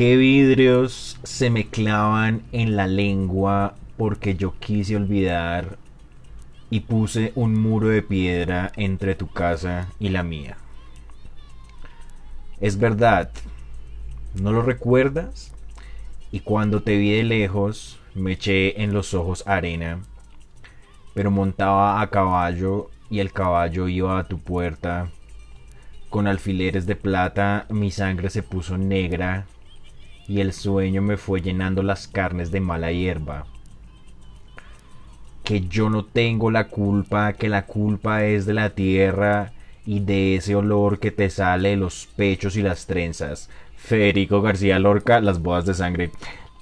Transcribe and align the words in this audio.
qué 0.00 0.16
vidrios 0.16 1.20
se 1.24 1.50
me 1.50 1.68
clavan 1.68 2.40
en 2.52 2.74
la 2.74 2.86
lengua 2.86 3.74
porque 3.98 4.34
yo 4.34 4.54
quise 4.58 4.96
olvidar 4.96 5.76
y 6.70 6.80
puse 6.80 7.32
un 7.34 7.52
muro 7.60 7.88
de 7.88 8.00
piedra 8.00 8.72
entre 8.76 9.14
tu 9.14 9.28
casa 9.28 9.88
y 9.98 10.08
la 10.08 10.22
mía? 10.22 10.56
Es 12.62 12.78
verdad, 12.78 13.30
¿no 14.40 14.52
lo 14.52 14.62
recuerdas? 14.62 15.52
Y 16.32 16.40
cuando 16.40 16.82
te 16.82 16.96
vi 16.96 17.10
de 17.10 17.22
lejos, 17.22 18.00
me 18.14 18.32
eché 18.32 18.82
en 18.82 18.94
los 18.94 19.12
ojos 19.12 19.46
arena, 19.46 20.00
pero 21.12 21.30
montaba 21.30 22.00
a 22.00 22.08
caballo 22.08 22.88
y 23.10 23.18
el 23.18 23.34
caballo 23.34 23.86
iba 23.86 24.18
a 24.18 24.26
tu 24.26 24.38
puerta. 24.38 25.10
Con 26.08 26.26
alfileres 26.26 26.86
de 26.86 26.96
plata 26.96 27.66
mi 27.68 27.90
sangre 27.90 28.30
se 28.30 28.42
puso 28.42 28.78
negra 28.78 29.44
y 30.30 30.40
el 30.40 30.52
sueño 30.52 31.02
me 31.02 31.16
fue 31.16 31.42
llenando 31.42 31.82
las 31.82 32.06
carnes 32.06 32.52
de 32.52 32.60
mala 32.60 32.92
hierba. 32.92 33.46
Que 35.42 35.62
yo 35.62 35.90
no 35.90 36.04
tengo 36.04 36.52
la 36.52 36.68
culpa, 36.68 37.32
que 37.32 37.48
la 37.48 37.66
culpa 37.66 38.24
es 38.24 38.46
de 38.46 38.54
la 38.54 38.70
tierra 38.70 39.50
y 39.84 39.98
de 39.98 40.36
ese 40.36 40.54
olor 40.54 41.00
que 41.00 41.10
te 41.10 41.30
sale 41.30 41.70
de 41.70 41.76
los 41.76 42.06
pechos 42.14 42.56
y 42.56 42.62
las 42.62 42.86
trenzas. 42.86 43.50
Federico 43.76 44.40
García 44.40 44.78
Lorca, 44.78 45.20
Las 45.20 45.42
bodas 45.42 45.66
de 45.66 45.74
sangre. 45.74 46.12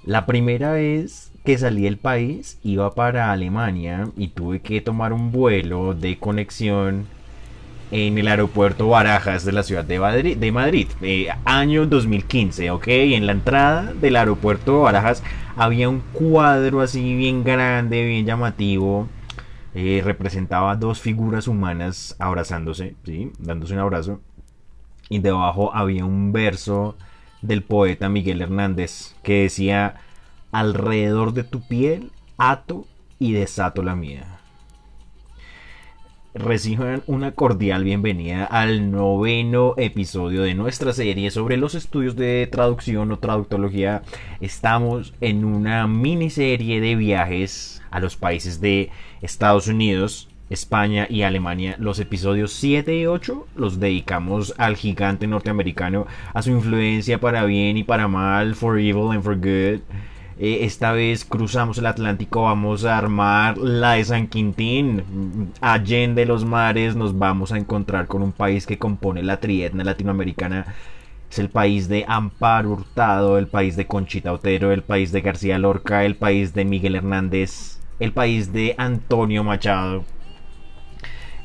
La 0.02 0.24
primera 0.24 0.72
vez 0.72 1.30
que 1.44 1.58
salí 1.58 1.82
del 1.82 1.98
país 1.98 2.58
iba 2.62 2.94
para 2.94 3.32
Alemania 3.32 4.08
y 4.16 4.28
tuve 4.28 4.60
que 4.60 4.80
tomar 4.80 5.12
un 5.12 5.30
vuelo 5.30 5.92
de 5.92 6.18
conexión 6.18 7.04
en 7.90 8.18
el 8.18 8.28
aeropuerto 8.28 8.88
Barajas 8.88 9.44
de 9.44 9.52
la 9.52 9.62
ciudad 9.62 9.84
de 9.84 9.98
Madrid, 9.98 10.36
de 10.36 10.52
Madrid 10.52 10.88
eh, 11.00 11.28
año 11.44 11.86
2015, 11.86 12.70
¿ok? 12.70 12.88
En 12.88 13.26
la 13.26 13.32
entrada 13.32 13.92
del 13.94 14.16
aeropuerto 14.16 14.82
Barajas 14.82 15.22
había 15.56 15.88
un 15.88 16.00
cuadro 16.12 16.80
así 16.80 17.14
bien 17.14 17.44
grande, 17.44 18.04
bien 18.04 18.26
llamativo. 18.26 19.08
Eh, 19.74 20.02
representaba 20.04 20.76
dos 20.76 21.00
figuras 21.00 21.46
humanas 21.46 22.16
abrazándose, 22.18 22.96
¿sí? 23.04 23.32
Dándose 23.38 23.74
un 23.74 23.80
abrazo. 23.80 24.20
Y 25.08 25.20
debajo 25.20 25.74
había 25.74 26.04
un 26.04 26.32
verso 26.32 26.96
del 27.42 27.62
poeta 27.62 28.08
Miguel 28.08 28.42
Hernández 28.42 29.14
que 29.22 29.42
decía, 29.42 29.96
alrededor 30.52 31.32
de 31.32 31.44
tu 31.44 31.66
piel 31.66 32.10
ato 32.36 32.86
y 33.18 33.32
desato 33.32 33.82
la 33.82 33.94
mía. 33.94 34.37
Reciban 36.38 37.02
una 37.08 37.32
cordial 37.32 37.82
bienvenida 37.82 38.44
al 38.44 38.92
noveno 38.92 39.74
episodio 39.76 40.42
de 40.42 40.54
nuestra 40.54 40.92
serie 40.92 41.32
sobre 41.32 41.56
los 41.56 41.74
estudios 41.74 42.14
de 42.14 42.46
traducción 42.46 43.10
o 43.10 43.18
traductología. 43.18 44.02
Estamos 44.40 45.14
en 45.20 45.44
una 45.44 45.88
miniserie 45.88 46.80
de 46.80 46.94
viajes 46.94 47.82
a 47.90 47.98
los 47.98 48.14
países 48.14 48.60
de 48.60 48.90
Estados 49.20 49.66
Unidos, 49.66 50.28
España 50.48 51.08
y 51.10 51.22
Alemania. 51.22 51.74
Los 51.80 51.98
episodios 51.98 52.52
7 52.52 52.96
y 52.96 53.06
8 53.06 53.48
los 53.56 53.80
dedicamos 53.80 54.54
al 54.58 54.76
gigante 54.76 55.26
norteamericano, 55.26 56.06
a 56.32 56.42
su 56.42 56.50
influencia 56.50 57.18
para 57.18 57.44
bien 57.46 57.76
y 57.76 57.82
para 57.82 58.06
mal, 58.06 58.54
for 58.54 58.78
evil 58.78 59.10
and 59.10 59.24
for 59.24 59.34
good. 59.34 59.80
Eh, 60.40 60.64
esta 60.64 60.92
vez 60.92 61.24
cruzamos 61.24 61.78
el 61.78 61.86
Atlántico, 61.86 62.42
vamos 62.42 62.84
a 62.84 62.96
armar 62.96 63.58
la 63.58 63.92
de 63.92 64.04
San 64.04 64.28
Quintín. 64.28 65.52
Allende 65.60 66.26
los 66.26 66.44
mares 66.44 66.94
nos 66.94 67.18
vamos 67.18 67.50
a 67.52 67.58
encontrar 67.58 68.06
con 68.06 68.22
un 68.22 68.32
país 68.32 68.64
que 68.66 68.78
compone 68.78 69.22
la 69.24 69.40
trietna 69.40 69.82
latinoamericana. 69.82 70.66
Es 71.30 71.40
el 71.40 71.50
país 71.50 71.88
de 71.88 72.04
Amparo 72.06 72.70
Hurtado, 72.70 73.36
el 73.36 73.48
país 73.48 73.76
de 73.76 73.86
Conchita 73.86 74.32
Otero, 74.32 74.72
el 74.72 74.82
país 74.82 75.10
de 75.12 75.22
García 75.22 75.58
Lorca, 75.58 76.04
el 76.04 76.14
país 76.16 76.54
de 76.54 76.64
Miguel 76.64 76.94
Hernández, 76.94 77.80
el 77.98 78.12
país 78.12 78.52
de 78.52 78.74
Antonio 78.78 79.42
Machado 79.44 80.04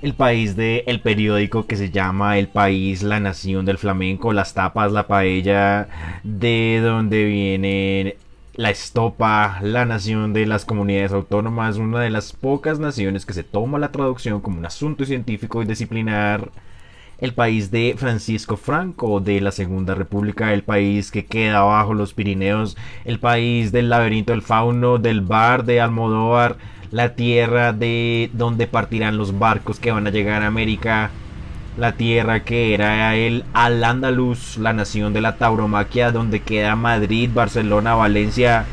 el 0.04 0.16
país 0.16 0.58
de 0.58 0.84
el 0.86 1.00
periódico 1.00 1.66
que 1.66 1.78
se 1.78 1.90
llama 1.90 2.38
El 2.38 2.50
País, 2.50 3.04
la 3.04 3.22
Nación 3.22 3.66
del 3.66 3.78
Flamenco, 3.78 4.34
las 4.34 4.54
tapas, 4.54 4.92
la 4.92 5.08
paella, 5.08 5.88
de 6.24 6.82
donde 6.84 7.24
viene 7.24 8.18
la 8.56 8.70
estopa, 8.70 9.60
la 9.62 9.86
nación 9.86 10.32
de 10.34 10.46
las 10.46 10.64
comunidades 10.64 11.12
autónomas, 11.12 11.78
una 11.78 12.02
de 12.02 12.12
las 12.12 12.34
pocas 12.34 12.78
naciones 12.80 13.26
que 13.26 13.34
se 13.34 13.44
toma 13.44 13.80
la 13.80 13.92
traducción 13.92 14.42
como 14.42 14.60
un 14.60 14.66
asunto 14.66 15.06
científico 15.06 15.62
y 15.62 15.66
disciplinar. 15.66 16.52
El 17.20 17.34
país 17.34 17.72
de 17.72 17.96
Francisco 17.98 18.58
Franco 18.58 19.22
de 19.22 19.40
la 19.40 19.52
Segunda 19.52 19.96
República, 19.96 20.54
el 20.54 20.64
país 20.64 21.10
que 21.10 21.26
queda 21.26 21.62
bajo 21.62 21.94
los 21.94 22.14
Pirineos, 22.14 22.76
el 23.06 23.20
país 23.20 23.72
del 23.72 23.90
laberinto 23.90 24.34
del 24.34 24.42
fauno, 24.42 24.98
del 24.98 25.22
bar 25.22 25.64
de 25.64 25.80
Almodóvar, 25.80 26.58
la 26.92 27.16
tierra 27.16 27.72
de 27.72 28.30
donde 28.34 28.68
partirán 28.68 29.18
los 29.18 29.40
barcos 29.40 29.80
que 29.80 29.92
van 29.92 30.06
a 30.06 30.12
llegar 30.12 30.44
a 30.44 30.48
América, 30.48 31.12
la 31.78 31.94
tierra 31.94 32.42
que 32.42 32.74
era 32.74 33.16
el 33.16 33.46
Al-Ándalus, 33.54 34.58
la 34.58 34.74
nación 34.74 35.14
de 35.14 35.22
la 35.22 35.38
tauromaquia, 35.38 36.12
donde 36.12 36.42
queda 36.42 36.76
Madrid, 36.76 37.30
Barcelona, 37.34 37.96
Valencia, 37.96 38.66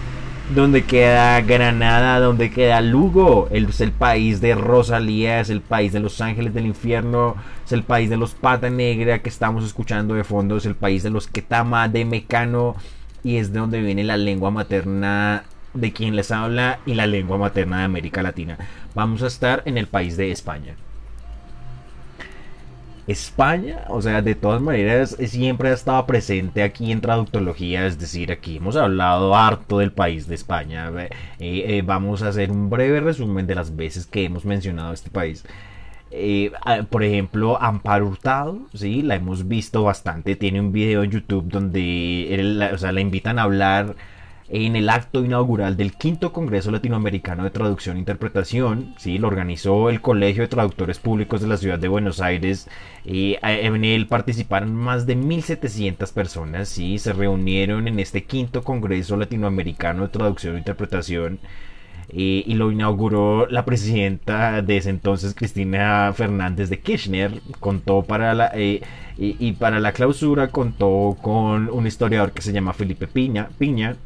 donde 0.55 0.85
queda 0.85 1.41
Granada, 1.43 2.19
donde 2.19 2.51
queda 2.51 2.81
Lugo, 2.81 3.49
es 3.53 3.81
el 3.81 3.93
país 3.93 4.41
de 4.41 4.55
Rosalía, 4.55 5.41
es 5.41 5.49
el 5.49 5.61
país 5.61 5.93
de 5.93 6.01
los 6.01 6.21
ángeles 6.21 6.53
del 6.53 6.67
infierno, 6.67 7.37
es 7.65 7.73
el 7.73 7.85
país 7.85 8.11
de 8.11 8.17
los 8.17 8.35
pata 8.35 8.69
negra 8.69 9.21
que 9.21 9.29
estamos 9.29 9.65
escuchando 9.65 10.15
de 10.15 10.25
fondo, 10.25 10.57
es 10.57 10.67
el 10.67 10.75
país 10.75 11.03
de 11.03 11.11
los 11.11 11.29
Ketama, 11.29 11.89
de 11.89 12.05
Mecano, 12.05 12.75
y 13.23 13.37
es 13.37 13.53
de 13.53 13.61
donde 13.61 13.81
viene 13.81 14.03
la 14.03 14.17
lengua 14.17 14.51
materna 14.51 15.45
de 15.73 15.93
quien 15.93 16.17
les 16.17 16.33
habla 16.33 16.81
y 16.85 16.95
la 16.95 17.07
lengua 17.07 17.39
materna 17.39 17.79
de 17.79 17.85
América 17.85 18.23
Latina. 18.23 18.59
Vamos 18.95 19.23
a 19.23 19.29
estar 19.29 19.63
en 19.67 19.79
el 19.79 19.87
país 19.87 20.17
de 20.17 20.33
España. 20.33 20.75
España, 23.07 23.85
o 23.89 24.01
sea, 24.03 24.23
de 24.23 24.35
todas 24.35 24.61
maneras 24.61 25.17
siempre 25.27 25.71
ha 25.71 25.73
estado 25.73 26.07
presente 26.07 26.63
aquí 26.63 26.93
en 26.93 27.01
traductología, 27.01 27.87
es 27.87 27.99
decir, 27.99 28.31
aquí 28.31 28.59
hemos 28.59 28.77
hablado 28.77 29.35
harto 29.35 29.79
del 29.79 29.93
país 29.93 30.27
de 30.27 30.35
España. 30.35 30.91
Eh, 30.99 31.09
eh, 31.39 31.83
vamos 31.85 32.23
a 32.23 32.29
hacer 32.29 32.51
un 32.51 32.71
breve 32.71 33.01
resumen 33.01 33.47
de 33.47 33.55
las 33.55 33.75
veces 33.77 34.07
que 34.07 34.25
hemos 34.25 34.45
mencionado 34.45 34.93
este 34.93 35.11
país. 35.11 35.45
Eh, 36.13 36.51
por 36.91 37.05
ejemplo, 37.05 37.61
Amparo 37.63 38.09
Hurtado, 38.09 38.59
sí, 38.75 39.03
la 39.03 39.15
hemos 39.17 39.47
visto 39.47 39.85
bastante. 39.85 40.37
Tiene 40.37 40.61
un 40.61 40.73
video 40.73 41.05
en 41.05 41.11
YouTube 41.11 41.47
donde 41.47 42.71
o 42.73 42.79
sea, 42.79 42.93
la 42.93 43.01
invitan 43.01 43.39
a 43.39 43.43
hablar 43.45 43.95
en 44.53 44.75
el 44.75 44.89
acto 44.89 45.25
inaugural 45.25 45.77
del 45.77 45.93
quinto 45.93 46.33
Congreso 46.33 46.73
Latinoamericano 46.73 47.45
de 47.45 47.51
Traducción 47.51 47.97
e 47.97 48.01
Interpretación. 48.01 48.95
¿sí? 48.99 49.17
Lo 49.17 49.29
organizó 49.29 49.91
el 49.91 50.01
Colegio 50.01 50.43
de 50.43 50.49
Traductores 50.49 50.99
Públicos 50.99 51.41
de 51.41 51.47
la 51.47 51.57
Ciudad 51.57 51.79
de 51.79 51.87
Buenos 51.87 52.21
Aires. 52.21 52.69
Eh, 53.05 53.39
en 53.43 53.85
él 53.85 54.09
participaron 54.09 54.75
más 54.75 55.07
de 55.07 55.17
1.700 55.17 56.13
personas. 56.13 56.69
¿sí? 56.69 56.99
Se 56.99 57.13
reunieron 57.13 57.87
en 57.87 58.01
este 58.01 58.25
quinto 58.25 58.65
Congreso 58.65 59.17
Latinoamericano 59.17 60.03
de 60.03 60.09
Traducción 60.09 60.57
e 60.57 60.59
Interpretación. 60.59 61.39
y 62.13 62.55
lo 62.55 62.73
inauguró 62.73 63.47
la 63.47 63.65
presidenta 63.65 64.63
de 64.63 64.79
ese 64.79 64.91
entonces, 64.91 65.33
Cristina 65.33 66.13
Fernández 66.13 66.69
de 66.69 66.81
Kirchner. 66.81 67.41
Contó 67.61 68.03
para 68.03 68.35
la, 68.35 68.51
eh, 68.55 68.83
y, 69.17 69.37
y, 69.39 69.53
para 69.53 69.79
la 69.79 69.93
clausura 69.93 70.49
contó 70.49 71.17
con 71.23 71.69
un 71.71 71.87
historiador 71.87 72.33
que 72.33 72.43
se 72.43 72.53
llama 72.53 72.73
Felipe 72.73 73.07
Piña, 73.07 73.51
Piña 73.59 73.97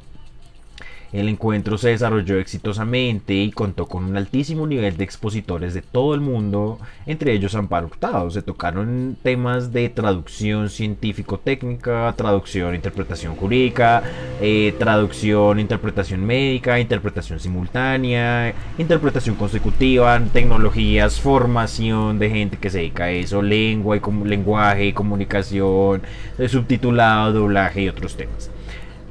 el 1.15 1.29
encuentro 1.29 1.79
se 1.79 1.91
desarrolló 1.91 2.41
exitosamente 2.41 3.35
y 3.35 3.53
contó 3.53 3.87
con 3.87 4.05
un 4.05 4.17
altísimo 4.17 4.67
nivel 4.67 4.97
de 4.97 5.05
expositores 5.05 5.73
de 5.73 5.81
todo 5.81 6.13
el 6.13 6.21
mundo, 6.21 6.81
entre 7.07 7.33
ellos 7.33 7.55
Amparo 7.55 7.87
Hurtado. 7.87 8.31
Se 8.33 8.43
tocaron 8.43 9.17
temas 9.23 9.73
de 9.73 9.89
traducción 9.91 10.69
científico-técnica, 10.71 12.13
traducción, 12.17 12.75
interpretación 12.75 13.37
jurídica, 13.37 14.03
eh, 14.41 14.75
traducción, 14.77 15.61
interpretación 15.61 16.27
médica, 16.27 16.81
interpretación 16.81 17.39
simultánea, 17.39 18.53
interpretación 18.77 19.37
consecutiva, 19.37 20.21
tecnologías, 20.33 21.21
formación 21.21 22.19
de 22.19 22.31
gente 22.31 22.57
que 22.57 22.71
se 22.71 22.79
dedica 22.79 23.05
a 23.05 23.11
eso, 23.13 23.41
lengua 23.41 23.97
y 23.97 24.01
lenguaje, 24.25 24.93
comunicación, 24.95 26.03
subtitulado, 26.49 27.33
doblaje 27.33 27.83
y 27.83 27.89
otros 27.89 28.17
temas. 28.17 28.54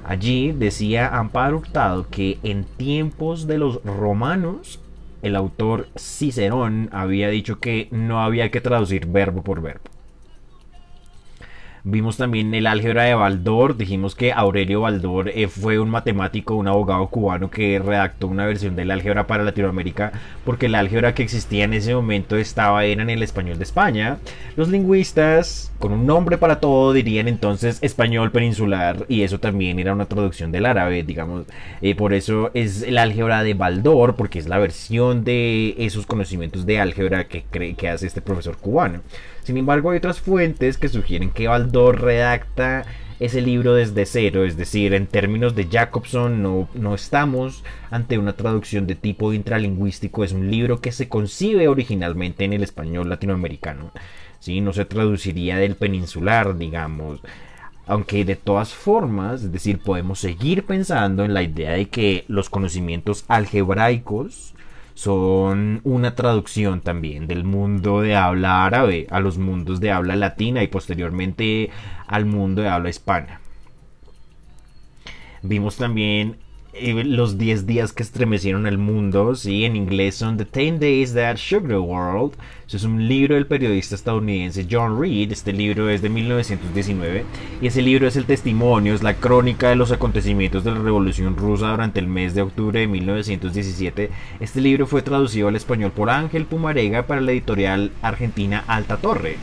Allí 0.05 0.51
decía 0.51 1.07
Amparo 1.17 1.57
Hurtado 1.57 2.07
que 2.09 2.37
en 2.43 2.65
tiempos 2.65 3.47
de 3.47 3.57
los 3.57 3.81
romanos 3.83 4.79
el 5.21 5.35
autor 5.37 5.87
Cicerón 5.95 6.89
había 6.91 7.29
dicho 7.29 7.59
que 7.59 7.87
no 7.91 8.21
había 8.21 8.51
que 8.51 8.59
traducir 8.59 9.07
verbo 9.07 9.43
por 9.43 9.61
verbo. 9.61 9.92
Vimos 11.85 12.15
también 12.15 12.53
el 12.53 12.65
álgebra 12.65 13.03
de 13.03 13.13
Baldor. 13.13 13.75
Dijimos 13.75 14.15
que 14.15 14.31
Aurelio 14.31 14.79
Baldor 14.79 15.27
eh, 15.27 15.49
fue 15.49 15.79
un 15.79 15.89
matemático, 15.89 16.55
un 16.55 16.69
abogado 16.69 17.07
cubano 17.07 17.51
que 17.51 17.77
redactó 17.77 18.27
una 18.27 18.45
versión 18.45 18.77
del 18.77 18.89
álgebra 18.89 19.27
para 19.27 19.43
Latinoamérica 19.43 20.13
porque 20.45 20.67
el 20.67 20.75
álgebra 20.75 21.13
que 21.13 21.23
existía 21.23 21.65
en 21.65 21.73
ese 21.73 21.93
momento 21.93 22.37
estaba 22.37 22.85
era 22.85 23.01
en 23.01 23.09
el 23.09 23.21
español 23.21 23.57
de 23.57 23.65
España. 23.65 24.19
Los 24.55 24.69
lingüistas, 24.69 25.73
con 25.77 25.91
un 25.91 26.05
nombre 26.05 26.37
para 26.37 26.61
todo, 26.61 26.93
dirían 26.93 27.27
entonces 27.27 27.79
español 27.81 28.31
peninsular 28.31 29.05
y 29.09 29.23
eso 29.23 29.41
también 29.41 29.77
era 29.77 29.91
una 29.93 30.05
traducción 30.05 30.53
del 30.53 30.65
árabe, 30.65 31.03
digamos. 31.03 31.47
Eh, 31.81 31.95
por 31.95 32.13
eso 32.13 32.49
es 32.53 32.83
el 32.83 32.97
álgebra 32.97 33.43
de 33.43 33.55
Baldor 33.55 34.15
porque 34.15 34.39
es 34.39 34.47
la 34.47 34.57
versión 34.57 35.25
de 35.25 35.75
esos 35.77 36.05
conocimientos 36.05 36.65
de 36.65 36.79
álgebra 36.79 37.27
que, 37.27 37.43
que 37.75 37.89
hace 37.89 38.07
este 38.07 38.21
profesor 38.21 38.55
cubano. 38.55 39.01
Sin 39.43 39.57
embargo, 39.57 39.91
hay 39.91 39.97
otras 39.97 40.21
fuentes 40.21 40.77
que 40.77 40.87
sugieren 40.87 41.29
que 41.29 41.49
Baldor 41.49 41.72
redacta 41.91 42.85
ese 43.19 43.41
libro 43.41 43.73
desde 43.73 44.05
cero, 44.05 44.43
es 44.43 44.57
decir, 44.57 44.93
en 44.93 45.07
términos 45.07 45.55
de 45.55 45.67
Jacobson 45.71 46.41
no, 46.41 46.67
no 46.73 46.93
estamos 46.93 47.63
ante 47.89 48.17
una 48.17 48.33
traducción 48.33 48.85
de 48.85 48.95
tipo 48.95 49.33
intralingüístico, 49.33 50.23
es 50.23 50.33
un 50.33 50.51
libro 50.51 50.81
que 50.81 50.91
se 50.91 51.09
concibe 51.09 51.67
originalmente 51.67 52.43
en 52.43 52.53
el 52.53 52.63
español 52.63 53.09
latinoamericano, 53.09 53.91
¿sí? 54.39 54.61
no 54.61 54.73
se 54.73 54.85
traduciría 54.85 55.57
del 55.57 55.75
peninsular, 55.75 56.57
digamos. 56.57 57.21
Aunque 57.85 58.23
de 58.23 58.37
todas 58.37 58.73
formas, 58.73 59.43
es 59.43 59.51
decir, 59.51 59.79
podemos 59.79 60.19
seguir 60.19 60.65
pensando 60.65 61.25
en 61.25 61.33
la 61.33 61.43
idea 61.43 61.71
de 61.71 61.89
que 61.89 62.23
los 62.29 62.49
conocimientos 62.49 63.25
algebraicos 63.27 64.52
son 64.93 65.81
una 65.83 66.15
traducción 66.15 66.81
también 66.81 67.27
del 67.27 67.43
mundo 67.43 68.01
de 68.01 68.15
habla 68.15 68.65
árabe 68.65 69.07
a 69.09 69.19
los 69.19 69.37
mundos 69.37 69.79
de 69.79 69.91
habla 69.91 70.15
latina 70.15 70.63
y 70.63 70.67
posteriormente 70.67 71.69
al 72.07 72.25
mundo 72.25 72.61
de 72.61 72.69
habla 72.69 72.89
hispana. 72.89 73.41
Vimos 75.41 75.77
también 75.77 76.37
eh, 76.73 77.03
los 77.03 77.37
10 77.37 77.67
días 77.67 77.93
que 77.93 78.01
estremecieron 78.01 78.65
el 78.65 78.77
mundo, 78.77 79.35
¿sí? 79.35 79.65
En 79.65 79.75
inglés 79.75 80.15
son 80.15 80.37
The 80.37 80.45
10 80.45 80.79
Days 80.79 81.13
That 81.13 81.35
Shook 81.35 81.67
the 81.67 81.77
World. 81.77 82.35
Es 82.73 82.85
un 82.85 83.07
libro 83.07 83.35
del 83.35 83.45
periodista 83.45 83.93
estadounidense 83.93 84.65
John 84.69 84.99
Reed. 84.99 85.31
Este 85.31 85.53
libro 85.53 85.89
es 85.89 86.01
de 86.01 86.09
1919 86.09 87.23
y 87.61 87.67
ese 87.67 87.83
libro 87.83 88.07
es 88.07 88.15
el 88.15 88.25
testimonio, 88.25 88.95
es 88.95 89.03
la 89.03 89.13
crónica 89.13 89.69
de 89.69 89.75
los 89.75 89.91
acontecimientos 89.91 90.63
de 90.63 90.71
la 90.71 90.79
Revolución 90.79 91.35
Rusa 91.37 91.69
durante 91.69 91.99
el 91.99 92.07
mes 92.07 92.33
de 92.33 92.41
octubre 92.41 92.79
de 92.79 92.87
1917. 92.87 94.09
Este 94.39 94.61
libro 94.61 94.87
fue 94.87 95.03
traducido 95.03 95.49
al 95.49 95.55
español 95.55 95.91
por 95.91 96.09
Ángel 96.09 96.45
Pumarega 96.45 97.05
para 97.05 97.21
la 97.21 97.31
editorial 97.31 97.91
argentina 98.01 98.63
Alta 98.65 98.97
Torre. 98.97 99.37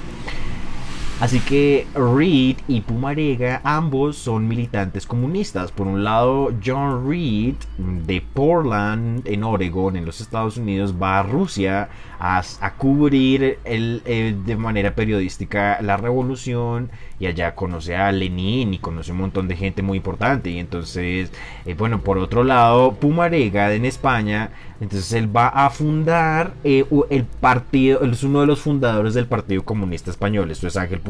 Así 1.20 1.38
que 1.40 1.86
Reed 1.94 2.56
y 2.66 2.80
Pumarega 2.80 3.60
ambos 3.62 4.16
son 4.16 4.48
militantes 4.48 5.06
comunistas. 5.06 5.70
Por 5.70 5.86
un 5.86 6.02
lado, 6.02 6.50
John 6.64 7.06
Reed 7.06 7.56
de 7.76 8.22
Portland, 8.22 9.26
en 9.26 9.44
Oregon, 9.44 9.96
en 9.96 10.06
los 10.06 10.22
Estados 10.22 10.56
Unidos, 10.56 10.94
va 11.00 11.18
a 11.18 11.22
Rusia 11.22 11.90
a, 12.18 12.42
cubrir 12.76 13.58
el, 13.64 14.02
eh, 14.04 14.34
de 14.46 14.56
manera 14.56 14.94
periodística 14.94 15.80
la 15.80 15.96
revolución 15.96 16.90
y 17.18 17.26
allá 17.26 17.54
conoce 17.54 17.96
a 17.96 18.12
Lenin 18.12 18.74
y 18.74 18.78
conoce 18.78 19.12
un 19.12 19.18
montón 19.18 19.48
de 19.48 19.56
gente 19.56 19.82
muy 19.82 19.98
importante. 19.98 20.50
Y 20.50 20.58
entonces, 20.58 21.32
eh, 21.66 21.74
bueno, 21.74 22.00
por 22.00 22.18
otro 22.18 22.44
lado, 22.44 22.92
Pumarega 22.92 23.74
en 23.74 23.84
España, 23.84 24.50
entonces 24.80 25.12
él 25.12 25.34
va 25.34 25.48
a 25.48 25.68
fundar 25.70 26.54
eh, 26.64 26.86
el 27.10 27.24
partido, 27.24 28.02
es 28.02 28.22
uno 28.22 28.40
de 28.40 28.46
los 28.46 28.60
fundadores 28.60 29.14
del 29.14 29.26
Partido 29.26 29.62
Comunista 29.62 30.10
Español, 30.10 30.50
esto 30.50 30.66
es 30.66 30.76
Ángel 30.76 31.00
Pumarega. 31.00 31.09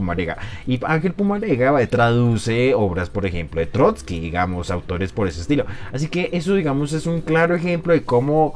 Y 0.67 0.81
Ángel 0.85 1.13
Pumarega 1.13 1.87
traduce 1.87 2.75
obras, 2.75 3.11
por 3.11 3.27
ejemplo, 3.27 3.61
de 3.61 3.67
Trotsky, 3.67 4.21
digamos, 4.21 4.71
autores 4.71 5.13
por 5.13 5.29
ese 5.29 5.41
estilo. 5.41 5.67
Así 5.93 6.09
que 6.09 6.31
eso, 6.33 6.55
digamos, 6.55 6.93
es 6.93 7.07
un 7.07 7.21
claro 7.21 7.55
ejemplo 7.55 7.93
de 7.93 8.03
cómo 8.03 8.55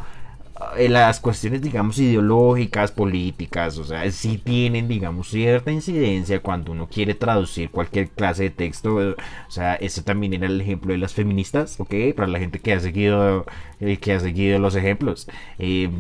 las 0.88 1.20
cuestiones, 1.20 1.62
digamos, 1.62 1.98
ideológicas, 1.98 2.92
políticas, 2.92 3.78
o 3.78 3.84
sea, 3.84 4.10
sí 4.10 4.38
tienen, 4.38 4.88
digamos, 4.88 5.28
cierta 5.28 5.70
incidencia 5.70 6.40
cuando 6.40 6.72
uno 6.72 6.88
quiere 6.88 7.14
traducir 7.14 7.70
cualquier 7.70 8.10
clase 8.10 8.44
de 8.44 8.50
texto. 8.50 8.94
O 8.96 9.50
sea, 9.50 9.74
ese 9.76 10.02
también 10.02 10.34
era 10.34 10.46
el 10.46 10.60
ejemplo 10.60 10.92
de 10.92 10.98
las 10.98 11.14
feministas, 11.14 11.78
¿ok? 11.80 11.94
Para 12.16 12.28
la 12.28 12.38
gente 12.38 12.60
que 12.60 12.72
ha 12.72 12.80
seguido, 12.80 13.46
eh, 13.80 13.96
que 13.98 14.12
ha 14.12 14.20
seguido 14.20 14.58
los 14.58 14.76
ejemplos. 14.76 15.28
Eh, 15.58 15.90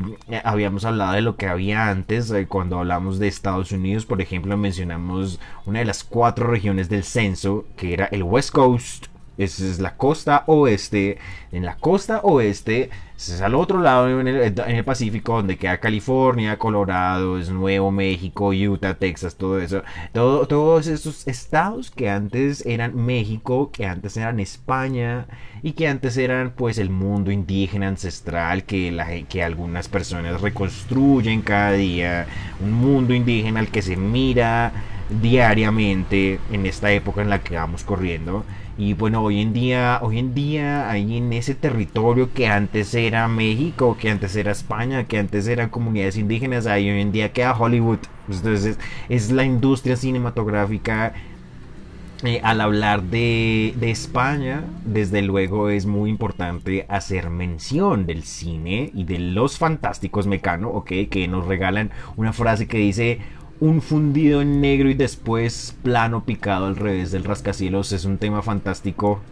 habíamos 0.44 0.84
hablado 0.84 1.12
de 1.12 1.22
lo 1.22 1.36
que 1.36 1.46
había 1.46 1.88
antes, 1.88 2.32
cuando 2.48 2.78
hablamos 2.78 3.18
de 3.18 3.28
Estados 3.28 3.72
Unidos, 3.72 4.06
por 4.06 4.20
ejemplo, 4.20 4.56
mencionamos 4.56 5.40
una 5.66 5.80
de 5.80 5.84
las 5.84 6.04
cuatro 6.04 6.46
regiones 6.46 6.88
del 6.88 7.04
censo, 7.04 7.64
que 7.76 7.92
era 7.92 8.06
el 8.06 8.22
West 8.22 8.50
Coast, 8.52 9.06
esa 9.36 9.64
es 9.64 9.80
la 9.80 9.96
costa 9.96 10.44
oeste. 10.46 11.18
En 11.50 11.64
la 11.64 11.76
costa 11.76 12.20
oeste, 12.22 12.90
es 13.16 13.40
al 13.40 13.54
otro 13.54 13.80
lado 13.80 14.20
en 14.20 14.26
el, 14.26 14.84
Pacífico, 14.84 15.36
donde 15.36 15.56
queda 15.56 15.78
California, 15.78 16.58
Colorado, 16.58 17.38
es 17.38 17.48
Nuevo 17.48 17.90
México, 17.90 18.48
Utah, 18.48 18.94
Texas, 18.94 19.36
todo 19.36 19.60
eso. 19.60 19.82
todos 20.12 20.86
esos 20.86 21.26
estados 21.26 21.90
que 21.90 22.10
antes 22.10 22.66
eran 22.66 22.96
México, 22.96 23.70
que 23.72 23.86
antes 23.86 24.16
eran 24.16 24.40
España 24.40 25.26
y 25.62 25.72
que 25.72 25.88
antes 25.88 26.16
eran 26.16 26.50
pues 26.50 26.78
el 26.78 26.90
mundo 26.90 27.30
indígena 27.30 27.88
ancestral 27.88 28.64
que, 28.64 28.92
la, 28.92 29.06
que 29.22 29.42
algunas 29.42 29.88
personas 29.88 30.40
reconstruyen 30.40 31.42
cada 31.42 31.72
día. 31.72 32.26
Un 32.60 32.72
mundo 32.72 33.14
indígena 33.14 33.60
al 33.60 33.68
que 33.68 33.82
se 33.82 33.96
mira 33.96 34.72
diariamente 35.22 36.40
en 36.50 36.66
esta 36.66 36.90
época 36.92 37.22
en 37.22 37.30
la 37.30 37.42
que 37.42 37.56
vamos 37.56 37.84
corriendo 37.84 38.44
y 38.76 38.94
bueno, 38.94 39.22
hoy 39.22 39.40
en 39.40 39.52
día, 39.52 40.00
hoy 40.02 40.18
en 40.18 40.34
día, 40.34 40.90
ahí 40.90 41.16
en 41.16 41.32
ese 41.32 41.54
territorio 41.54 42.32
que 42.32 42.48
antes 42.48 42.92
era 42.94 43.28
México, 43.28 43.96
que 44.00 44.10
antes 44.10 44.34
era 44.34 44.50
España, 44.50 45.04
que 45.04 45.18
antes 45.18 45.46
eran 45.46 45.68
comunidades 45.68 46.16
indígenas, 46.16 46.66
ahí 46.66 46.90
hoy 46.90 47.00
en 47.00 47.12
día 47.12 47.32
queda 47.32 47.56
Hollywood. 47.56 48.00
Entonces 48.28 48.78
es, 49.08 49.30
la 49.30 49.44
industria 49.44 49.96
cinematográfica. 49.96 51.14
Eh, 52.22 52.40
al 52.42 52.62
hablar 52.62 53.02
de, 53.02 53.74
de, 53.78 53.90
España, 53.90 54.64
desde 54.86 55.20
luego 55.20 55.68
es 55.68 55.84
muy 55.84 56.08
importante 56.08 56.86
hacer 56.88 57.28
mención 57.28 58.06
del 58.06 58.22
cine 58.22 58.90
y 58.94 59.04
de 59.04 59.18
los 59.18 59.58
fantásticos 59.58 60.26
Mecano, 60.26 60.70
¿ok? 60.70 60.90
Que 61.10 61.28
nos 61.28 61.46
regalan 61.46 61.90
una 62.16 62.32
frase 62.32 62.66
que 62.66 62.78
dice, 62.78 63.20
un 63.64 63.80
fundido 63.80 64.42
en 64.42 64.60
negro 64.60 64.90
y 64.90 64.94
después 64.94 65.74
plano 65.82 66.24
picado 66.26 66.66
al 66.66 66.76
revés 66.76 67.12
del 67.12 67.24
rascacielos 67.24 67.92
es 67.92 68.04
un 68.04 68.18
tema 68.18 68.42
fantástico 68.42 69.22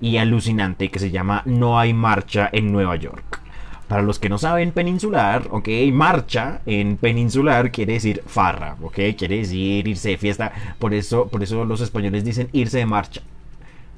y 0.00 0.16
alucinante 0.16 0.90
que 0.90 0.98
se 0.98 1.12
llama 1.12 1.42
No 1.44 1.78
hay 1.78 1.94
marcha 1.94 2.50
en 2.52 2.72
Nueva 2.72 2.96
York. 2.96 3.40
Para 3.86 4.02
los 4.02 4.18
que 4.18 4.28
no 4.28 4.38
saben 4.38 4.72
peninsular, 4.72 5.46
ok, 5.52 5.68
marcha 5.92 6.62
en 6.66 6.96
peninsular 6.96 7.70
quiere 7.70 7.92
decir 7.92 8.24
farra, 8.26 8.76
ok, 8.82 8.98
quiere 9.16 9.36
decir 9.38 9.86
irse 9.86 10.08
de 10.08 10.18
fiesta, 10.18 10.52
por 10.80 10.92
eso, 10.92 11.28
por 11.28 11.44
eso 11.44 11.64
los 11.64 11.80
españoles 11.80 12.24
dicen 12.24 12.48
irse 12.52 12.78
de 12.78 12.86
marcha. 12.86 13.20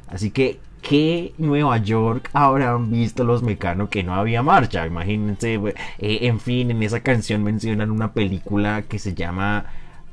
Así 0.06 0.30
que 0.30 0.60
que 0.82 1.32
Nueva 1.38 1.78
York 1.78 2.28
habrán 2.34 2.90
visto 2.90 3.24
los 3.24 3.42
mecanos 3.42 3.88
que 3.88 4.04
no 4.04 4.14
había 4.14 4.42
marcha. 4.42 4.86
Imagínense, 4.86 5.54
eh, 5.54 6.18
en 6.22 6.40
fin, 6.40 6.70
en 6.70 6.82
esa 6.82 7.00
canción 7.00 7.42
mencionan 7.42 7.90
una 7.90 8.12
película 8.12 8.82
que 8.82 8.98
se 8.98 9.14
llama 9.14 9.66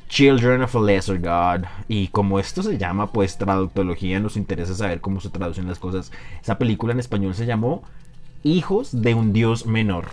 Children 0.09 0.61
of 0.61 0.75
a 0.75 0.79
Lesser 0.79 1.19
God. 1.19 1.65
Y 1.87 2.07
como 2.09 2.39
esto 2.39 2.63
se 2.63 2.77
llama, 2.77 3.11
pues 3.11 3.37
traductología, 3.37 4.19
nos 4.19 4.37
interesa 4.37 4.73
saber 4.73 5.01
cómo 5.01 5.19
se 5.19 5.29
traducen 5.29 5.67
las 5.67 5.79
cosas. 5.79 6.11
Esa 6.41 6.57
película 6.57 6.93
en 6.93 6.99
español 6.99 7.33
se 7.33 7.45
llamó 7.45 7.83
Hijos 8.43 9.01
de 9.01 9.13
un 9.13 9.33
Dios 9.33 9.65
Menor. 9.65 10.07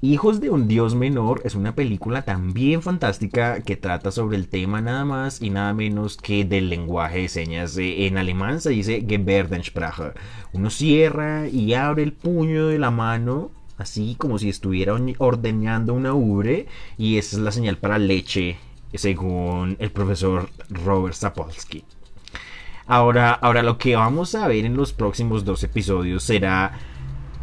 Hijos 0.00 0.40
de 0.40 0.50
un 0.50 0.68
Dios 0.68 0.94
Menor 0.94 1.40
es 1.44 1.54
una 1.54 1.74
película 1.74 2.22
también 2.22 2.82
fantástica 2.82 3.62
que 3.62 3.76
trata 3.76 4.10
sobre 4.10 4.36
el 4.36 4.48
tema 4.48 4.82
nada 4.82 5.06
más 5.06 5.40
y 5.40 5.48
nada 5.48 5.72
menos 5.72 6.18
que 6.18 6.44
del 6.44 6.68
lenguaje 6.68 7.20
de 7.20 7.28
señas. 7.28 7.78
Eh, 7.78 8.06
en 8.06 8.18
alemán 8.18 8.60
se 8.60 8.70
dice 8.70 9.02
Gebärdensprache. 9.08 10.12
Uno 10.52 10.68
cierra 10.68 11.48
y 11.48 11.72
abre 11.72 12.02
el 12.02 12.12
puño 12.12 12.68
de 12.68 12.78
la 12.78 12.90
mano 12.90 13.50
así 13.78 14.14
como 14.18 14.38
si 14.38 14.50
estuviera 14.50 14.94
ordeñando 15.18 15.94
una 15.94 16.14
ubre 16.14 16.66
y 16.96 17.16
esa 17.16 17.36
es 17.36 17.42
la 17.42 17.50
señal 17.50 17.78
para 17.78 17.98
leche 17.98 18.56
según 18.98 19.76
el 19.78 19.90
profesor 19.90 20.48
Robert 20.68 21.14
Sapolsky. 21.14 21.84
Ahora, 22.86 23.32
ahora 23.32 23.62
lo 23.62 23.78
que 23.78 23.96
vamos 23.96 24.34
a 24.34 24.46
ver 24.46 24.64
en 24.64 24.76
los 24.76 24.92
próximos 24.92 25.44
dos 25.44 25.62
episodios 25.64 26.22
será 26.22 26.72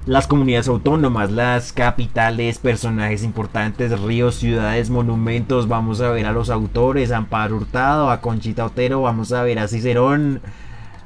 las 0.05 0.27
comunidades 0.27 0.67
autónomas, 0.67 1.31
las 1.31 1.73
capitales, 1.73 2.57
personajes 2.57 3.23
importantes, 3.23 3.99
ríos, 3.99 4.35
ciudades, 4.35 4.89
monumentos. 4.89 5.67
Vamos 5.67 6.01
a 6.01 6.09
ver 6.09 6.25
a 6.25 6.31
los 6.31 6.49
autores, 6.49 7.11
Amparo 7.11 7.57
Hurtado, 7.57 8.09
a 8.09 8.21
Conchita 8.21 8.65
Otero, 8.65 9.01
vamos 9.01 9.31
a 9.31 9.43
ver 9.43 9.59
a 9.59 9.67
Cicerón. 9.67 10.41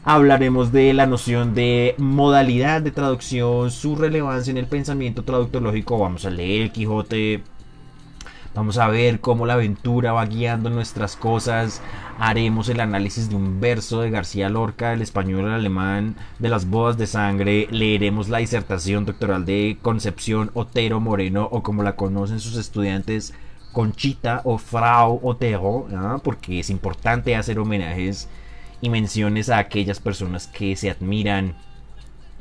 Hablaremos 0.03 0.71
de 0.71 0.93
la 0.93 1.07
noción 1.07 1.55
de 1.55 1.95
modalidad 1.97 2.81
de 2.81 2.91
traducción, 2.91 3.71
su 3.71 3.95
relevancia 3.95 4.51
en 4.51 4.57
el 4.57 4.67
pensamiento 4.67 5.23
traductológico. 5.23 5.97
Vamos 5.97 6.25
a 6.25 6.29
leer 6.29 6.61
el 6.61 6.71
Quijote. 6.71 7.43
Vamos 8.55 8.77
a 8.77 8.87
ver 8.87 9.19
cómo 9.19 9.45
la 9.45 9.55
aventura 9.55 10.13
va 10.13 10.25
guiando 10.25 10.69
nuestras 10.69 11.17
cosas. 11.17 11.81
Haremos 12.17 12.69
el 12.69 12.79
análisis 12.79 13.29
de 13.29 13.35
un 13.35 13.59
verso 13.59 13.99
de 13.99 14.09
García 14.09 14.47
Lorca, 14.47 14.93
el 14.93 15.01
español, 15.01 15.41
el 15.41 15.51
alemán, 15.51 16.15
de 16.39 16.47
las 16.47 16.69
bodas 16.69 16.97
de 16.97 17.05
sangre. 17.05 17.67
Leeremos 17.69 18.29
la 18.29 18.37
disertación 18.37 19.05
doctoral 19.05 19.43
de 19.43 19.77
Concepción 19.81 20.51
Otero 20.53 21.01
Moreno, 21.01 21.49
o 21.51 21.63
como 21.63 21.83
la 21.83 21.97
conocen 21.97 22.39
sus 22.39 22.55
estudiantes, 22.55 23.33
Conchita 23.73 24.39
o 24.45 24.57
Frau 24.57 25.19
Otero, 25.21 25.87
¿ah? 25.93 26.19
porque 26.23 26.61
es 26.61 26.69
importante 26.69 27.35
hacer 27.35 27.59
homenajes 27.59 28.29
y 28.79 28.89
menciones 28.89 29.49
a 29.49 29.57
aquellas 29.57 29.99
personas 29.99 30.47
que 30.47 30.77
se 30.77 30.89
admiran 30.89 31.55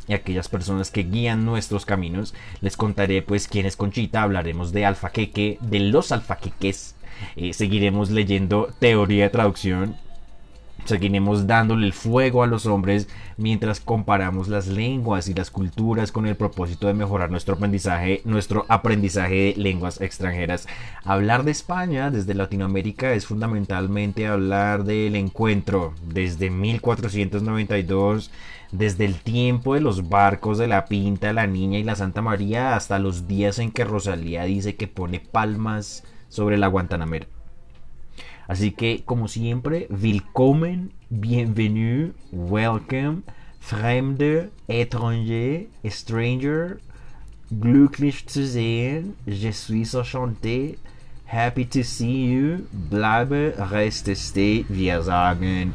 y 0.08 0.14
aquellas 0.14 0.48
personas 0.48 0.90
que 0.90 1.04
guían 1.04 1.44
nuestros 1.44 1.86
caminos. 1.86 2.34
Les 2.60 2.76
contaré 2.76 3.22
pues 3.22 3.48
quién 3.48 3.66
es 3.66 3.76
Conchita, 3.76 4.22
hablaremos 4.22 4.72
de 4.72 4.84
alfaqueque, 4.84 5.58
de 5.60 5.80
los 5.80 6.12
alfaqueques, 6.12 6.94
eh, 7.36 7.52
seguiremos 7.52 8.10
leyendo 8.10 8.68
teoría 8.78 9.24
de 9.24 9.30
traducción, 9.30 9.96
seguiremos 10.84 11.46
dándole 11.46 11.86
el 11.86 11.92
fuego 11.92 12.42
a 12.42 12.46
los 12.46 12.66
hombres 12.66 13.08
mientras 13.36 13.80
comparamos 13.80 14.48
las 14.48 14.66
lenguas 14.66 15.28
y 15.28 15.34
las 15.34 15.50
culturas 15.50 16.12
con 16.12 16.26
el 16.26 16.36
propósito 16.36 16.86
de 16.86 16.94
mejorar 16.94 17.30
nuestro 17.30 17.54
aprendizaje, 17.54 18.22
nuestro 18.24 18.66
aprendizaje 18.68 19.34
de 19.34 19.54
lenguas 19.56 20.00
extranjeras. 20.00 20.66
Hablar 21.04 21.44
de 21.44 21.50
España 21.50 22.10
desde 22.10 22.34
Latinoamérica 22.34 23.12
es 23.12 23.26
fundamentalmente 23.26 24.26
hablar 24.26 24.84
del 24.84 25.16
encuentro 25.16 25.94
desde 26.06 26.50
1492 26.50 28.30
desde 28.72 29.04
el 29.04 29.14
tiempo 29.20 29.74
de 29.74 29.80
los 29.80 30.08
barcos 30.08 30.58
de 30.58 30.66
la 30.66 30.86
Pinta, 30.86 31.32
la 31.32 31.46
Niña 31.46 31.78
y 31.78 31.84
la 31.84 31.94
Santa 31.94 32.22
María 32.22 32.74
hasta 32.74 32.98
los 32.98 33.28
días 33.28 33.60
en 33.60 33.70
que 33.70 33.84
Rosalía 33.84 34.44
dice 34.44 34.74
que 34.74 34.88
pone 34.88 35.20
palmas 35.20 36.02
sobre 36.28 36.58
la 36.58 36.66
Guantanamera. 36.66 37.26
Así 38.46 38.72
que, 38.72 39.02
como 39.04 39.28
siempre, 39.28 39.86
willkommen, 39.90 40.92
bienvenue, 41.08 42.12
welcome, 42.32 43.22
fremde, 43.60 44.50
étranger, 44.68 45.68
stranger, 45.88 46.78
glücklich 47.50 48.26
zu 48.26 48.46
sehen, 48.46 49.14
je 49.26 49.50
suis 49.52 49.94
enchanté, 49.94 50.76
happy 51.26 51.64
to 51.64 51.82
see 51.82 52.26
you, 52.26 52.66
bleibe, 52.72 53.54
reste, 53.70 54.14
stay, 54.14 54.66
wir 54.68 55.02
sagen 55.02 55.72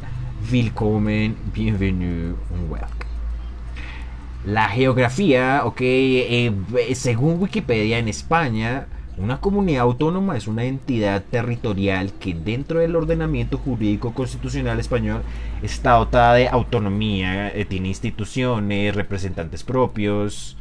willkommen, 0.48 1.36
bienvenue, 1.52 2.34
welcome. 2.70 3.10
La 4.44 4.68
geografía, 4.68 5.62
ok, 5.64 5.80
eh, 5.82 6.52
según 6.94 7.40
Wikipedia 7.40 7.98
en 7.98 8.08
España, 8.08 8.86
una 9.20 9.40
comunidad 9.40 9.82
autónoma 9.82 10.36
es 10.36 10.48
una 10.48 10.64
entidad 10.64 11.22
territorial 11.30 12.12
que 12.14 12.34
dentro 12.34 12.80
del 12.80 12.96
ordenamiento 12.96 13.58
jurídico 13.58 14.14
constitucional 14.14 14.80
español 14.80 15.22
está 15.62 15.92
dotada 15.92 16.34
de 16.34 16.48
autonomía, 16.48 17.48
eh, 17.50 17.66
tiene 17.66 17.88
instituciones, 17.88 18.94
representantes 18.94 19.62
propios 19.62 20.56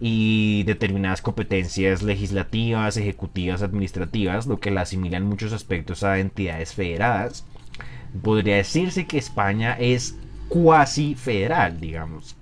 y 0.00 0.62
determinadas 0.62 1.20
competencias 1.20 2.02
legislativas, 2.02 2.96
ejecutivas, 2.96 3.62
administrativas, 3.62 4.46
lo 4.46 4.60
que 4.60 4.70
la 4.70 4.82
asimila 4.82 5.16
en 5.16 5.26
muchos 5.26 5.52
aspectos 5.52 6.04
a 6.04 6.20
entidades 6.20 6.74
federadas 6.74 7.44
podría 8.22 8.56
decirse 8.56 9.06
que 9.06 9.18
España 9.18 9.76
es 9.78 10.16
cuasi 10.48 11.16
federal, 11.16 11.80
digamos. 11.80 12.36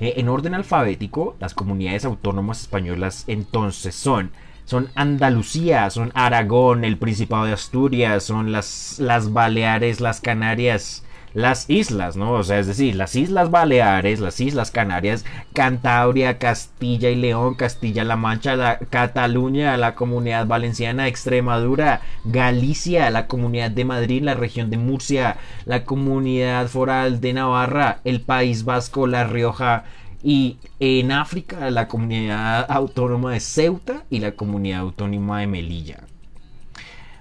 Eh, 0.00 0.14
en 0.16 0.28
orden 0.28 0.54
alfabético, 0.54 1.36
las 1.40 1.54
comunidades 1.54 2.04
autónomas 2.04 2.60
españolas 2.60 3.24
entonces 3.26 3.94
son 3.94 4.30
son 4.68 4.90
Andalucía, 4.94 5.88
son 5.88 6.12
Aragón, 6.14 6.84
el 6.84 6.98
Principado 6.98 7.46
de 7.46 7.54
Asturias, 7.54 8.22
son 8.22 8.52
las, 8.52 8.98
las 8.98 9.32
Baleares, 9.32 10.02
las 10.02 10.20
Canarias, 10.20 11.04
las 11.34 11.68
islas, 11.70 12.16
¿no? 12.16 12.32
O 12.32 12.42
sea, 12.42 12.58
es 12.58 12.66
decir, 12.66 12.94
las 12.94 13.16
Islas 13.16 13.50
Baleares, 13.50 14.20
las 14.20 14.40
Islas 14.40 14.70
Canarias, 14.70 15.24
Cantabria, 15.52 16.38
Castilla 16.38 17.10
y 17.10 17.16
León, 17.16 17.54
Castilla-La 17.54 18.16
Mancha, 18.16 18.56
la 18.56 18.78
Cataluña, 18.78 19.76
la 19.76 19.94
Comunidad 19.94 20.46
Valenciana, 20.46 21.08
Extremadura, 21.08 22.00
Galicia, 22.24 23.10
la 23.10 23.26
Comunidad 23.26 23.70
de 23.70 23.84
Madrid, 23.84 24.22
la 24.22 24.34
región 24.34 24.70
de 24.70 24.78
Murcia, 24.78 25.36
la 25.64 25.84
Comunidad 25.84 26.68
Foral 26.68 27.20
de 27.20 27.32
Navarra, 27.32 28.00
el 28.04 28.20
País 28.20 28.64
Vasco, 28.64 29.06
La 29.06 29.24
Rioja, 29.24 29.84
y 30.22 30.58
en 30.80 31.12
África 31.12 31.70
la 31.70 31.86
comunidad 31.86 32.66
autónoma 32.68 33.32
de 33.32 33.40
Ceuta 33.40 34.02
y 34.10 34.18
la 34.18 34.32
comunidad 34.32 34.80
autónoma 34.80 35.40
de 35.40 35.46
Melilla 35.46 36.04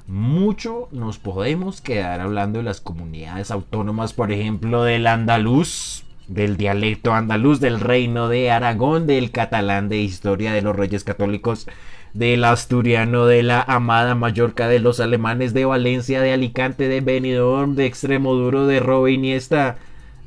mucho 0.07 0.87
nos 0.91 1.19
podemos 1.19 1.81
quedar 1.81 2.21
hablando 2.21 2.59
de 2.59 2.63
las 2.63 2.81
comunidades 2.81 3.51
autónomas, 3.51 4.13
por 4.13 4.31
ejemplo, 4.31 4.83
del 4.83 5.05
andaluz, 5.05 6.05
del 6.27 6.57
dialecto 6.57 7.13
andaluz, 7.13 7.59
del 7.59 7.79
reino 7.79 8.29
de 8.29 8.49
Aragón, 8.49 9.05
del 9.05 9.31
catalán 9.31 9.89
de 9.89 9.97
historia 9.97 10.53
de 10.53 10.61
los 10.61 10.75
reyes 10.75 11.03
católicos, 11.03 11.67
del 12.13 12.45
asturiano 12.45 13.25
de 13.25 13.43
la 13.43 13.61
amada 13.61 14.15
Mallorca, 14.15 14.67
de 14.67 14.79
los 14.79 14.99
alemanes 14.99 15.53
de 15.53 15.65
Valencia, 15.65 16.21
de 16.21 16.33
Alicante, 16.33 16.87
de 16.87 17.01
Benidorm, 17.01 17.75
de 17.75 17.85
Extremoduro, 17.85 18.65
de 18.65 18.79
Robin 18.79 19.25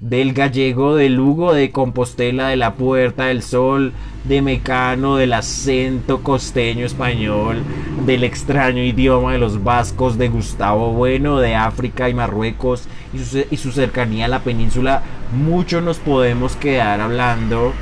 del 0.00 0.32
gallego, 0.32 0.96
de 0.96 1.10
Lugo, 1.10 1.52
de 1.52 1.70
Compostela, 1.70 2.48
de 2.48 2.56
la 2.56 2.74
Puerta 2.74 3.26
del 3.26 3.42
Sol, 3.42 3.92
de 4.24 4.40
Mecano, 4.40 5.16
del 5.16 5.34
acento 5.34 6.22
costeño 6.22 6.86
español, 6.86 7.62
del 8.06 8.24
extraño 8.24 8.82
idioma 8.82 9.32
de 9.32 9.38
los 9.38 9.62
vascos, 9.62 10.16
de 10.16 10.30
Gustavo 10.30 10.92
Bueno, 10.92 11.38
de 11.38 11.54
África 11.54 12.08
y 12.08 12.14
Marruecos 12.14 12.88
y 13.12 13.18
su, 13.18 13.44
y 13.50 13.56
su 13.58 13.72
cercanía 13.72 14.24
a 14.24 14.28
la 14.28 14.40
península. 14.40 15.02
Mucho 15.34 15.82
nos 15.82 15.98
podemos 15.98 16.56
quedar 16.56 17.02
hablando, 17.02 17.74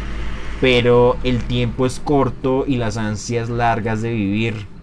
pero 0.61 1.17
el 1.23 1.45
tiempo 1.45 1.87
es 1.87 2.01
corto 2.01 2.65
y 2.67 2.77
las 2.77 2.97
ansias 2.97 3.49
largas 3.49 4.03
de 4.03 4.13
vivir. 4.13 4.78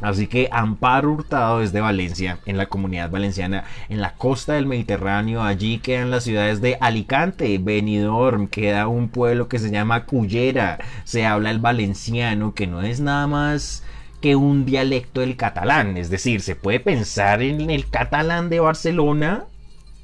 Así 0.00 0.26
que 0.26 0.48
Amparo 0.50 1.12
Hurtado 1.12 1.60
desde 1.60 1.80
Valencia, 1.80 2.38
en 2.46 2.56
la 2.56 2.66
comunidad 2.66 3.10
valenciana, 3.10 3.64
en 3.88 4.00
la 4.00 4.14
costa 4.14 4.54
del 4.54 4.66
Mediterráneo, 4.66 5.42
allí 5.42 5.78
quedan 5.78 6.10
las 6.10 6.24
ciudades 6.24 6.60
de 6.60 6.78
Alicante, 6.80 7.58
Benidorm, 7.58 8.48
queda 8.48 8.86
un 8.88 9.08
pueblo 9.08 9.48
que 9.48 9.58
se 9.58 9.70
llama 9.70 10.04
Cullera, 10.04 10.78
se 11.04 11.26
habla 11.26 11.50
el 11.50 11.58
valenciano, 11.58 12.54
que 12.54 12.66
no 12.66 12.82
es 12.82 13.00
nada 13.00 13.26
más 13.26 13.82
que 14.20 14.36
un 14.36 14.66
dialecto 14.66 15.20
del 15.20 15.36
catalán, 15.36 15.96
es 15.96 16.10
decir, 16.10 16.42
se 16.42 16.54
puede 16.54 16.80
pensar 16.80 17.42
en 17.42 17.70
el 17.70 17.88
catalán 17.88 18.50
de 18.50 18.60
Barcelona 18.60 19.44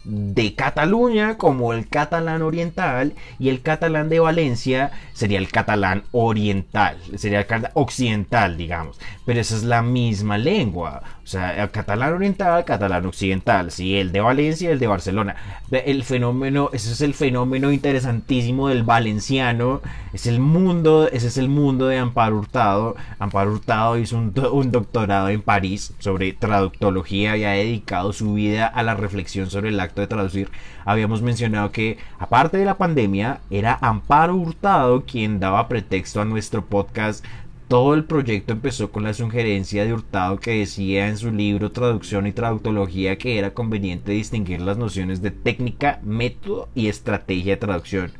de 0.07 0.55
Cataluña 0.55 1.37
como 1.37 1.73
el 1.73 1.89
catalán 1.89 2.43
oriental 2.43 3.15
y 3.39 3.49
el 3.49 3.61
catalán 3.61 4.09
de 4.09 4.21
Valencia 4.21 4.93
sería 5.13 5.39
el 5.39 5.49
catalán 5.49 6.05
oriental, 6.13 6.99
sería 7.17 7.41
el 7.41 7.47
catalán 7.47 7.73
occidental, 7.75 8.57
digamos. 8.57 8.99
Pero 9.25 9.41
esa 9.41 9.57
es 9.57 9.65
la 9.65 9.83
misma 9.83 10.39
lengua. 10.39 11.03
O 11.26 11.28
sea, 11.28 11.61
el 11.61 11.73
catalán 11.73 12.12
oriental, 12.12 12.64
catalán 12.64 13.04
occidental, 13.04 13.73
sí, 13.73 13.97
el 13.97 14.12
de 14.12 14.21
Valencia 14.21 14.71
el 14.71 14.78
de 14.78 14.87
Barcelona. 14.87 15.35
El 15.73 16.04
fenómeno, 16.04 16.71
ese 16.73 16.92
es 16.92 17.00
el 17.00 17.14
fenómeno 17.14 17.73
interesantísimo 17.73 18.68
del 18.68 18.85
valenciano, 18.85 19.80
es 20.12 20.28
el 20.28 20.38
mundo, 20.38 21.09
ese 21.12 21.26
es 21.26 21.37
el 21.37 21.49
mundo 21.49 21.88
de 21.88 21.99
Amparo 21.99 22.38
Hurtado. 22.38 22.95
Amparo 23.18 23.50
Hurtado 23.50 23.99
hizo 23.99 24.16
un, 24.16 24.33
un 24.52 24.71
doctorado 24.71 25.28
en 25.30 25.42
París 25.42 25.95
sobre 25.99 26.33
traductología 26.33 27.37
y 27.37 27.42
ha 27.42 27.50
dedicado 27.50 28.12
su 28.12 28.35
vida 28.35 28.68
a 28.68 28.85
la 28.85 28.95
reflexión 28.95 29.50
sobre 29.50 29.71
el 29.71 29.80
acto 29.80 30.02
de 30.02 30.06
traducir. 30.06 30.49
Habíamos 30.85 31.23
mencionado 31.23 31.73
que, 31.73 31.99
aparte 32.21 32.56
de 32.56 32.64
la 32.66 32.78
pandemia, 32.78 33.40
era 33.50 33.76
Amparo 33.80 34.37
Hurtado 34.37 35.04
quien 35.04 35.40
daba 35.40 35.66
pretexto 35.66 36.21
a 36.21 36.25
nuestro 36.25 36.64
podcast 36.66 37.25
todo 37.68 37.94
el 37.94 38.04
proyecto 38.04 38.52
empezó 38.52 38.92
con 38.92 39.02
la 39.02 39.14
sugerencia 39.14 39.85
de 39.85 39.92
Hurtado 39.92 40.38
que 40.38 40.58
decía 40.58 41.08
en 41.08 41.16
su 41.18 41.32
libro 41.32 41.73
Traducción 41.73 42.26
y 42.26 42.32
Traductología 42.32 43.18
que 43.18 43.38
era 43.38 43.54
conveniente 43.54 44.12
distinguir 44.12 44.61
las 44.61 44.78
nociones 44.78 45.20
de 45.20 45.32
técnica, 45.32 46.00
método 46.04 46.68
y 46.75 46.87
estrategia 46.87 47.54
de 47.54 47.56
traducción. 47.56 48.12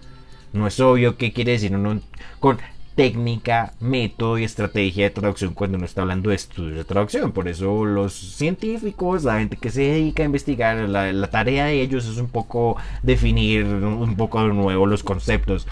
No 0.53 0.67
es 0.67 0.81
obvio 0.81 1.17
qué 1.17 1.33
quiere 1.33 1.53
decir 1.53 1.77
uno 1.77 2.01
con 2.41 2.59
técnica, 2.97 3.75
método 3.79 4.39
y 4.39 4.45
estrategia 4.45 5.05
de 5.05 5.11
traducción 5.11 5.53
cuando 5.55 5.77
uno 5.77 5.85
está 5.85 6.01
hablando 6.01 6.31
de 6.31 6.37
estudios 6.37 6.77
de 6.77 6.85
traducción. 6.85 7.31
Por 7.33 7.47
eso 7.47 7.85
los 7.85 8.15
científicos, 8.15 9.23
la 9.25 9.39
gente 9.39 9.59
que 9.59 9.71
se 9.71 9.83
dedica 9.83 10.23
a 10.23 10.27
investigar, 10.27 10.77
la, 10.89 11.13
la 11.13 11.31
tarea 11.31 11.67
de 11.67 11.83
ellos 11.83 12.07
es 12.07 12.17
un 12.17 12.29
poco 12.29 12.79
definir 13.03 13.65
un 13.65 14.17
poco 14.17 14.43
de 14.43 14.49
nuevo 14.49 14.87
los 14.87 15.05
conceptos. 15.05 15.69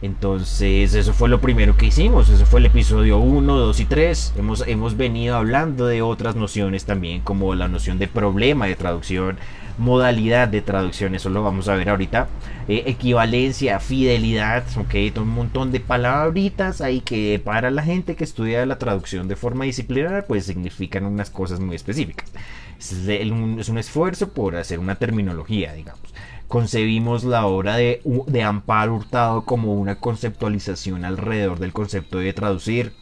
Entonces, 0.00 0.94
eso 0.94 1.12
fue 1.12 1.28
lo 1.28 1.40
primero 1.40 1.76
que 1.76 1.86
hicimos. 1.86 2.28
Eso 2.28 2.46
fue 2.46 2.60
el 2.60 2.66
episodio 2.66 3.18
1, 3.18 3.56
2 3.56 3.80
y 3.80 3.84
3. 3.84 4.34
Hemos, 4.38 4.64
hemos 4.66 4.96
venido 4.96 5.36
hablando 5.36 5.86
de 5.86 6.02
otras 6.02 6.36
nociones 6.36 6.84
también, 6.84 7.20
como 7.22 7.54
la 7.54 7.66
noción 7.66 7.98
de 7.98 8.06
problema 8.06 8.66
de 8.66 8.76
traducción, 8.76 9.38
modalidad 9.76 10.48
de 10.48 10.60
traducción, 10.60 11.14
eso 11.14 11.30
lo 11.30 11.42
vamos 11.42 11.68
a 11.68 11.74
ver 11.74 11.88
ahorita. 11.88 12.28
Eh, 12.68 12.84
equivalencia, 12.86 13.80
fidelidad, 13.80 14.64
ok, 14.76 15.18
un 15.18 15.28
montón 15.28 15.72
de 15.72 15.80
palabritas 15.80 16.80
ahí 16.80 17.00
que 17.00 17.40
para 17.42 17.70
la 17.70 17.82
gente 17.82 18.14
que 18.14 18.24
estudia 18.24 18.66
la 18.66 18.78
traducción 18.78 19.26
de 19.26 19.36
forma 19.36 19.64
disciplinar, 19.64 20.26
pues 20.26 20.44
significan 20.46 21.04
unas 21.06 21.30
cosas 21.30 21.60
muy 21.60 21.74
específicas. 21.74 22.30
Es, 22.78 22.92
es 23.08 23.68
un 23.68 23.78
esfuerzo 23.78 24.28
por 24.28 24.54
hacer 24.56 24.78
una 24.78 24.94
terminología, 24.94 25.72
digamos 25.72 26.08
concebimos 26.48 27.24
la 27.24 27.46
obra 27.46 27.76
de, 27.76 28.00
de 28.26 28.42
Amparo 28.42 28.96
Hurtado 28.96 29.44
como 29.44 29.74
una 29.74 30.00
conceptualización 30.00 31.04
alrededor 31.04 31.58
del 31.58 31.72
concepto 31.72 32.18
de 32.18 32.32
traducir. 32.32 32.94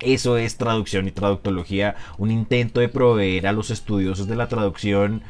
Eso 0.00 0.38
es 0.38 0.56
traducción 0.56 1.08
y 1.08 1.10
traductología, 1.10 1.96
un 2.16 2.30
intento 2.30 2.80
de 2.80 2.88
proveer 2.88 3.46
a 3.46 3.52
los 3.52 3.70
estudiosos 3.70 4.28
de 4.28 4.36
la 4.36 4.48
traducción 4.48 5.22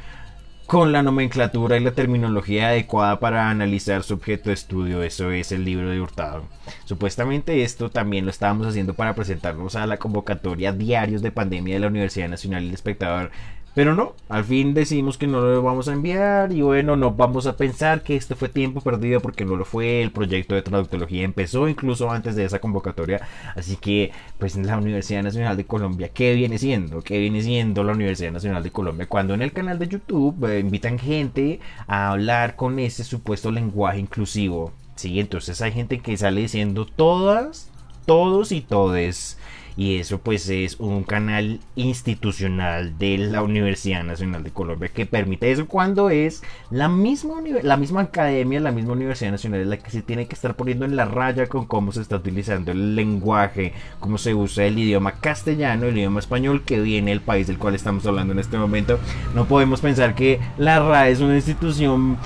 con 0.71 0.93
la 0.93 1.03
nomenclatura 1.03 1.77
y 1.77 1.81
la 1.81 1.91
terminología 1.91 2.69
adecuada 2.69 3.19
para 3.19 3.51
analizar 3.51 4.05
su 4.05 4.15
objeto 4.15 4.51
de 4.51 4.55
estudio. 4.55 5.03
Eso 5.03 5.33
es 5.33 5.51
el 5.51 5.65
libro 5.65 5.91
de 5.91 6.01
Hurtado. 6.01 6.45
Supuestamente 6.85 7.65
esto 7.65 7.91
también 7.91 8.25
lo 8.25 8.31
estábamos 8.31 8.69
haciendo 8.69 8.95
para 8.95 9.17
presentarnos 9.17 9.75
a 9.75 9.89
la 9.89 9.97
convocatoria 9.97 10.71
Diarios 10.71 11.23
de 11.23 11.33
Pandemia 11.33 11.75
de 11.75 11.81
la 11.81 11.89
Universidad 11.89 12.29
Nacional 12.29 12.65
del 12.65 12.75
Espectador 12.75 13.33
pero 13.75 13.95
no, 13.95 14.15
al 14.29 14.45
fin 14.45 14.75
decimos 14.75 15.17
que 15.17 15.29
no 15.29 15.41
lo 15.41 15.63
vamos 15.63 15.87
a 15.87 15.93
enviar 15.93 16.51
y 16.53 16.61
bueno, 16.61 16.97
no 16.97 17.13
vamos 17.13 17.47
a 17.47 17.57
pensar 17.57 18.03
que 18.03 18.17
este 18.17 18.35
fue 18.35 18.49
tiempo 18.49 18.81
perdido 18.81 19.21
porque 19.21 19.45
no 19.45 19.55
lo 19.57 19.65
fue. 19.65 20.03
El 20.03 20.11
proyecto 20.11 20.57
de 20.57 20.63
traductología 20.63 21.25
empezó 21.25 21.69
incluso 21.69 22.11
antes 22.11 22.35
de 22.35 22.45
esa 22.45 22.59
convocatoria. 22.59 23.21
Así 23.55 23.77
que, 23.77 24.11
pues 24.39 24.57
la 24.57 24.77
Universidad 24.77 25.23
Nacional 25.23 25.57
de 25.57 25.67
Colombia, 25.67 26.11
¿qué 26.13 26.35
viene 26.35 26.59
siendo? 26.59 27.01
¿Qué 27.03 27.19
viene 27.19 27.43
siendo 27.43 27.85
la 27.85 27.93
Universidad 27.93 28.33
Nacional 28.33 28.63
de 28.65 28.73
Colombia? 28.73 29.07
Cuando 29.07 29.35
en 29.35 29.43
el 29.43 29.53
canal 29.53 29.79
de 29.79 29.89
YouTube 29.89 30.45
eh, 30.47 30.59
invitan 30.59 30.99
gente 30.99 31.61
a 31.87 32.11
hablar 32.11 32.57
con 32.57 32.79
ese 32.81 33.05
supuesto 33.05 33.53
lenguaje 33.53 34.01
inclusivo. 34.01 34.73
Sí, 34.97 35.21
entonces 35.21 35.63
hay 35.63 35.73
gente 35.73 36.01
que 36.01 36.17
sale 36.17 36.41
diciendo 36.43 36.87
todas, 36.87 37.71
todos 38.05 38.51
y 38.53 38.61
todes 38.63 39.39
y 39.81 39.97
eso 39.97 40.19
pues 40.19 40.47
es 40.51 40.79
un 40.79 41.05
canal 41.05 41.59
institucional 41.75 42.99
de 42.99 43.17
la 43.17 43.43
Universidad 43.43 44.05
Nacional 44.05 44.43
de 44.43 44.51
Colombia 44.51 44.91
que 44.93 45.07
permite 45.07 45.51
eso 45.51 45.67
cuando 45.67 46.11
es 46.11 46.43
la 46.71 46.91
misma, 46.91 47.37
la 47.63 47.79
misma 47.79 48.03
academia, 48.03 48.61
la 48.61 48.73
misma 48.73 48.93
Universidad 48.93 49.31
Nacional 49.31 49.71
la 49.71 49.79
que 49.79 49.91
se 49.91 50.03
tiene 50.03 50.27
que 50.27 50.35
estar 50.35 50.55
poniendo 50.55 50.85
en 50.85 50.97
la 50.97 51.07
raya 51.07 51.47
con 51.47 51.65
cómo 51.65 51.93
se 51.93 52.03
está 52.03 52.17
utilizando 52.17 52.73
el 52.73 52.95
lenguaje, 52.95 53.73
cómo 54.01 54.19
se 54.19 54.35
usa 54.35 54.67
el 54.67 54.79
idioma 54.79 55.13
castellano, 55.13 55.87
el 55.87 55.97
idioma 55.97 56.21
español 56.21 56.63
que 56.63 56.79
viene 56.79 57.11
el 57.11 57.23
país 57.23 57.47
del 57.47 57.57
cual 57.57 57.75
estamos 57.75 58.05
hablando 58.05 58.35
en 58.35 58.39
este 58.39 58.59
momento. 58.59 58.99
No 59.35 59.47
podemos 59.47 59.81
pensar 59.81 60.15
que 60.15 60.41
la 60.59 60.79
RA 60.79 61.09
es 61.09 61.21
una 61.21 61.37
institución 61.37 62.19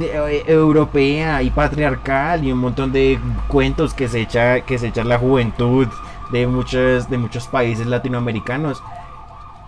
eh, 0.00 0.42
europea 0.48 1.44
y 1.44 1.50
patriarcal 1.50 2.44
y 2.44 2.50
un 2.50 2.58
montón 2.58 2.90
de 2.90 3.20
cuentos 3.46 3.94
que 3.94 4.08
se 4.08 4.22
echa 4.22 4.62
que 4.62 4.78
se 4.78 4.88
echa 4.88 5.04
la 5.04 5.18
juventud 5.18 5.86
de 6.32 6.46
muchos, 6.46 7.08
de 7.08 7.18
muchos 7.18 7.46
países 7.46 7.86
latinoamericanos 7.86 8.82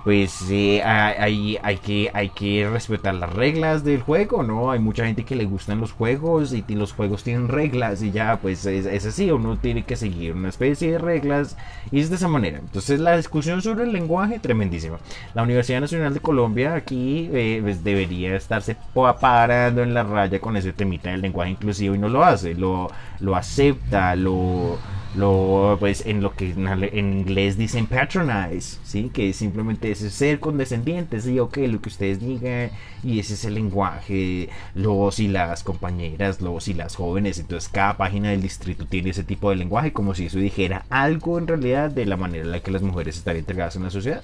pues 0.04 0.46
eh, 0.50 0.82
hay, 0.82 1.58
hay, 1.62 1.76
que, 1.76 2.10
hay 2.14 2.30
que 2.30 2.68
respetar 2.70 3.14
las 3.14 3.30
reglas 3.32 3.84
del 3.84 4.00
juego, 4.00 4.42
¿no? 4.42 4.70
Hay 4.70 4.78
mucha 4.78 5.04
gente 5.04 5.24
que 5.24 5.36
le 5.36 5.44
gustan 5.44 5.80
los 5.80 5.92
juegos 5.92 6.54
y 6.54 6.64
los 6.74 6.94
juegos 6.94 7.22
tienen 7.22 7.48
reglas 7.48 8.02
y 8.02 8.10
ya, 8.10 8.38
pues 8.40 8.64
es, 8.64 9.04
así, 9.04 9.30
uno 9.30 9.58
tiene 9.58 9.84
que 9.84 9.96
seguir 9.96 10.32
una 10.34 10.48
especie 10.48 10.92
de 10.92 10.98
reglas 10.98 11.56
y 11.90 12.00
es 12.00 12.08
de 12.08 12.16
esa 12.16 12.28
manera. 12.28 12.58
Entonces 12.58 12.98
la 12.98 13.16
discusión 13.16 13.60
sobre 13.60 13.84
el 13.84 13.92
lenguaje, 13.92 14.38
tremendísima. 14.38 14.98
La 15.34 15.42
Universidad 15.42 15.80
Nacional 15.80 16.14
de 16.14 16.20
Colombia 16.20 16.74
aquí 16.74 17.28
eh, 17.32 17.60
pues, 17.62 17.84
debería 17.84 18.36
estarse 18.36 18.76
parando 19.20 19.82
en 19.82 19.92
la 19.92 20.02
raya 20.02 20.40
con 20.40 20.56
ese 20.56 20.72
temita 20.72 21.10
del 21.10 21.20
lenguaje 21.20 21.50
inclusivo 21.50 21.94
y 21.94 21.98
no 21.98 22.08
lo 22.08 22.24
hace, 22.24 22.54
lo, 22.54 22.90
lo 23.20 23.36
acepta, 23.36 24.16
lo 24.16 24.78
lo 25.14 25.76
pues 25.80 26.06
en 26.06 26.20
lo 26.22 26.34
que 26.34 26.50
en 26.52 27.18
inglés 27.18 27.56
dicen 27.56 27.86
patronize, 27.86 28.78
¿sí? 28.84 29.10
Que 29.12 29.32
simplemente 29.32 29.90
es 29.90 29.98
ser 29.98 30.40
condescendientes, 30.40 31.24
sí, 31.24 31.38
ok, 31.38 31.58
lo 31.68 31.80
que 31.80 31.88
ustedes 31.88 32.20
digan, 32.20 32.70
y 33.02 33.18
ese 33.18 33.34
es 33.34 33.44
el 33.44 33.54
lenguaje, 33.54 34.48
los 34.74 35.18
y 35.18 35.28
las 35.28 35.62
compañeras, 35.64 36.40
los 36.40 36.68
y 36.68 36.74
las 36.74 36.96
jóvenes, 36.96 37.38
entonces 37.38 37.68
cada 37.68 37.96
página 37.96 38.30
del 38.30 38.42
distrito 38.42 38.86
tiene 38.86 39.10
ese 39.10 39.24
tipo 39.24 39.50
de 39.50 39.56
lenguaje, 39.56 39.92
como 39.92 40.14
si 40.14 40.26
eso 40.26 40.38
dijera 40.38 40.84
algo 40.90 41.38
en 41.38 41.48
realidad 41.48 41.90
de 41.90 42.06
la 42.06 42.16
manera 42.16 42.44
en 42.44 42.52
la 42.52 42.60
que 42.60 42.70
las 42.70 42.82
mujeres 42.82 43.16
están 43.16 43.36
integradas 43.36 43.76
en 43.76 43.84
la 43.84 43.90
sociedad 43.90 44.22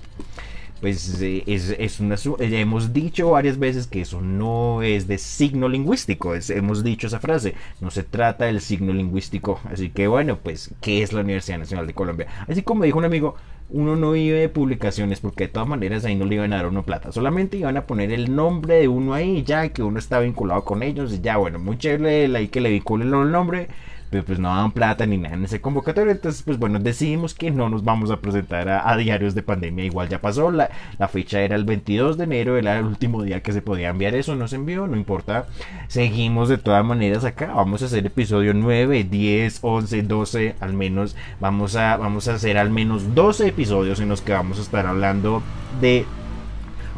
pues 0.86 1.20
eh, 1.20 1.42
es, 1.48 1.74
es 1.80 1.98
una, 1.98 2.14
ya 2.14 2.60
hemos 2.60 2.92
dicho 2.92 3.30
varias 3.32 3.58
veces 3.58 3.88
que 3.88 4.02
eso 4.02 4.20
no 4.20 4.82
es 4.82 5.08
de 5.08 5.18
signo 5.18 5.68
lingüístico, 5.68 6.32
hemos 6.50 6.84
dicho 6.84 7.08
esa 7.08 7.18
frase, 7.18 7.56
no 7.80 7.90
se 7.90 8.04
trata 8.04 8.44
del 8.44 8.60
signo 8.60 8.92
lingüístico, 8.92 9.58
así 9.64 9.90
que 9.90 10.06
bueno, 10.06 10.38
pues, 10.38 10.72
¿qué 10.80 11.02
es 11.02 11.12
la 11.12 11.22
Universidad 11.22 11.58
Nacional 11.58 11.88
de 11.88 11.94
Colombia? 11.94 12.28
Así 12.46 12.62
como 12.62 12.84
dijo 12.84 12.98
un 12.98 13.04
amigo, 13.04 13.34
uno 13.68 13.96
no 13.96 14.12
vive 14.12 14.38
de 14.38 14.48
publicaciones 14.48 15.18
porque 15.18 15.48
de 15.48 15.52
todas 15.54 15.68
maneras 15.68 16.04
ahí 16.04 16.14
no 16.14 16.24
le 16.24 16.36
iban 16.36 16.52
a 16.52 16.58
dar 16.58 16.68
uno 16.68 16.84
plata, 16.84 17.10
solamente 17.10 17.56
iban 17.56 17.76
a 17.76 17.88
poner 17.88 18.12
el 18.12 18.36
nombre 18.36 18.76
de 18.76 18.86
uno 18.86 19.12
ahí, 19.12 19.42
ya 19.42 19.68
que 19.70 19.82
uno 19.82 19.98
está 19.98 20.20
vinculado 20.20 20.64
con 20.64 20.84
ellos, 20.84 21.12
y 21.12 21.20
ya 21.20 21.36
bueno, 21.36 21.58
muy 21.58 21.78
chévere 21.78 22.36
ahí 22.36 22.46
que 22.46 22.60
le 22.60 22.70
vinculen 22.70 23.12
el 23.12 23.32
nombre, 23.32 23.66
pero 24.10 24.24
pues 24.24 24.38
no 24.38 24.48
daban 24.48 24.72
plata 24.72 25.06
ni 25.06 25.18
nada 25.18 25.34
en 25.34 25.44
ese 25.44 25.60
convocatorio. 25.60 26.12
Entonces, 26.12 26.42
pues 26.42 26.58
bueno, 26.58 26.78
decidimos 26.78 27.34
que 27.34 27.50
no 27.50 27.68
nos 27.68 27.84
vamos 27.84 28.10
a 28.10 28.20
presentar 28.20 28.68
a, 28.68 28.96
diarios 28.96 29.34
de 29.34 29.42
pandemia. 29.42 29.84
Igual 29.84 30.08
ya 30.08 30.20
pasó, 30.20 30.50
la, 30.50 30.70
la, 30.98 31.08
fecha 31.08 31.40
era 31.40 31.56
el 31.56 31.64
22 31.64 32.16
de 32.18 32.24
enero, 32.24 32.56
era 32.56 32.78
el 32.78 32.84
último 32.84 33.22
día 33.22 33.42
que 33.42 33.52
se 33.52 33.62
podía 33.62 33.90
enviar 33.90 34.14
eso, 34.14 34.34
no 34.34 34.48
se 34.48 34.56
envió, 34.56 34.86
no 34.86 34.96
importa. 34.96 35.46
Seguimos 35.88 36.48
de 36.48 36.58
todas 36.58 36.84
maneras 36.84 37.24
acá, 37.24 37.52
vamos 37.54 37.82
a 37.82 37.86
hacer 37.86 38.06
episodio 38.06 38.54
9, 38.54 39.04
10, 39.04 39.58
11, 39.62 40.02
12, 40.02 40.56
al 40.60 40.72
menos 40.72 41.16
vamos 41.40 41.76
a, 41.76 41.96
vamos 41.96 42.28
a 42.28 42.34
hacer 42.34 42.58
al 42.58 42.70
menos 42.70 43.14
12 43.14 43.48
episodios 43.48 44.00
en 44.00 44.08
los 44.08 44.20
que 44.20 44.32
vamos 44.32 44.58
a 44.58 44.62
estar 44.62 44.86
hablando 44.86 45.42
de 45.80 46.04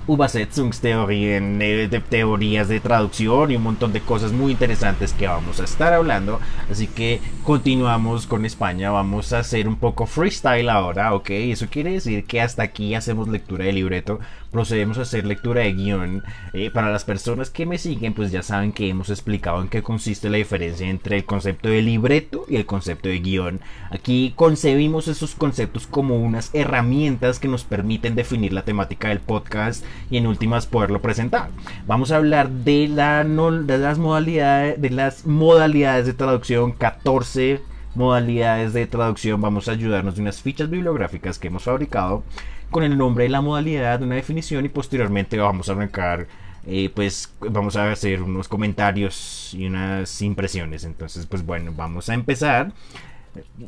Übersetzungsteorien, 0.08 1.58
de 1.58 2.02
teorías 2.08 2.68
de 2.68 2.80
traducción 2.80 3.50
y 3.50 3.56
un 3.56 3.62
montón 3.62 3.92
de 3.92 4.00
cosas 4.00 4.32
muy 4.32 4.52
interesantes 4.52 5.12
que 5.12 5.28
vamos 5.28 5.60
a 5.60 5.64
estar 5.64 5.92
hablando. 5.92 6.40
Así 6.70 6.86
que 6.86 7.20
continuamos 7.44 8.26
con 8.26 8.44
España, 8.44 8.90
vamos 8.90 9.32
a 9.32 9.40
hacer 9.40 9.68
un 9.68 9.76
poco 9.76 10.06
freestyle 10.06 10.70
ahora, 10.70 11.14
¿ok? 11.14 11.30
Eso 11.30 11.66
quiere 11.70 11.92
decir 11.92 12.24
que 12.24 12.40
hasta 12.40 12.62
aquí 12.62 12.94
hacemos 12.94 13.28
lectura 13.28 13.64
de 13.64 13.72
libreto, 13.72 14.18
procedemos 14.50 14.98
a 14.98 15.02
hacer 15.02 15.26
lectura 15.26 15.62
de 15.62 15.72
guion. 15.72 16.22
Eh, 16.52 16.70
para 16.70 16.90
las 16.90 17.04
personas 17.04 17.50
que 17.50 17.66
me 17.66 17.78
siguen, 17.78 18.14
pues 18.14 18.30
ya 18.30 18.42
saben 18.42 18.72
que 18.72 18.88
hemos 18.88 19.10
explicado 19.10 19.60
en 19.60 19.68
qué 19.68 19.82
consiste 19.82 20.30
la 20.30 20.38
diferencia 20.38 20.88
entre 20.88 21.16
el 21.16 21.24
concepto 21.24 21.68
de 21.68 21.82
libreto 21.82 22.44
y 22.48 22.56
el 22.56 22.66
concepto 22.66 23.08
de 23.08 23.20
guion. 23.20 23.60
Aquí 23.90 24.32
concebimos 24.36 25.08
esos 25.08 25.34
conceptos 25.34 25.86
como 25.86 26.16
unas 26.16 26.50
herramientas 26.54 27.38
que 27.38 27.48
nos 27.48 27.64
permiten 27.64 28.14
definir 28.14 28.52
la 28.52 28.64
temática 28.64 29.08
del 29.08 29.20
podcast 29.20 29.84
y 30.10 30.16
en 30.16 30.26
últimas 30.26 30.66
poderlo 30.66 31.00
presentar. 31.02 31.50
Vamos 31.86 32.12
a 32.12 32.16
hablar 32.16 32.50
de, 32.50 32.88
la, 32.88 33.24
de, 33.24 33.78
las, 33.78 33.98
modalidades, 33.98 34.80
de 34.80 34.90
las 34.90 35.26
modalidades 35.26 36.06
de 36.06 36.14
traducción, 36.14 36.72
14 36.72 37.60
modalidades 37.94 38.72
de 38.72 38.86
traducción. 38.86 39.40
Vamos 39.40 39.68
a 39.68 39.72
ayudarnos 39.72 40.14
de 40.14 40.22
unas 40.22 40.40
fichas 40.40 40.70
bibliográficas 40.70 41.38
que 41.38 41.48
hemos 41.48 41.64
fabricado 41.64 42.22
con 42.70 42.84
el 42.84 42.96
nombre 42.96 43.28
la 43.28 43.40
modalidad, 43.40 44.02
una 44.02 44.16
definición 44.16 44.64
y 44.64 44.68
posteriormente 44.68 45.38
vamos 45.38 45.68
a 45.68 45.72
arrancar. 45.72 46.26
Eh, 46.66 46.90
pues 46.94 47.32
vamos 47.40 47.76
a 47.76 47.90
hacer 47.90 48.22
unos 48.22 48.46
comentarios 48.46 49.54
y 49.54 49.66
unas 49.66 50.20
impresiones. 50.20 50.84
Entonces, 50.84 51.24
pues 51.26 51.44
bueno, 51.44 51.72
vamos 51.74 52.08
a 52.10 52.14
empezar. 52.14 52.72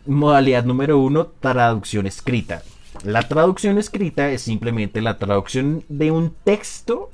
Modalidad 0.07 0.65
número 0.65 0.99
uno, 0.99 1.29
traducción 1.41 2.07
escrita. 2.07 2.63
La 3.05 3.23
traducción 3.23 3.79
escrita 3.79 4.31
es 4.31 4.43
simplemente 4.43 5.01
la 5.01 5.17
traducción 5.17 5.85
de 5.89 6.11
un 6.11 6.35
texto 6.45 7.11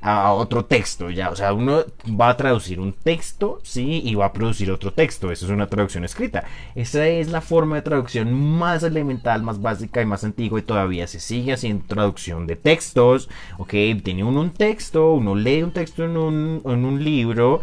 a 0.00 0.32
otro 0.32 0.64
texto, 0.64 1.10
ya, 1.10 1.30
o 1.30 1.36
sea, 1.36 1.52
uno 1.52 1.84
va 2.08 2.30
a 2.30 2.36
traducir 2.36 2.78
un 2.78 2.92
texto, 2.92 3.60
sí, 3.64 4.00
y 4.04 4.14
va 4.14 4.26
a 4.26 4.32
producir 4.32 4.70
otro 4.70 4.92
texto, 4.92 5.32
eso 5.32 5.46
es 5.46 5.50
una 5.50 5.66
traducción 5.66 6.04
escrita. 6.04 6.44
Esa 6.74 7.06
es 7.08 7.30
la 7.30 7.40
forma 7.40 7.76
de 7.76 7.82
traducción 7.82 8.32
más 8.32 8.82
elemental, 8.84 9.42
más 9.42 9.60
básica 9.60 10.00
y 10.00 10.06
más 10.06 10.22
antigua 10.24 10.60
y 10.60 10.62
todavía 10.62 11.06
se 11.06 11.20
sigue 11.20 11.52
haciendo 11.52 11.84
traducción 11.86 12.46
de 12.46 12.56
textos, 12.56 13.28
ok, 13.58 13.70
tiene 14.02 14.24
uno 14.24 14.40
un 14.40 14.50
texto, 14.50 15.12
uno 15.12 15.34
lee 15.34 15.62
un 15.62 15.72
texto 15.72 16.04
en 16.04 16.16
un, 16.16 16.62
en 16.64 16.84
un 16.84 17.02
libro 17.02 17.60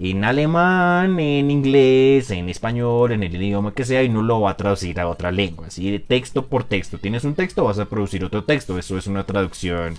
en 0.00 0.24
alemán, 0.24 1.18
en 1.20 1.50
inglés, 1.50 2.30
en 2.30 2.48
español, 2.48 3.12
en 3.12 3.22
el 3.22 3.34
idioma 3.36 3.72
que 3.72 3.84
sea, 3.84 4.02
y 4.02 4.08
no 4.08 4.22
lo 4.22 4.40
va 4.40 4.50
a 4.50 4.56
traducir 4.56 4.98
a 5.00 5.08
otra 5.08 5.30
lengua. 5.30 5.68
Así 5.68 5.90
de 5.90 5.98
texto 6.00 6.46
por 6.46 6.64
texto. 6.64 6.98
Tienes 6.98 7.24
un 7.24 7.34
texto, 7.34 7.64
vas 7.64 7.78
a 7.78 7.84
producir 7.84 8.24
otro 8.24 8.44
texto. 8.44 8.78
Eso 8.78 8.98
es 8.98 9.06
una 9.06 9.24
traducción. 9.24 9.94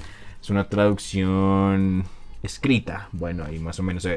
Es 0.46 0.52
una 0.52 0.70
traducción 0.70 2.04
escrita. 2.44 3.10
Bueno, 3.14 3.46
ahí 3.46 3.58
más 3.58 3.80
o 3.80 3.84
menos 3.84 4.08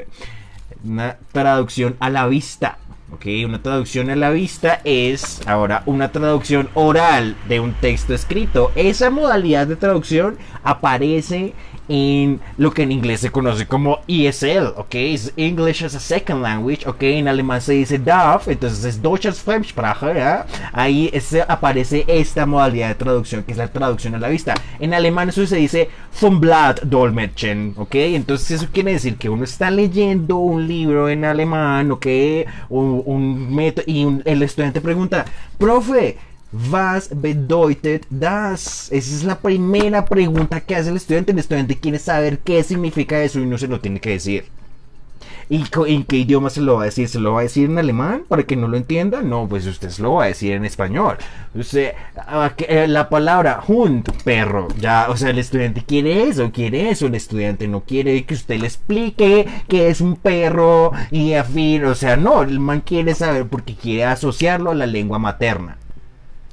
Una 0.83 1.17
traducción 1.31 1.95
a 1.99 2.11
la 2.11 2.27
vista. 2.27 2.77
¿ok? 3.11 3.25
Una 3.47 3.63
traducción 3.63 4.11
a 4.11 4.15
la 4.15 4.29
vista 4.29 4.79
es 4.83 5.41
ahora 5.47 5.81
una 5.87 6.11
traducción 6.11 6.69
oral 6.75 7.35
de 7.47 7.59
un 7.59 7.73
texto 7.73 8.13
escrito. 8.13 8.71
Esa 8.75 9.09
modalidad 9.09 9.65
de 9.65 9.75
traducción 9.75 10.37
aparece 10.63 11.55
en 11.89 12.39
lo 12.57 12.71
que 12.71 12.83
en 12.83 12.91
inglés 12.91 13.19
se 13.19 13.31
conoce 13.31 13.67
como 13.67 13.99
ESL, 14.07 14.73
¿ok? 14.77 14.95
Es 14.95 15.33
English 15.35 15.83
as 15.83 15.95
a 15.95 15.99
Second 15.99 16.43
Language, 16.43 16.87
¿ok? 16.87 17.01
En 17.01 17.27
alemán 17.27 17.61
se 17.61 17.73
dice 17.73 17.97
DAF, 17.97 18.47
entonces 18.47 18.85
es 18.85 19.01
Deutsch 19.01 19.25
als 19.25 19.41
Fremdsprache, 19.41 20.13
¿ya? 20.15 20.45
Ahí 20.71 21.11
aparece 21.47 22.05
esta 22.07 22.45
modalidad 22.45 22.89
de 22.89 22.95
traducción, 22.95 23.43
que 23.43 23.51
es 23.51 23.57
la 23.57 23.67
traducción 23.67 24.15
a 24.15 24.19
la 24.19 24.29
vista. 24.29 24.53
En 24.79 24.93
alemán 24.93 25.29
eso 25.29 25.45
se 25.45 25.57
dice 25.57 25.89
vom 26.21 26.39
Blatt 26.39 26.81
Dolmetschen, 26.83 27.73
¿ok? 27.75 27.95
Entonces 27.95 28.51
eso 28.51 28.67
quiere 28.71 28.93
decir 28.93 29.17
que 29.17 29.29
uno 29.29 29.43
está 29.43 29.71
leyendo 29.71 30.37
un 30.37 30.67
libro 30.67 31.09
en 31.09 31.25
alemán, 31.25 31.91
¿ok? 31.91 32.05
Un, 32.69 33.01
un 33.05 33.55
método, 33.55 33.85
y 33.87 34.05
el 34.25 34.43
estudiante 34.43 34.79
pregunta, 34.79 35.25
profe, 35.57 36.17
Was 36.51 37.09
bedeutet 37.13 38.07
das? 38.09 38.91
Esa 38.91 39.15
es 39.15 39.23
la 39.23 39.37
primera 39.37 40.05
pregunta 40.05 40.61
que 40.61 40.75
hace 40.75 40.89
el 40.89 40.97
estudiante. 40.97 41.31
El 41.31 41.39
estudiante 41.39 41.77
quiere 41.77 41.99
saber 41.99 42.39
qué 42.39 42.63
significa 42.63 43.21
eso 43.21 43.39
y 43.39 43.45
no 43.45 43.57
se 43.57 43.67
lo 43.67 43.79
tiene 43.79 43.99
que 43.99 44.11
decir. 44.11 44.45
¿Y 45.51 45.63
en 45.87 46.03
qué 46.03 46.17
idioma 46.17 46.51
se 46.51 46.61
lo 46.61 46.75
va 46.75 46.83
a 46.83 46.85
decir? 46.85 47.07
¿Se 47.09 47.19
lo 47.19 47.33
va 47.33 47.39
a 47.39 47.43
decir 47.43 47.65
en 47.65 47.79
alemán 47.79 48.23
para 48.27 48.43
que 48.43 48.55
no 48.55 48.67
lo 48.67 48.77
entienda? 48.77 49.21
No, 49.21 49.47
pues 49.47 49.65
usted 49.65 49.89
se 49.89 50.03
lo 50.03 50.13
va 50.13 50.25
a 50.25 50.27
decir 50.27 50.53
en 50.53 50.63
español. 50.63 51.17
Usted, 51.55 51.93
ah, 52.17 52.53
eh, 52.57 52.87
la 52.87 53.09
palabra 53.09 53.63
Hund, 53.67 54.07
perro, 54.23 54.67
ya, 54.79 55.07
o 55.09 55.17
sea, 55.17 55.31
el 55.31 55.39
estudiante 55.39 55.83
quiere 55.83 56.27
eso, 56.27 56.51
quiere 56.51 56.91
eso. 56.91 57.07
El 57.07 57.15
estudiante 57.15 57.67
no 57.67 57.81
quiere 57.81 58.25
que 58.25 58.35
usted 58.35 58.59
le 58.59 58.67
explique 58.67 59.47
que 59.67 59.89
es 59.89 60.01
un 60.01 60.17
perro 60.17 60.91
y 61.09 61.33
afín, 61.33 61.85
o 61.85 61.95
sea, 61.95 62.15
no, 62.15 62.43
el 62.43 62.59
man 62.59 62.81
quiere 62.81 63.15
saber 63.15 63.47
porque 63.47 63.73
quiere 63.75 64.05
asociarlo 64.05 64.69
a 64.69 64.75
la 64.75 64.85
lengua 64.85 65.17
materna. 65.17 65.77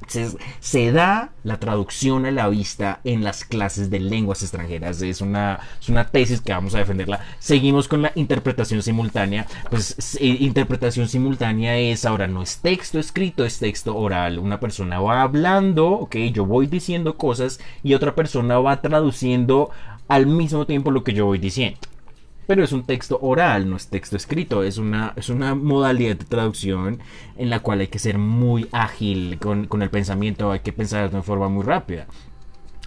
Se, 0.07 0.93
da 0.93 1.33
la 1.43 1.59
traducción 1.59 2.27
a 2.27 2.31
la 2.31 2.49
vista 2.49 3.01
en 3.05 3.25
las 3.25 3.45
clases 3.45 3.91
de 3.91 4.01
lenguas 4.01 4.43
extranjeras. 4.43 5.03
Es 5.03 5.21
una, 5.21 5.61
es 5.81 5.89
una 5.89 6.09
tesis 6.09 6.41
que 6.41 6.53
vamos 6.53 6.75
a 6.75 6.79
defenderla. 6.79 7.21
Seguimos 7.39 7.89
con 7.89 8.03
la 8.03 8.13
interpretación 8.15 8.83
simultánea. 8.83 9.47
Pues 9.71 10.17
eh, 10.21 10.37
interpretación 10.41 11.09
simultánea 11.09 11.77
es 11.79 12.05
ahora 12.05 12.27
no 12.27 12.43
es 12.43 12.59
texto 12.59 12.99
escrito, 12.99 13.45
es 13.45 13.59
texto 13.59 13.97
oral. 13.97 14.39
Una 14.39 14.61
persona 14.61 15.01
va 15.01 15.23
hablando, 15.23 15.89
ok, 15.89 16.17
yo 16.33 16.47
voy 16.47 16.67
diciendo 16.67 17.17
cosas 17.17 17.61
y 17.83 17.95
otra 17.95 18.15
persona 18.15 18.59
va 18.59 18.81
traduciendo 18.81 19.71
al 20.09 20.27
mismo 20.27 20.67
tiempo 20.67 20.91
lo 20.91 21.03
que 21.05 21.13
yo 21.13 21.27
voy 21.27 21.39
diciendo 21.39 21.79
pero 22.47 22.63
es 22.63 22.73
un 22.73 22.85
texto 22.85 23.19
oral, 23.21 23.69
no 23.69 23.77
es 23.77 23.89
texto 23.89 24.17
escrito, 24.17 24.63
es 24.63 24.79
una, 24.79 25.13
es 25.17 25.29
una 25.29 25.55
modalidad 25.55 26.17
de 26.17 26.25
traducción 26.25 27.01
en 27.37 27.51
la 27.51 27.61
cual 27.61 27.81
hay 27.81 27.89
que 27.89 27.99
ser 27.99 28.19
muy 28.19 28.69
ágil 28.73 29.39
con, 29.39 29.83
el 29.83 29.91
pensamiento, 29.91 30.53
hay 30.53 30.61
que 30.61 30.73
pensar 30.73 31.09
de 31.09 31.17
una 31.17 31.23
forma 31.23 31.49
muy 31.49 31.65
rápida. 31.65 32.07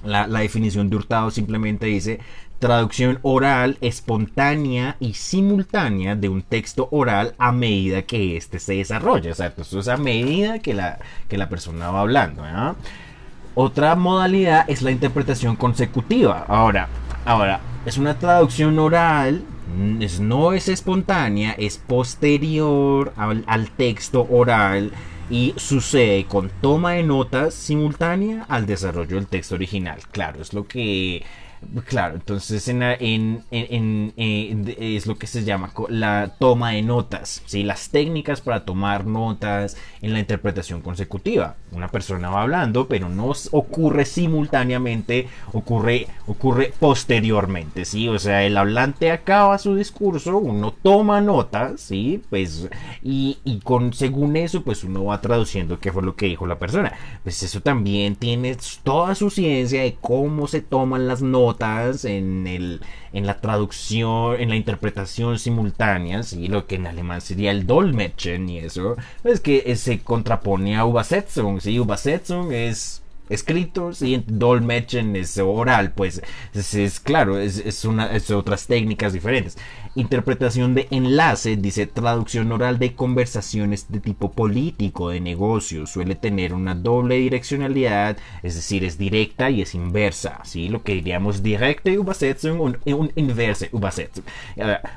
La, 0.03 0.27
definición 0.27 0.89
de 0.89 0.95
Hurtado 0.95 1.29
simplemente 1.29 1.87
dice 1.87 2.19
traducción 2.59 3.19
oral, 3.21 3.77
espontánea 3.81 4.95
y 4.99 5.13
simultánea 5.13 6.15
de 6.15 6.29
un 6.29 6.41
texto 6.41 6.87
oral 6.91 7.35
a 7.37 7.51
medida 7.51 8.01
que 8.03 8.37
éste 8.37 8.59
se 8.59 8.75
desarrolla. 8.75 9.31
O 9.31 9.79
es 9.79 9.87
a 9.87 9.97
medida 9.97 10.59
que 10.59 10.73
la, 10.73 10.99
que 11.27 11.37
la 11.37 11.49
persona 11.49 11.89
va 11.91 12.01
hablando. 12.01 12.43
Otra 13.55 13.95
modalidad 13.95 14.65
es 14.69 14.81
la 14.81 14.91
interpretación 14.91 15.55
consecutiva. 15.55 16.45
Ahora, 16.47 16.87
ahora, 17.25 17.59
es 17.85 17.97
una 17.97 18.19
traducción 18.19 18.77
oral, 18.79 19.43
mm, 19.75 20.03
no 20.21 20.53
es 20.53 20.67
espontánea, 20.67 21.51
es 21.51 21.77
posterior 21.77 23.13
al, 23.15 23.69
texto 23.71 24.27
oral 24.29 24.91
y 25.29 25.53
sucede 25.57 26.25
con 26.25 26.49
toma 26.61 26.93
de 26.93 27.03
notas 27.03 27.53
simultánea 27.53 28.45
al 28.49 28.65
desarrollo 28.65 29.15
del 29.15 29.27
texto 29.27 29.55
original. 29.55 29.99
Claro, 30.11 30.41
es 30.41 30.53
lo 30.53 30.67
que 30.67 31.23
Claro, 31.85 32.15
entonces 32.15 32.67
en, 32.69 32.81
en, 33.51 34.13
es 34.15 35.05
lo 35.05 35.17
que 35.17 35.27
se 35.27 35.43
llama 35.43 35.71
la 35.89 36.33
toma 36.39 36.71
de 36.71 36.81
notas, 36.81 37.43
¿sí? 37.45 37.63
las 37.63 37.89
técnicas 37.89 38.39
para 38.39 38.63
tomar 38.63 39.05
notas 39.05 39.75
en 40.01 40.13
la 40.13 40.19
interpretación 40.19 40.81
consecutiva. 40.81 41.57
Una 41.71 41.89
persona 41.89 42.29
va 42.29 42.43
hablando, 42.43 42.87
pero 42.87 43.09
no 43.09 43.33
ocurre 43.51 44.05
simultáneamente, 44.05 45.27
ocurre, 45.51 46.07
ocurre 46.27 46.73
posteriormente, 46.79 47.85
¿sí? 47.85 48.07
O 48.07 48.17
sea, 48.17 48.43
el 48.43 48.57
hablante 48.57 49.11
acaba 49.11 49.57
su 49.57 49.75
discurso, 49.75 50.37
uno 50.37 50.73
toma 50.81 51.19
notas, 51.21 51.81
¿sí? 51.81 52.23
Pues, 52.29 52.69
y, 53.03 53.37
y 53.43 53.59
con, 53.59 53.93
según 53.93 54.37
eso, 54.37 54.63
pues 54.63 54.83
uno 54.83 55.05
va 55.05 55.18
traduciendo 55.21 55.79
qué 55.79 55.91
fue 55.91 56.03
lo 56.03 56.15
que 56.15 56.27
dijo 56.27 56.47
la 56.47 56.59
persona. 56.59 56.93
Pues 57.23 57.41
eso 57.43 57.61
también 57.61 58.15
tiene 58.15 58.57
toda 58.83 59.15
su 59.15 59.29
ciencia 59.29 59.81
de 59.81 59.97
cómo 59.99 60.47
se 60.47 60.61
toman 60.61 61.07
las 61.07 61.21
notas 61.21 62.05
en, 62.05 62.47
el, 62.47 62.81
en 63.13 63.25
la 63.25 63.39
traducción, 63.41 64.39
en 64.39 64.49
la 64.49 64.55
interpretación 64.55 65.39
simultánea, 65.39 66.23
¿sí? 66.23 66.47
lo 66.47 66.65
que 66.67 66.75
en 66.75 66.87
alemán 66.87 67.21
sería 67.21 67.51
el 67.51 67.67
Dolmetschen 67.67 68.49
y 68.49 68.59
eso, 68.59 68.95
es 69.23 69.39
que 69.39 69.75
se 69.75 69.99
contrapone 69.99 70.77
a 70.77 70.85
Übersetzung, 70.85 71.61
¿sí? 71.61 71.75
Übersetzung 71.75 72.51
es 72.51 73.01
escrito, 73.29 73.93
¿sí? 73.93 74.23
Dolmetschen 74.27 75.15
es 75.15 75.37
oral, 75.37 75.91
pues 75.93 76.21
es, 76.53 76.99
claro, 76.99 77.39
es, 77.39 77.85
una, 77.85 78.13
es 78.15 78.29
otras 78.31 78.67
técnicas 78.67 79.13
diferentes. 79.13 79.57
Interpretación 79.95 80.75
de 80.75 80.87
enlace, 80.91 81.57
dice 81.57 81.87
traducción 81.87 82.51
oral 82.51 82.79
de 82.79 82.93
conversaciones 82.93 83.87
de 83.89 83.99
tipo 83.99 84.31
político, 84.31 85.09
de 85.09 85.19
negocios, 85.19 85.89
suele 85.89 86.15
tener 86.15 86.53
una 86.53 86.75
doble 86.75 87.15
direccionalidad, 87.15 88.17
es 88.43 88.55
decir, 88.55 88.83
es 88.83 88.97
directa 88.97 89.49
y 89.49 89.61
es 89.61 89.75
inversa, 89.75 90.39
¿sí? 90.43 90.69
Lo 90.69 90.83
que 90.83 90.93
diríamos 90.93 91.43
directe 91.43 91.91
Übersetzung 91.91 92.59
un, 92.59 92.77
un 92.85 93.11
inverse 93.15 93.69
Übersetzung. 93.73 94.25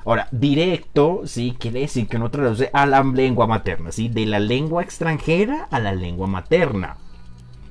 Ahora, 0.04 0.28
directo, 0.30 1.22
¿sí? 1.24 1.56
Quiere 1.58 1.80
decir 1.80 2.06
que 2.08 2.16
uno 2.16 2.30
traduce 2.30 2.70
a 2.72 2.86
la 2.86 3.02
lengua 3.02 3.46
materna, 3.46 3.92
¿sí? 3.92 4.08
De 4.08 4.26
la 4.26 4.40
lengua 4.40 4.82
extranjera 4.82 5.68
a 5.70 5.78
la 5.80 5.92
lengua 5.92 6.26
materna. 6.26 6.96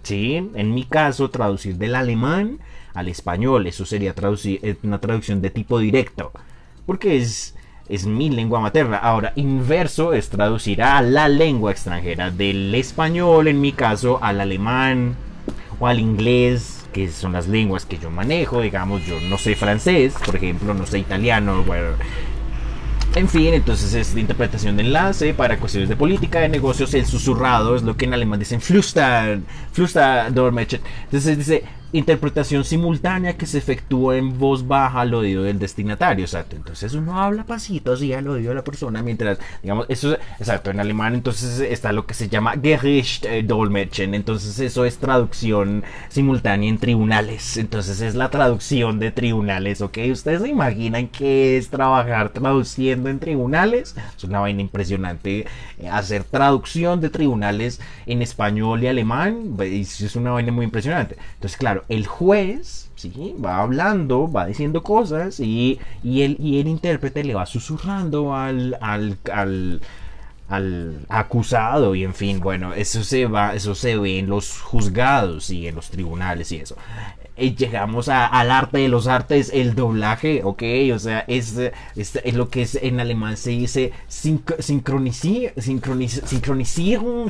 ¿Sí? 0.04 0.50
En 0.56 0.74
mi 0.74 0.84
caso, 0.86 1.30
traducir 1.30 1.78
del 1.78 1.96
alemán 1.96 2.60
al 2.94 3.08
español, 3.08 3.68
eso 3.68 3.86
sería 3.86 4.14
traducir, 4.14 4.60
eh, 4.64 4.76
una 4.84 5.00
traducción 5.00 5.42
de 5.42 5.50
tipo 5.50 5.80
directo, 5.80 6.32
porque 6.86 7.18
es, 7.18 7.56
es 7.88 8.06
mi 8.06 8.30
lengua 8.30 8.60
materna. 8.60 8.98
Ahora, 8.98 9.34
inverso 9.36 10.14
es 10.14 10.30
traducir 10.30 10.84
a 10.84 11.02
la 11.02 11.30
lengua 11.30 11.72
extranjera, 11.72 12.32
del 12.32 12.74
español, 12.76 13.48
en 13.48 13.62
mi 13.62 13.72
caso, 13.72 14.20
al 14.22 14.42
alemán 14.42 15.16
o 15.80 15.88
al 15.88 16.00
inglés, 16.00 16.86
que 16.92 17.10
son 17.10 17.34
las 17.34 17.48
lenguas 17.48 17.86
que 17.86 17.98
yo 17.98 18.10
manejo, 18.10 18.62
digamos, 18.62 19.06
yo 19.06 19.20
no 19.22 19.38
sé 19.38 19.56
francés, 19.56 20.14
por 20.26 20.36
ejemplo, 20.36 20.74
no 20.74 20.86
sé 20.86 21.00
italiano, 21.00 21.64
bueno, 21.64 21.92
en 23.16 23.28
fin, 23.28 23.54
entonces 23.54 23.94
es 23.94 24.16
de 24.16 24.22
interpretación 24.22 24.78
de 24.78 24.84
enlace 24.84 25.34
para 25.34 25.60
cuestiones 25.60 25.90
de 25.90 25.96
política, 25.96 26.40
de 26.40 26.50
negocios, 26.50 26.94
el 26.94 27.06
susurrado 27.06 27.76
es 27.76 27.84
lo 27.84 27.98
que 27.98 28.06
en 28.06 28.14
alemán 28.14 28.40
dicen 28.40 28.62
Flüstern, 28.62 29.46
Flüsterdolmetschen. 29.74 30.82
Entonces 31.06 31.38
dice, 31.38 31.64
interpretación 31.94 32.64
simultánea 32.64 33.38
que 33.38 33.46
se 33.46 33.58
efectúa 33.58 34.18
en 34.18 34.38
voz 34.38 34.68
baja 34.68 35.02
al 35.02 35.14
oído 35.14 35.44
del 35.44 35.60
destinatario. 35.60 36.26
Exacto. 36.26 36.56
Entonces 36.56 36.94
uno 36.94 37.20
habla 37.20 37.46
pasito 37.46 37.94
así 37.94 38.14
al 38.14 38.28
oído 38.28 38.50
de 38.50 38.56
la 38.56 38.64
persona 38.64 39.02
mientras, 39.04 39.40
digamos, 39.62 39.86
eso, 39.90 40.14
exacto, 40.40 40.72
en 40.72 40.80
alemán 40.80 41.16
entonces 41.16 41.60
está 41.60 41.92
lo 41.92 42.06
que 42.06 42.14
se 42.14 42.30
llama 42.30 42.56
Gericht 42.62 43.26
eh, 43.26 43.44
Dolmetschen. 43.44 44.14
Entonces 44.14 44.60
eso 44.60 44.86
es 44.86 44.98
traducción 44.98 45.84
simultánea 46.10 46.70
en 46.70 46.78
tribunales. 46.78 47.58
Entonces 47.58 48.02
es 48.02 48.16
la 48.16 48.30
traducción 48.30 49.00
de 49.00 49.12
tribunales, 49.12 49.82
¿ok? 49.82 49.98
¿Ustedes 50.12 50.42
se 50.42 50.48
imaginan 50.50 51.08
qué 51.08 51.58
es 51.58 51.70
trabajar 51.70 52.30
traduciendo 52.30 53.10
en 53.10 53.20
tribunales? 53.20 53.96
Es 54.16 54.24
una 54.24 54.40
vaina 54.40 54.62
impresionante. 54.62 55.46
Eh, 55.80 55.90
hacer 55.90 56.24
traducción 56.24 57.02
de 57.02 57.10
tribunales 57.10 57.80
en 58.06 58.22
español 58.22 58.84
y 58.84 58.88
alemán 58.88 59.56
es 59.62 60.16
una 60.16 60.32
vaina 60.32 60.52
muy 60.52 60.66
impresionante. 60.66 61.18
Entonces, 61.36 61.58
claro, 61.58 61.81
el 61.90 62.08
juez 62.08 62.90
¿sí? 62.96 63.36
va 63.44 63.62
hablando, 63.62 64.32
va 64.32 64.46
diciendo 64.46 64.84
cosas 64.84 65.40
y, 65.40 65.80
y, 66.04 66.22
el, 66.22 66.38
y 66.40 66.60
el 66.60 66.68
intérprete 66.68 67.24
le 67.24 67.34
va 67.34 67.46
susurrando 67.46 68.36
al, 68.36 68.78
al, 68.82 69.18
al, 69.32 69.82
al, 70.50 71.06
acusado 71.10 71.96
y 71.96 72.04
en 72.04 72.14
fin, 72.14 72.40
bueno, 72.40 72.74
eso 72.74 73.04
se 73.04 73.26
va, 73.26 73.56
eso 73.56 73.76
se 73.76 73.98
ve 73.98 74.20
en 74.20 74.28
los 74.28 74.62
juzgados 74.62 75.50
y 75.50 75.68
en 75.68 75.76
los 75.76 75.90
tribunales 75.90 76.52
y 76.52 76.58
eso. 76.58 76.76
Llegamos 77.38 78.08
al 78.10 78.52
arte 78.52 78.80
de 78.80 78.88
los 78.88 79.08
artes, 79.08 79.52
el 79.54 79.74
doblaje, 79.74 80.42
ok, 80.44 80.64
o 80.94 81.00
sea, 81.00 81.26
es, 81.28 81.58
es, 81.96 82.34
lo 82.34 82.50
que 82.50 82.62
es 82.64 82.76
en 82.76 83.00
alemán 83.00 83.36
se 83.36 83.52
dice 83.52 83.94
sincronizar, 84.08 85.54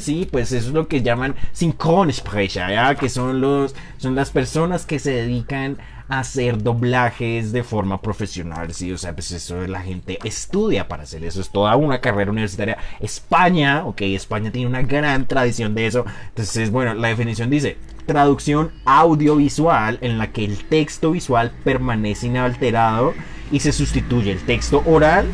sí, 0.02 0.28
pues 0.30 0.52
eso 0.52 0.68
es 0.68 0.74
lo 0.74 0.88
que 0.88 1.02
llaman 1.02 1.36
Synchronsprecher, 1.54 2.72
¿ya? 2.72 2.96
que 2.96 3.10
son, 3.10 3.40
los, 3.40 3.76
son 3.98 4.16
las 4.16 4.32
personas 4.32 4.86
que 4.86 5.00
se 5.00 5.12
dedican 5.12 5.78
hacer 6.12 6.62
doblajes 6.62 7.54
de 7.54 7.64
forma 7.64 8.02
profesional, 8.02 8.74
sí, 8.74 8.92
o 8.92 8.98
sea, 8.98 9.14
pues 9.14 9.32
eso 9.32 9.66
la 9.66 9.82
gente 9.82 10.20
estudia 10.26 10.90
para 10.90 11.04
hacer 11.04 11.24
eso, 11.24 11.40
es 11.40 11.50
toda 11.50 11.76
una 11.78 12.02
carrera 12.02 12.32
universitaria. 12.32 12.78
España, 13.00 13.86
ok, 13.86 14.02
España 14.02 14.52
tiene 14.52 14.68
una 14.68 14.82
gran 14.82 15.26
tradición 15.26 15.74
de 15.74 15.88
eso, 15.88 16.06
entonces, 16.28 16.70
bueno, 16.70 16.94
la 16.96 17.08
definición 17.08 17.50
dice, 17.50 17.78
traducción 18.06 18.72
audiovisual 18.86 19.98
en 20.02 20.18
la 20.18 20.32
que 20.32 20.46
el 20.46 20.58
texto 20.66 21.12
visual 21.12 21.52
permanece 21.64 22.28
inalterado 22.28 23.14
y 23.52 23.60
se 23.60 23.72
sustituye 23.72 24.32
el 24.32 24.40
texto 24.40 24.84
oral 24.86 25.26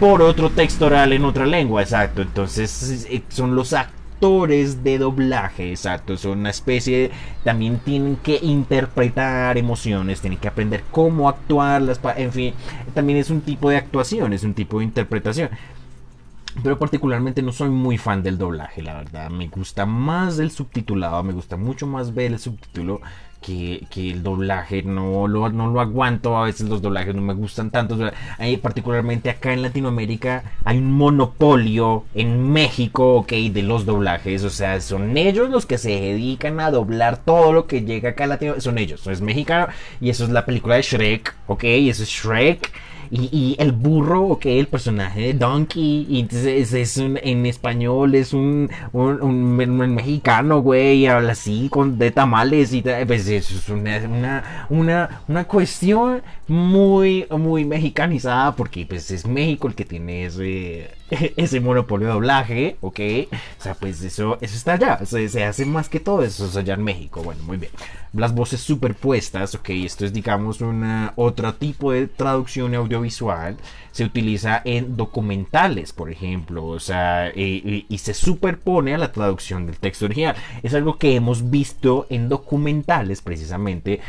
por 0.00 0.22
otro 0.22 0.50
texto 0.50 0.86
oral 0.86 1.12
en 1.12 1.24
otra 1.24 1.46
lengua, 1.46 1.82
exacto, 1.82 2.22
entonces 2.22 3.06
eh, 3.08 3.22
son 3.28 3.54
los 3.54 3.72
actos 3.72 4.02
de 4.22 4.98
doblaje, 4.98 5.70
exacto, 5.70 6.16
son 6.16 6.38
una 6.38 6.50
especie, 6.50 6.98
de, 6.98 7.10
también 7.42 7.78
tienen 7.78 8.14
que 8.16 8.38
interpretar 8.40 9.58
emociones, 9.58 10.20
tienen 10.20 10.38
que 10.38 10.46
aprender 10.46 10.84
cómo 10.92 11.28
actuar, 11.28 11.82
en 12.16 12.32
fin, 12.32 12.54
también 12.94 13.18
es 13.18 13.30
un 13.30 13.40
tipo 13.40 13.68
de 13.68 13.78
actuación, 13.78 14.32
es 14.32 14.44
un 14.44 14.54
tipo 14.54 14.78
de 14.78 14.84
interpretación. 14.84 15.50
Pero 16.62 16.78
particularmente 16.78 17.42
no 17.42 17.52
soy 17.52 17.70
muy 17.70 17.98
fan 17.98 18.22
del 18.22 18.38
doblaje, 18.38 18.82
la 18.82 18.94
verdad. 18.94 19.30
Me 19.30 19.48
gusta 19.48 19.86
más 19.86 20.38
el 20.38 20.50
subtitulado, 20.50 21.22
me 21.22 21.32
gusta 21.32 21.56
mucho 21.56 21.86
más 21.86 22.14
ver 22.14 22.32
el 22.32 22.38
subtítulo 22.38 23.00
que, 23.42 23.86
el 23.96 24.22
doblaje. 24.22 24.82
No 24.82 25.26
lo, 25.28 25.48
no 25.50 25.70
lo 25.70 25.80
aguanto, 25.80 26.36
a 26.36 26.44
veces 26.44 26.68
los 26.68 26.80
doblajes 26.80 27.14
no 27.14 27.22
me 27.22 27.34
gustan 27.34 27.70
tanto. 27.70 27.98
particularmente 28.62 29.30
acá 29.30 29.52
en 29.52 29.62
Latinoamérica 29.62 30.44
hay 30.64 30.78
un 30.78 30.92
monopolio 30.92 32.04
en 32.14 32.52
México, 32.52 33.16
ok, 33.16 33.32
de 33.32 33.62
los 33.62 33.84
doblajes. 33.84 34.44
O 34.44 34.50
sea, 34.50 34.80
son 34.80 35.16
ellos 35.16 35.50
los 35.50 35.66
que 35.66 35.78
se 35.78 35.90
dedican 35.90 36.60
a 36.60 36.70
doblar 36.70 37.18
todo 37.18 37.52
lo 37.52 37.66
que 37.66 37.82
llega 37.82 38.10
acá 38.10 38.24
a 38.24 38.28
Latinoamérica. 38.28 38.62
Son 38.62 38.78
ellos, 38.78 39.06
es 39.06 39.20
mexicano 39.20 39.68
y 40.00 40.10
eso 40.10 40.24
es 40.24 40.30
la 40.30 40.46
película 40.46 40.76
de 40.76 40.82
Shrek, 40.82 41.34
ok, 41.46 41.64
eso 41.64 42.02
es 42.02 42.08
Shrek. 42.08 42.70
Y, 43.14 43.56
el 43.58 43.72
burro, 43.72 44.22
ok, 44.22 44.46
el 44.46 44.68
personaje 44.68 45.20
de 45.20 45.34
Donkey, 45.34 46.06
y 46.08 46.20
entonces 46.20 46.72
es, 46.72 46.96
un, 46.96 47.18
en 47.22 47.44
español 47.44 48.14
es 48.14 48.32
un, 48.32 48.70
un, 48.94 49.54
mexicano, 49.94 50.62
güey, 50.62 51.06
habla 51.06 51.32
así 51.32 51.68
con 51.70 51.98
de 51.98 52.10
tamales 52.10 52.72
y 52.72 52.80
pues 53.06 53.28
es 53.28 53.68
una, 53.68 54.64
una, 54.70 55.22
una, 55.28 55.44
cuestión 55.44 56.22
muy, 56.48 57.26
muy 57.30 57.66
mexicanizada 57.66 58.56
porque 58.56 58.86
pues 58.86 59.10
es 59.10 59.26
México 59.26 59.68
el 59.68 59.74
que 59.74 59.84
tiene 59.84 60.24
ese, 60.24 60.88
ese 61.36 61.60
monopolio 61.60 62.08
de 62.08 62.14
doblaje, 62.14 62.76
ok, 62.80 63.00
o 63.30 63.62
sea, 63.62 63.74
pues 63.74 64.02
eso, 64.02 64.38
eso 64.40 64.56
está 64.56 64.74
allá, 64.74 65.04
se, 65.04 65.28
se 65.28 65.44
hace 65.44 65.66
más 65.66 65.88
que 65.88 66.00
todo 66.00 66.22
eso 66.22 66.50
allá 66.58 66.74
en 66.74 66.84
México, 66.84 67.22
bueno, 67.22 67.42
muy 67.44 67.58
bien. 67.58 67.72
Las 68.14 68.34
voces 68.34 68.60
superpuestas, 68.60 69.54
ok, 69.54 69.70
esto 69.70 70.04
es 70.04 70.12
digamos 70.12 70.60
una 70.60 71.12
otro 71.16 71.54
tipo 71.54 71.92
de 71.92 72.06
traducción 72.06 72.74
audiovisual, 72.74 73.56
se 73.90 74.04
utiliza 74.04 74.62
en 74.64 74.96
documentales, 74.96 75.92
por 75.92 76.10
ejemplo, 76.10 76.66
o 76.66 76.80
sea, 76.80 77.30
y, 77.34 77.84
y 77.88 77.98
se 77.98 78.14
superpone 78.14 78.94
a 78.94 78.98
la 78.98 79.12
traducción 79.12 79.66
del 79.66 79.76
texto 79.76 80.06
original. 80.06 80.34
Es 80.62 80.72
algo 80.72 80.98
que 80.98 81.14
hemos 81.14 81.50
visto 81.50 82.06
en 82.08 82.28
documentales 82.30 83.20
precisamente 83.20 84.00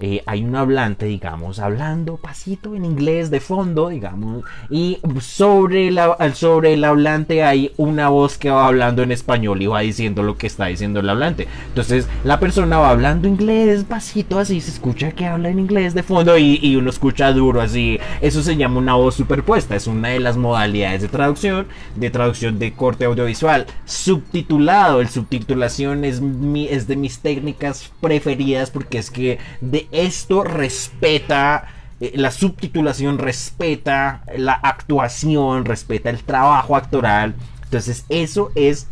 eh, 0.00 0.22
hay 0.26 0.44
un 0.44 0.54
hablante, 0.54 1.06
digamos, 1.06 1.58
hablando 1.58 2.16
pasito 2.16 2.74
en 2.74 2.84
inglés 2.84 3.30
de 3.30 3.40
fondo, 3.40 3.88
digamos, 3.88 4.44
y 4.70 4.98
sobre, 5.20 5.90
la, 5.90 6.16
sobre 6.34 6.74
el 6.74 6.84
hablante 6.84 7.42
hay 7.42 7.72
una 7.76 8.08
voz 8.08 8.38
que 8.38 8.50
va 8.50 8.66
hablando 8.66 9.02
en 9.02 9.12
español 9.12 9.60
y 9.60 9.66
va 9.66 9.80
diciendo 9.80 10.22
lo 10.22 10.36
que 10.36 10.46
está 10.46 10.66
diciendo 10.66 11.00
el 11.00 11.08
hablante. 11.08 11.48
Entonces 11.68 12.06
la 12.24 12.38
persona 12.38 12.78
va 12.78 12.90
hablando 12.90 13.28
inglés 13.28 13.84
pasito 13.84 14.38
así, 14.38 14.60
se 14.60 14.70
escucha 14.70 15.12
que 15.12 15.26
habla 15.26 15.48
en 15.48 15.58
inglés 15.58 15.94
de 15.94 16.02
fondo 16.02 16.38
y, 16.38 16.58
y 16.62 16.76
uno 16.76 16.90
escucha 16.90 17.32
duro 17.32 17.60
así. 17.60 17.98
Eso 18.20 18.42
se 18.42 18.56
llama 18.56 18.78
una 18.78 18.94
voz 18.94 19.14
superpuesta, 19.14 19.74
es 19.76 19.86
una 19.86 20.10
de 20.10 20.20
las 20.20 20.36
modalidades 20.36 21.02
de 21.02 21.08
traducción, 21.08 21.66
de 21.96 22.10
traducción 22.10 22.58
de 22.58 22.72
corte 22.72 23.04
audiovisual. 23.04 23.66
Subtitulado, 23.84 25.00
el 25.00 25.08
subtitulación 25.08 26.04
es, 26.04 26.20
mi, 26.20 26.68
es 26.68 26.86
de 26.86 26.96
mis 26.96 27.18
técnicas 27.18 27.90
preferidas 28.00 28.70
porque 28.70 28.98
es 28.98 29.10
que 29.10 29.38
de 29.60 29.87
esto 29.92 30.44
respeta 30.44 31.68
eh, 32.00 32.12
la 32.14 32.30
subtitulación 32.30 33.18
respeta 33.18 34.22
la 34.36 34.52
actuación, 34.52 35.64
respeta 35.64 36.10
el 36.10 36.22
trabajo 36.22 36.76
actoral. 36.76 37.34
Entonces, 37.64 38.04
eso 38.08 38.52
es 38.54 38.86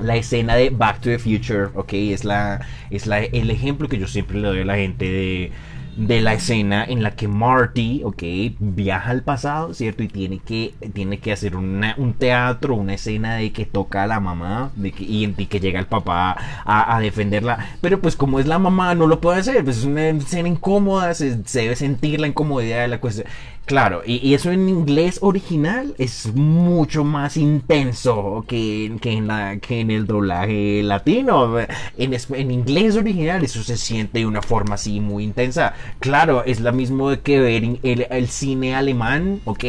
la 0.00 0.16
escena 0.16 0.56
de 0.56 0.70
Back 0.70 1.00
to 1.00 1.10
the 1.10 1.18
Future, 1.18 1.68
¿ok? 1.74 1.92
Es, 1.92 2.24
la, 2.24 2.66
es 2.90 3.06
la, 3.06 3.20
el 3.20 3.50
ejemplo 3.50 3.88
que 3.88 3.98
yo 3.98 4.06
siempre 4.06 4.38
le 4.38 4.48
doy 4.48 4.60
a 4.60 4.64
la 4.64 4.76
gente 4.76 5.04
de 5.04 5.52
de 5.96 6.20
la 6.20 6.34
escena 6.34 6.84
en 6.84 7.02
la 7.02 7.12
que 7.12 7.26
Marty, 7.26 8.02
ok, 8.04 8.22
viaja 8.58 9.10
al 9.10 9.22
pasado, 9.22 9.72
¿cierto? 9.74 10.02
Y 10.02 10.08
tiene 10.08 10.38
que, 10.38 10.74
tiene 10.92 11.18
que 11.18 11.32
hacer 11.32 11.56
un 11.56 12.14
teatro, 12.18 12.74
una 12.74 12.94
escena 12.94 13.36
de 13.36 13.52
que 13.52 13.64
toca 13.64 14.02
a 14.02 14.06
la 14.06 14.20
mamá 14.20 14.70
de 14.76 14.92
que, 14.92 15.04
y, 15.04 15.26
que 15.46 15.60
llega 15.60 15.80
el 15.80 15.86
papá 15.86 16.36
a, 16.64 17.00
defenderla. 17.00 17.76
Pero 17.80 18.00
pues 18.00 18.16
como 18.16 18.38
es 18.40 18.46
la 18.46 18.58
mamá, 18.58 18.94
no 18.94 19.06
lo 19.06 19.20
puede 19.20 19.40
hacer, 19.40 19.64
pues 19.64 19.78
es 19.78 19.84
una 19.84 20.08
escena 20.08 20.48
incómoda, 20.48 21.14
se, 21.14 21.44
se 21.44 21.60
debe 21.62 21.76
sentir 21.76 22.20
la 22.20 22.26
incomodidad 22.26 22.82
de 22.82 22.88
la 22.88 23.00
cuestión. 23.00 23.26
Claro, 23.66 24.02
y, 24.06 24.32
eso 24.32 24.52
en 24.52 24.68
inglés 24.68 25.18
original 25.22 25.96
es 25.98 26.32
mucho 26.36 27.02
más 27.02 27.36
intenso 27.36 28.44
que, 28.46 28.96
que, 29.00 29.10
en, 29.10 29.26
la, 29.26 29.56
que 29.56 29.80
en 29.80 29.90
el 29.90 30.06
doblaje 30.06 30.84
latino. 30.84 31.58
En, 31.98 32.14
en, 32.14 32.50
inglés 32.52 32.94
original 32.94 33.42
eso 33.42 33.64
se 33.64 33.76
siente 33.76 34.20
de 34.20 34.26
una 34.26 34.40
forma 34.40 34.76
así 34.76 35.00
muy 35.00 35.24
intensa. 35.24 35.74
Claro, 35.98 36.44
es 36.44 36.60
lo 36.60 36.72
mismo 36.72 37.10
que 37.24 37.40
ver 37.40 37.64
el, 37.82 38.06
el, 38.08 38.28
cine 38.28 38.76
alemán, 38.76 39.40
¿ok? 39.44 39.64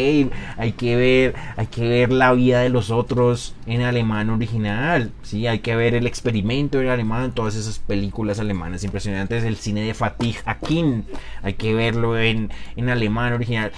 Hay 0.57 0.73
que, 0.77 0.95
ver, 0.95 1.33
hay 1.55 1.65
que 1.65 1.89
ver 1.89 2.11
la 2.11 2.33
vida 2.33 2.59
de 2.59 2.69
los 2.69 2.91
otros 2.91 3.55
en 3.65 3.81
alemán 3.81 4.29
original, 4.29 5.11
¿sí? 5.23 5.47
Hay 5.47 5.59
que 5.59 5.75
ver 5.75 5.95
el 5.95 6.05
experimento 6.05 6.79
en 6.79 6.89
alemán, 6.89 7.31
todas 7.31 7.55
esas 7.55 7.79
películas 7.79 8.39
alemanas 8.39 8.83
impresionantes, 8.83 9.43
el 9.43 9.55
cine 9.55 9.81
de 9.81 9.95
Fatih 9.95 10.35
Akin, 10.45 11.03
hay 11.41 11.53
que 11.55 11.73
verlo 11.73 12.19
en, 12.19 12.51
en 12.75 12.89
alemán 12.89 13.33
original 13.33 13.71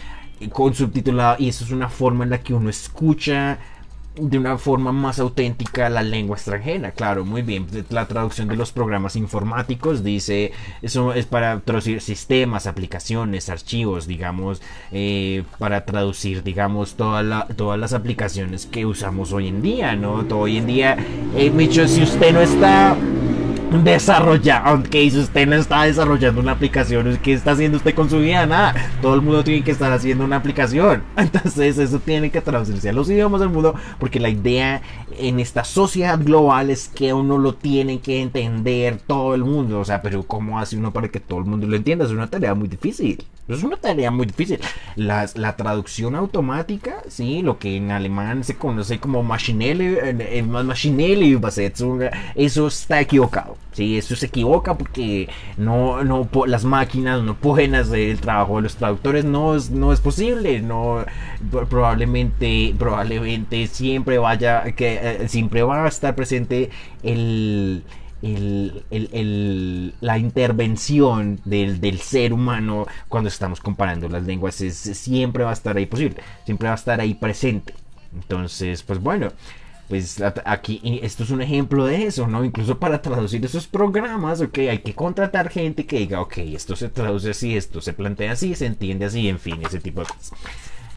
con 0.52 0.73
subtitulado 0.73 1.36
y 1.39 1.49
eso 1.49 1.65
es 1.65 1.71
una 1.71 1.89
forma 1.89 2.23
en 2.23 2.30
la 2.30 2.41
que 2.41 2.54
uno 2.54 2.69
escucha 2.69 3.60
de 4.15 4.38
una 4.38 4.58
forma 4.58 4.91
más 4.91 5.19
auténtica 5.19 5.89
la 5.89 6.04
lengua 6.04 6.36
extranjera. 6.36 6.91
Claro, 6.91 7.25
muy 7.25 7.41
bien. 7.41 7.67
La 7.89 8.08
traducción 8.08 8.47
de 8.47 8.56
los 8.56 8.71
programas 8.71 9.15
informáticos 9.15 10.04
dice, 10.04 10.52
eso 10.82 11.13
es 11.13 11.25
para 11.25 11.60
traducir 11.62 12.02
sistemas, 12.02 12.67
aplicaciones, 12.67 13.49
archivos, 13.49 14.08
digamos, 14.08 14.62
eh, 14.91 15.43
para 15.58 15.86
traducir, 15.86 16.43
digamos, 16.43 16.95
toda 16.95 17.23
la, 17.23 17.47
todas 17.47 17.80
las 17.80 17.93
aplicaciones 17.93 18.65
que 18.65 18.86
usamos 18.86 19.32
hoy 19.32 19.47
en 19.47 19.62
día, 19.62 19.95
¿no? 19.95 20.25
Todo 20.25 20.39
hoy 20.39 20.58
en 20.58 20.67
día, 20.67 20.97
eh, 21.36 21.52
dicho, 21.56 21.88
si 21.88 22.04
usted 22.04 22.34
no 22.34 22.41
está 22.41 22.95
desarrollar, 23.71 24.63
aunque 24.65 25.10
si 25.10 25.19
usted 25.19 25.47
no 25.47 25.55
está 25.55 25.84
desarrollando 25.84 26.41
una 26.41 26.53
aplicación, 26.53 27.17
¿qué 27.21 27.34
está 27.34 27.51
haciendo 27.51 27.77
usted 27.77 27.93
con 27.93 28.10
su 28.10 28.19
vida? 28.19 28.45
Nada, 28.45 28.73
todo 29.01 29.13
el 29.13 29.21
mundo 29.21 29.43
tiene 29.43 29.63
que 29.63 29.71
estar 29.71 29.91
haciendo 29.91 30.25
una 30.25 30.38
aplicación. 30.38 31.03
Entonces 31.17 31.77
eso 31.77 31.99
tiene 31.99 32.32
que 32.32 32.41
traducirse 32.41 32.89
a 32.89 32.93
los 32.93 33.10
idiomas 33.10 33.41
del 33.41 33.49
mundo, 33.49 33.75
porque 33.99 34.19
la 34.19 34.29
idea 34.29 34.82
en 35.17 35.39
esta 35.39 35.63
sociedad 35.63 36.19
global 36.19 36.69
es 36.69 36.88
que 36.88 37.13
uno 37.13 37.38
lo 37.38 37.53
tiene 37.53 37.99
que 37.99 38.21
entender 38.21 38.99
todo 39.05 39.36
el 39.36 39.43
mundo. 39.43 39.79
O 39.79 39.86
sea, 39.86 40.01
pero 40.01 40.23
¿cómo 40.23 40.60
hace 40.60 40.77
uno 40.77 40.91
para 40.91 41.10
que 41.10 41.19
todo 41.19 41.39
el 41.39 41.45
mundo 41.45 41.67
lo 41.67 41.75
entienda? 41.75 42.05
Es 42.05 42.12
una 42.12 42.29
tarea 42.29 42.55
muy 42.55 42.67
difícil. 42.67 43.23
Es 43.50 43.64
una 43.64 43.78
tarea 43.78 44.12
muy 44.12 44.28
difícil. 44.28 44.60
La, 44.96 45.28
la 45.36 45.56
traducción 45.56 46.16
automática, 46.16 47.02
sí, 47.08 47.42
lo 47.42 47.58
que 47.58 47.78
en 47.78 47.90
alemán 47.92 48.44
se 48.44 48.56
conoce 48.56 49.00
como 49.00 49.24
Maschinelle, 49.24 50.42
Maschinelle, 50.44 51.40
eso 52.36 52.68
está 52.68 53.02
equivocado. 53.02 53.58
Sí, 53.72 53.98
eso 53.98 54.16
se 54.16 54.28
equivoca 54.28 54.78
porque 54.78 55.30
no, 55.58 56.04
no, 56.04 56.28
las 56.46 56.66
máquinas 56.66 57.24
no 57.24 57.36
pueden 57.36 57.76
hacer 57.76 58.10
el 58.10 58.20
trabajo 58.20 58.58
de 58.58 58.64
los 58.64 58.76
traductores, 58.76 59.26
no 59.26 59.56
es, 59.56 59.70
no 59.70 59.94
es 59.94 60.02
posible, 60.02 60.62
no, 60.62 61.06
probablemente, 61.70 62.76
probablemente 62.78 63.68
siempre 63.68 64.18
vaya, 64.18 64.64
que 64.74 65.00
eh, 65.02 65.28
siempre 65.28 65.64
va 65.64 65.86
a 65.86 65.88
estar 65.88 66.16
presente 66.16 66.70
el, 67.04 67.84
la 68.21 70.17
intervención 70.17 71.39
del, 71.45 71.99
ser 71.99 72.34
humano 72.34 72.86
cuando 73.08 73.29
estamos 73.29 73.60
comparando 73.62 74.10
las 74.10 74.23
lenguas 74.23 74.55
siempre 74.55 75.43
va 75.43 75.51
a 75.51 75.53
estar 75.53 75.77
ahí 75.77 75.86
posible, 75.86 76.17
siempre 76.45 76.67
va 76.67 76.73
a 76.73 76.77
estar 76.77 76.99
ahí 76.99 77.13
presente. 77.13 77.73
Entonces, 78.13 78.84
pues 78.84 78.99
bueno, 78.99 79.29
pues 79.88 80.21
aquí 80.45 80.99
esto 81.01 81.23
es 81.23 81.32
un 81.32 81.41
ejemplo 81.41 81.86
de 81.86 82.05
eso, 82.05 82.27
¿no? 82.27 82.45
Incluso 82.45 82.77
para 82.77 83.01
traducir 83.01 83.43
esos 83.43 83.67
programas, 83.67 84.39
ok, 84.41 84.58
hay 84.69 84.79
que 84.79 84.93
contratar 84.93 85.49
gente 85.49 85.86
que 85.86 85.97
diga, 85.97 86.21
ok, 86.21 86.38
esto 86.38 86.75
se 86.75 86.89
traduce 86.89 87.32
así, 87.32 87.58
esto 87.58 87.82
se 87.82 87.93
plantea 87.93 88.34
así, 88.34 88.53
se 88.53 88.67
entiende 88.67 89.05
así, 89.05 89.27
en 89.27 89.39
fin, 89.39 89.60
ese 89.65 89.79
tipo 89.79 90.01
de 90.01 90.08
cosas. 90.08 90.34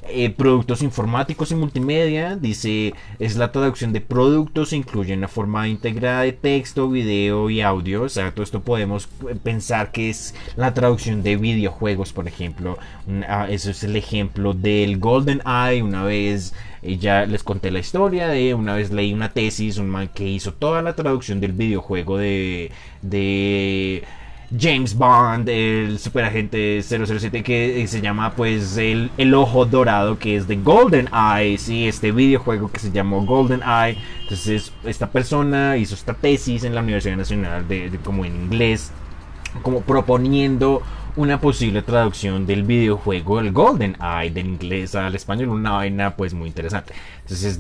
Eh, 0.09 0.31
productos 0.31 0.83
informáticos 0.83 1.51
y 1.53 1.55
multimedia. 1.55 2.37
Dice, 2.37 2.95
es 3.19 3.37
la 3.37 3.53
traducción 3.53 3.93
de 3.93 4.01
productos, 4.01 4.73
incluye 4.73 5.15
una 5.15 5.29
forma 5.29 5.69
integrada 5.69 6.23
de 6.23 6.33
texto, 6.33 6.89
video 6.89 7.51
y 7.51 7.61
audio. 7.61 8.03
O 8.03 8.09
sea, 8.09 8.33
todo 8.33 8.43
esto 8.43 8.61
podemos 8.61 9.09
pensar 9.43 9.93
que 9.93 10.11
es 10.11 10.35
la 10.57 10.75
traducción 10.75 11.23
de 11.23 11.37
videojuegos, 11.37 12.13
por 12.13 12.27
ejemplo. 12.27 12.79
Ah, 13.29 13.47
eso 13.49 13.71
es 13.71 13.85
el 13.85 13.97
ejemplo 13.97 14.55
del 14.55 14.99
Golden 14.99 15.41
Eye. 15.47 15.83
Una 15.83 16.03
vez 16.03 16.53
eh, 16.83 16.99
ya 16.99 17.25
les 17.27 17.45
conté 17.45 17.71
la 17.71 17.79
historia 17.79 18.29
de 18.29 18.55
una 18.55 18.75
vez 18.75 18.91
leí 18.91 19.13
una 19.15 19.33
tesis, 19.33 19.79
un 19.79 19.89
man 19.89 20.09
que 20.09 20.27
hizo 20.29 20.53
toda 20.53 20.83
la 20.83 20.95
traducción 20.97 21.41
del 21.41 21.53
videojuego 21.53 22.19
de... 22.19 22.73
de 23.03 24.03
James 24.59 24.95
Bond, 24.95 25.49
el 25.49 25.99
superagente 25.99 26.83
007 26.83 27.43
que 27.43 27.87
se 27.87 28.01
llama 28.01 28.33
pues 28.33 28.77
el, 28.77 29.11
el, 29.17 29.35
ojo 29.35 29.65
dorado 29.65 30.19
que 30.19 30.37
es 30.37 30.47
de 30.47 30.57
Golden 30.57 31.09
Eye, 31.13 31.59
¿sí? 31.59 31.89
este 31.89 32.13
videojuego 32.13 32.71
que 32.71 32.79
se 32.79 32.91
llamó 32.91 33.25
Golden 33.25 33.63
Eye. 33.63 33.99
Entonces 34.23 34.73
esta 34.85 35.11
persona 35.11 35.77
hizo 35.77 35.95
esta 35.95 36.15
tesis 36.15 36.65
en 36.65 36.75
la 36.75 36.83
Universidad 36.83 37.17
Nacional 37.17 37.67
de 37.67 37.99
como 38.05 38.25
en 38.25 38.35
inglés, 38.35 38.93
como 39.63 39.81
proponiendo 39.81 40.83
una 41.17 41.41
posible 41.41 41.83
traducción 41.83 42.47
del 42.47 42.63
videojuego 42.63 43.41
el 43.41 43.53
Golden 43.53 43.97
Eye 44.01 44.31
del 44.31 44.47
inglés 44.47 44.95
al 44.95 45.15
español, 45.15 45.51
una 45.51 45.73
vaina 45.73 46.17
pues 46.17 46.35
muy 46.35 46.49
interesante. 46.49 46.95
Entonces 47.21 47.59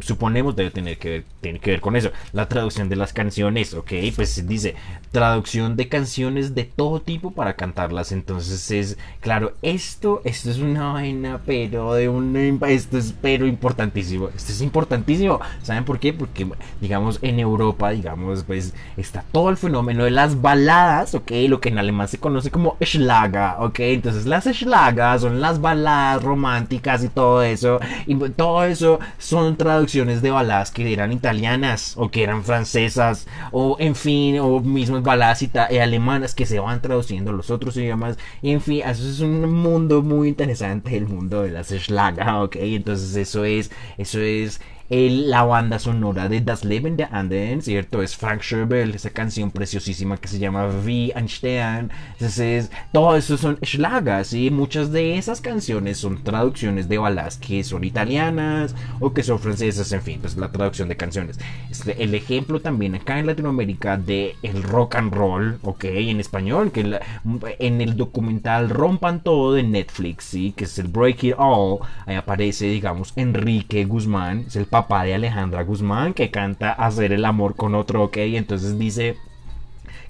suponemos 0.00 0.54
debe 0.54 0.70
tener 0.70 0.98
que, 0.98 1.24
ver, 1.42 1.60
que 1.60 1.70
ver 1.70 1.80
con 1.80 1.96
eso. 1.96 2.10
La 2.32 2.48
traducción 2.48 2.88
de 2.88 2.96
las 2.96 3.12
canciones, 3.12 3.74
ok, 3.74 3.92
pues 4.14 4.46
dice 4.46 4.74
traducción 5.10 5.76
de 5.76 5.88
canciones 5.88 6.54
de 6.54 6.64
todo 6.64 7.00
tipo 7.00 7.32
para 7.32 7.56
cantarlas. 7.56 8.12
Entonces 8.12 8.70
es, 8.70 8.98
claro, 9.20 9.54
esto, 9.62 10.22
esto 10.24 10.50
es 10.50 10.58
una 10.58 10.92
vaina, 10.92 11.40
pero 11.44 11.94
de 11.94 12.08
un, 12.08 12.36
esto 12.66 12.98
es 12.98 13.14
pero 13.20 13.46
importantísimo. 13.46 14.28
Esto 14.34 14.52
es 14.52 14.60
importantísimo. 14.62 15.40
¿Saben 15.62 15.84
por 15.84 15.98
qué? 15.98 16.12
Porque 16.12 16.46
digamos 16.80 17.18
en 17.22 17.40
Europa, 17.40 17.90
digamos, 17.90 18.44
pues 18.44 18.72
está 18.96 19.24
todo 19.32 19.50
el 19.50 19.56
fenómeno 19.56 20.04
de 20.04 20.10
las 20.10 20.40
baladas, 20.40 21.14
ok, 21.14 21.30
lo 21.48 21.60
que 21.60 21.70
en 21.70 21.78
alemán 21.78 22.08
se 22.08 22.18
conoce 22.18 22.50
como 22.50 22.76
Schlager, 22.84 23.54
ok. 23.58 23.80
Entonces 23.80 24.26
las 24.26 24.44
Schlager 24.44 25.18
son 25.20 25.40
las 25.40 25.60
baladas 25.60 26.22
románticas 26.22 27.04
y 27.04 27.08
todo 27.08 27.42
eso. 27.42 27.80
Y 28.06 28.16
todo 28.30 28.64
eso 28.64 29.00
son 29.18 29.56
traducciones 29.56 30.22
de 30.22 30.30
baladas 30.30 30.70
que 30.70 30.92
eran 30.92 31.12
italianas 31.12 31.94
o 31.96 32.10
que 32.10 32.22
eran 32.22 32.44
francesas 32.44 33.26
o 33.50 33.76
en 33.78 33.94
fin, 33.94 34.38
o 34.38 34.60
mismas 34.60 35.02
baladas 35.02 35.42
eh, 35.42 35.80
alemanas 35.80 36.34
que 36.34 36.46
se 36.46 36.58
van 36.58 36.80
traduciendo 36.80 37.32
los 37.32 37.50
otros 37.50 37.76
idiomas. 37.76 38.18
Y 38.40 38.50
en 38.50 38.60
fin, 38.60 38.82
eso 38.84 39.08
es 39.08 39.20
un 39.20 39.52
mundo 39.52 40.02
muy 40.02 40.28
interesante, 40.28 40.96
el 40.96 41.06
mundo 41.06 41.42
de 41.42 41.50
las 41.50 41.68
Schlager, 41.68 42.28
ok. 42.28 42.56
Entonces 42.60 43.16
eso 43.16 43.44
es, 43.44 43.70
eso 43.98 44.20
es 44.20 44.60
la 44.92 45.42
banda 45.42 45.78
sonora 45.78 46.28
de 46.28 46.42
Das 46.42 46.64
Leben 46.64 46.98
der 46.98 47.14
Anden, 47.14 47.62
¿cierto? 47.62 48.02
Es 48.02 48.14
Frank 48.14 48.42
Schöbel, 48.42 48.94
esa 48.94 49.08
canción 49.08 49.50
preciosísima 49.50 50.18
que 50.18 50.28
se 50.28 50.38
llama 50.38 50.68
Wie 50.84 51.12
Einstein. 51.16 51.90
Entonces, 52.12 52.70
todo 52.92 53.16
eso 53.16 53.38
son 53.38 53.58
Schlagas, 53.64 54.34
y 54.34 54.50
muchas 54.50 54.92
de 54.92 55.16
esas 55.16 55.40
canciones 55.40 55.96
son 55.96 56.22
traducciones 56.22 56.90
de 56.90 56.98
balas 56.98 57.38
que 57.38 57.64
son 57.64 57.84
italianas 57.84 58.74
o 59.00 59.14
que 59.14 59.22
son 59.22 59.38
francesas, 59.38 59.90
en 59.92 60.02
fin, 60.02 60.18
pues 60.20 60.36
la 60.36 60.52
traducción 60.52 60.90
de 60.90 60.96
canciones. 60.98 61.38
Este, 61.70 62.02
el 62.02 62.14
ejemplo 62.14 62.60
también 62.60 62.94
acá 62.94 63.18
en 63.18 63.26
Latinoamérica 63.26 63.96
de 63.96 64.36
el 64.42 64.62
rock 64.62 64.96
and 64.96 65.14
roll, 65.14 65.58
ok, 65.62 65.84
en 65.84 66.20
español, 66.20 66.70
que 66.70 67.00
en 67.58 67.80
el 67.80 67.96
documental 67.96 68.68
Rompan 68.68 69.22
Todo 69.22 69.54
de 69.54 69.62
Netflix, 69.62 70.24
¿sí? 70.24 70.52
Que 70.54 70.64
es 70.64 70.78
el 70.78 70.88
Break 70.88 71.24
It 71.24 71.34
All, 71.38 71.78
ahí 72.04 72.16
aparece, 72.16 72.66
digamos, 72.66 73.14
Enrique 73.16 73.86
Guzmán, 73.86 74.44
es 74.46 74.56
el 74.56 74.66
papá 74.66 74.81
papá 74.82 75.04
de 75.04 75.14
Alejandra 75.14 75.62
Guzmán 75.62 76.12
que 76.12 76.30
canta 76.30 76.72
Hacer 76.72 77.12
el 77.12 77.24
amor 77.24 77.54
con 77.54 77.74
otro, 77.74 78.02
ok, 78.04 78.16
entonces 78.18 78.78
dice 78.78 79.16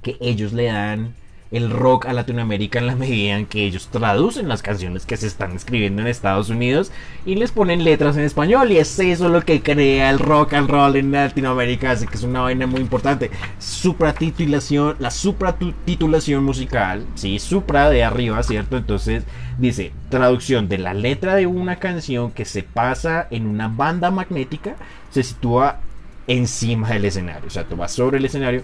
que 0.03 0.17
ellos 0.21 0.53
le 0.53 0.65
dan 0.65 1.15
el 1.53 1.71
rock 1.71 2.07
a 2.07 2.15
Latinoamérica 2.15 2.79
en 2.79 2.87
la 2.87 2.97
medida 2.97 3.37
en 3.37 3.47
que 3.47 3.65
ellos 3.65 3.89
traducen 3.89 4.49
las 4.49 4.63
canciones 4.63 5.05
que 5.05 5.19
se 5.19 5.27
están 5.27 5.53
escribiendo 5.53 6.01
en 6.01 6.09
Estados 6.09 6.49
Unidos 6.49 6.91
y 7.27 7.35
les 7.35 7.53
ponen 7.53 7.85
letras 7.85 8.17
en 8.17 8.25
español 8.25 8.73
y 8.73 8.79
es 8.79 8.99
eso 8.99 9.29
lo 9.29 9.43
que 9.43 9.63
crea 9.63 10.09
el 10.11 10.19
rock 10.19 10.55
and 10.55 10.71
roll 10.71 10.97
en 10.97 11.13
Latinoamérica, 11.13 11.91
así 11.91 12.07
que 12.07 12.17
es 12.17 12.23
una 12.23 12.41
vaina 12.41 12.67
muy 12.67 12.81
importante. 12.81 13.31
Supratitulación, 13.59 14.97
la 14.99 15.11
supratitulación 15.11 16.43
musical, 16.43 17.05
sí, 17.15 17.39
supra 17.39 17.91
de 17.91 18.03
arriba, 18.03 18.43
¿cierto? 18.43 18.79
Entonces 18.79 19.25
dice, 19.59 19.93
traducción 20.09 20.71
de 20.71 20.79
la 20.79 20.95
letra 20.95 21.35
de 21.35 21.47
una 21.47 21.77
canción 21.77 22.31
que 22.31 22.47
se 22.47 22.63
pasa 22.63 23.29
en 23.31 23.47
una 23.47 23.69
banda 23.69 24.11
magnética, 24.11 24.77
se 25.11 25.23
sitúa 25.23 25.81
encima 26.27 26.89
del 26.89 27.05
escenario, 27.05 27.47
o 27.47 27.51
sea, 27.51 27.65
tú 27.65 27.77
sobre 27.89 28.19
el 28.19 28.25
escenario 28.25 28.63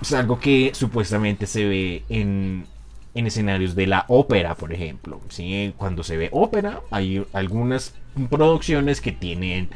es 0.00 0.12
algo 0.12 0.38
que 0.40 0.72
supuestamente 0.74 1.46
se 1.46 1.64
ve 1.64 2.02
en, 2.08 2.66
escenarios 3.14 3.74
de 3.74 3.86
la 3.86 4.04
ópera, 4.08 4.54
por 4.54 4.72
ejemplo. 4.72 5.20
¿sí? 5.28 5.72
Cuando 5.76 6.02
se 6.02 6.16
ve 6.16 6.28
ópera, 6.32 6.80
hay 6.90 7.24
algunas 7.32 7.94
producciones 8.30 9.00
que 9.00 9.12
tienen 9.12 9.68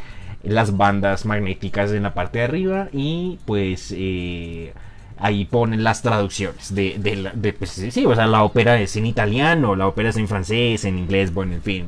las 0.42 0.76
bandas 0.76 1.24
magnéticas 1.26 1.90
en 1.92 2.02
la 2.04 2.14
parte 2.14 2.38
de 2.38 2.44
arriba 2.44 2.88
y 2.92 3.38
pues 3.44 3.94
eh, 3.96 4.72
ahí 5.18 5.44
ponen 5.44 5.84
las 5.84 6.00
traducciones 6.00 6.74
de, 6.74 6.98
de, 7.34 7.52
pues, 7.52 7.70
sí, 7.70 8.06
o 8.06 8.14
sea, 8.14 8.26
la 8.26 8.42
ópera 8.42 8.80
es 8.80 8.96
en 8.96 9.04
italiano, 9.04 9.76
la 9.76 9.86
ópera 9.86 10.08
es 10.08 10.16
en 10.16 10.28
francés, 10.28 10.84
en 10.84 10.98
inglés, 10.98 11.32
bueno, 11.32 11.54
en 11.54 11.62
fin. 11.62 11.86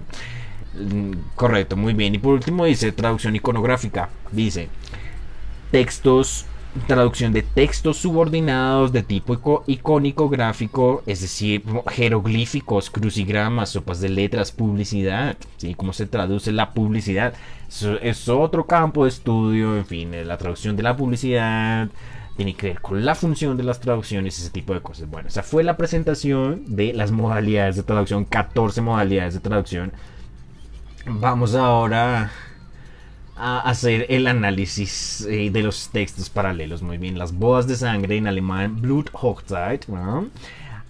Mm, 0.75 1.13
correcto, 1.35 1.77
muy 1.77 1.95
bien. 1.95 2.15
Y 2.15 2.19
por 2.19 2.35
último 2.35 2.65
dice 2.65 2.93
traducción 2.93 3.37
iconográfica. 3.37 4.11
Dice 4.31 4.69
textos 5.71 6.47
traducción 6.87 7.33
de 7.33 7.43
textos 7.43 7.99
subordinados 7.99 8.93
de 8.93 9.03
tipo 9.03 9.63
icónico 9.67 10.29
gráfico, 10.29 11.03
es 11.07 11.21
decir, 11.21 11.63
jeroglíficos, 11.91 12.91
crucigramas, 12.91 13.71
sopas 13.71 14.01
de 14.01 14.09
letras, 14.09 14.53
publicidad, 14.53 15.37
¿sí? 15.59 15.75
¿Cómo 15.75 15.93
se 15.93 16.07
traduce 16.07 16.51
la 16.53 16.73
publicidad? 16.73 17.35
Es 18.03 18.29
otro 18.29 18.67
campo 18.67 19.05
de 19.05 19.11
estudio, 19.11 19.77
en 19.77 19.87
fin, 19.87 20.27
la 20.27 20.39
traducción 20.39 20.77
de 20.77 20.83
la 20.83 20.97
publicidad 20.97 21.89
tiene 22.37 22.55
que 22.55 22.69
ver 22.69 22.81
con 22.81 23.05
la 23.05 23.15
función 23.15 23.59
de 23.59 23.63
las 23.63 23.79
traducciones, 23.81 24.39
ese 24.39 24.49
tipo 24.49 24.73
de 24.73 24.81
cosas. 24.81 25.09
Bueno, 25.11 25.29
esa 25.29 25.43
fue 25.43 25.63
la 25.63 25.77
presentación 25.77 26.65
de 26.75 26.95
las 26.95 27.11
modalidades 27.11 27.77
de 27.77 27.83
traducción, 27.83 28.25
14 28.25 28.81
modalidades 28.81 29.35
de 29.35 29.41
traducción. 29.41 29.93
Vamos 31.05 31.55
ahora 31.55 32.31
a 33.45 33.59
hacer 33.59 34.07
el 34.09 34.29
análisis 34.29 35.27
eh, 35.29 35.51
de 35.51 35.65
los 35.65 35.89
textos 35.89 36.31
paralelos. 36.31 36.81
Muy 36.81 36.97
bien, 36.97 37.19
las 37.19 37.37
bodas 37.37 37.67
de 37.67 37.75
sangre 37.75 38.17
en 38.17 38.29
alemán, 38.29 38.81
Bluthochzeit. 38.81 39.87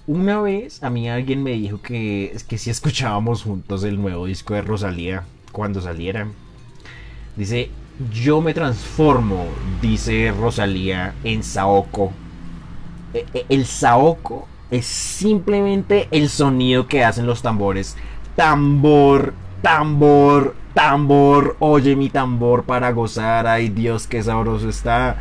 Una 0.07 0.39
vez 0.43 0.83
a 0.83 0.91
mí 0.91 1.09
alguien 1.09 1.43
me 1.43 1.53
dijo 1.53 1.81
que, 1.81 2.37
que 2.47 2.59
si 2.59 2.69
escuchábamos 2.69 3.45
juntos 3.45 3.85
el 3.85 3.99
nuevo 3.99 4.27
disco 4.27 4.53
de 4.53 4.61
Rosalía 4.61 5.25
cuando 5.51 5.81
saliera. 5.81 6.29
Dice, 7.37 7.71
yo 8.13 8.43
me 8.43 8.53
transformo, 8.53 9.47
dice 9.81 10.31
Rosalía, 10.39 11.15
en 11.25 11.43
Saoko. 11.43 12.13
E, 13.15 13.25
e, 13.33 13.47
el 13.49 13.65
Saoko 13.65 14.47
es 14.71 14.85
simplemente 14.85 16.07
el 16.11 16.29
sonido 16.29 16.87
que 16.87 17.03
hacen 17.03 17.25
los 17.25 17.41
tambores. 17.41 17.97
Tambor, 18.37 19.33
tambor, 19.63 20.55
tambor, 20.75 21.57
oye 21.59 21.97
mi 21.97 22.09
tambor 22.09 22.65
para 22.65 22.93
gozar, 22.93 23.47
ay 23.47 23.69
Dios, 23.69 24.07
qué 24.07 24.23
sabroso 24.23 24.69
está. 24.69 25.17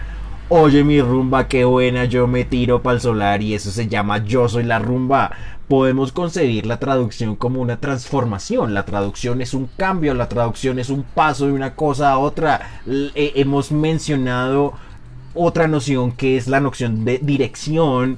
Oye 0.50 0.84
mi 0.84 1.02
rumba, 1.02 1.48
qué 1.48 1.64
buena, 1.64 2.06
yo 2.06 2.28
me 2.28 2.44
tiro 2.44 2.82
para 2.82 2.96
el 2.96 3.02
solar 3.02 3.42
y 3.42 3.54
eso 3.54 3.72
se 3.72 3.88
llama 3.88 4.18
Yo 4.26 4.50
soy 4.50 4.64
la 4.64 4.80
rumba. 4.80 5.32
Podemos 5.70 6.12
concebir 6.12 6.66
la 6.66 6.78
traducción 6.78 7.38
como 7.38 7.62
una 7.62 7.80
transformación. 7.80 8.74
La 8.74 8.84
traducción 8.84 9.42
es 9.42 9.54
un 9.54 9.70
cambio, 9.78 10.14
la 10.14 10.28
traducción 10.28 10.80
es 10.80 10.90
un 10.90 11.04
paso 11.04 11.46
de 11.46 11.54
una 11.54 11.76
cosa 11.76 12.12
a 12.12 12.18
otra. 12.18 12.82
Eh, 12.86 13.32
hemos 13.36 13.72
mencionado 13.72 14.74
otra 15.34 15.70
noción 15.70 16.12
que 16.12 16.36
es 16.36 16.50
la 16.50 16.60
noción 16.60 17.06
de 17.06 17.20
dirección 17.20 18.18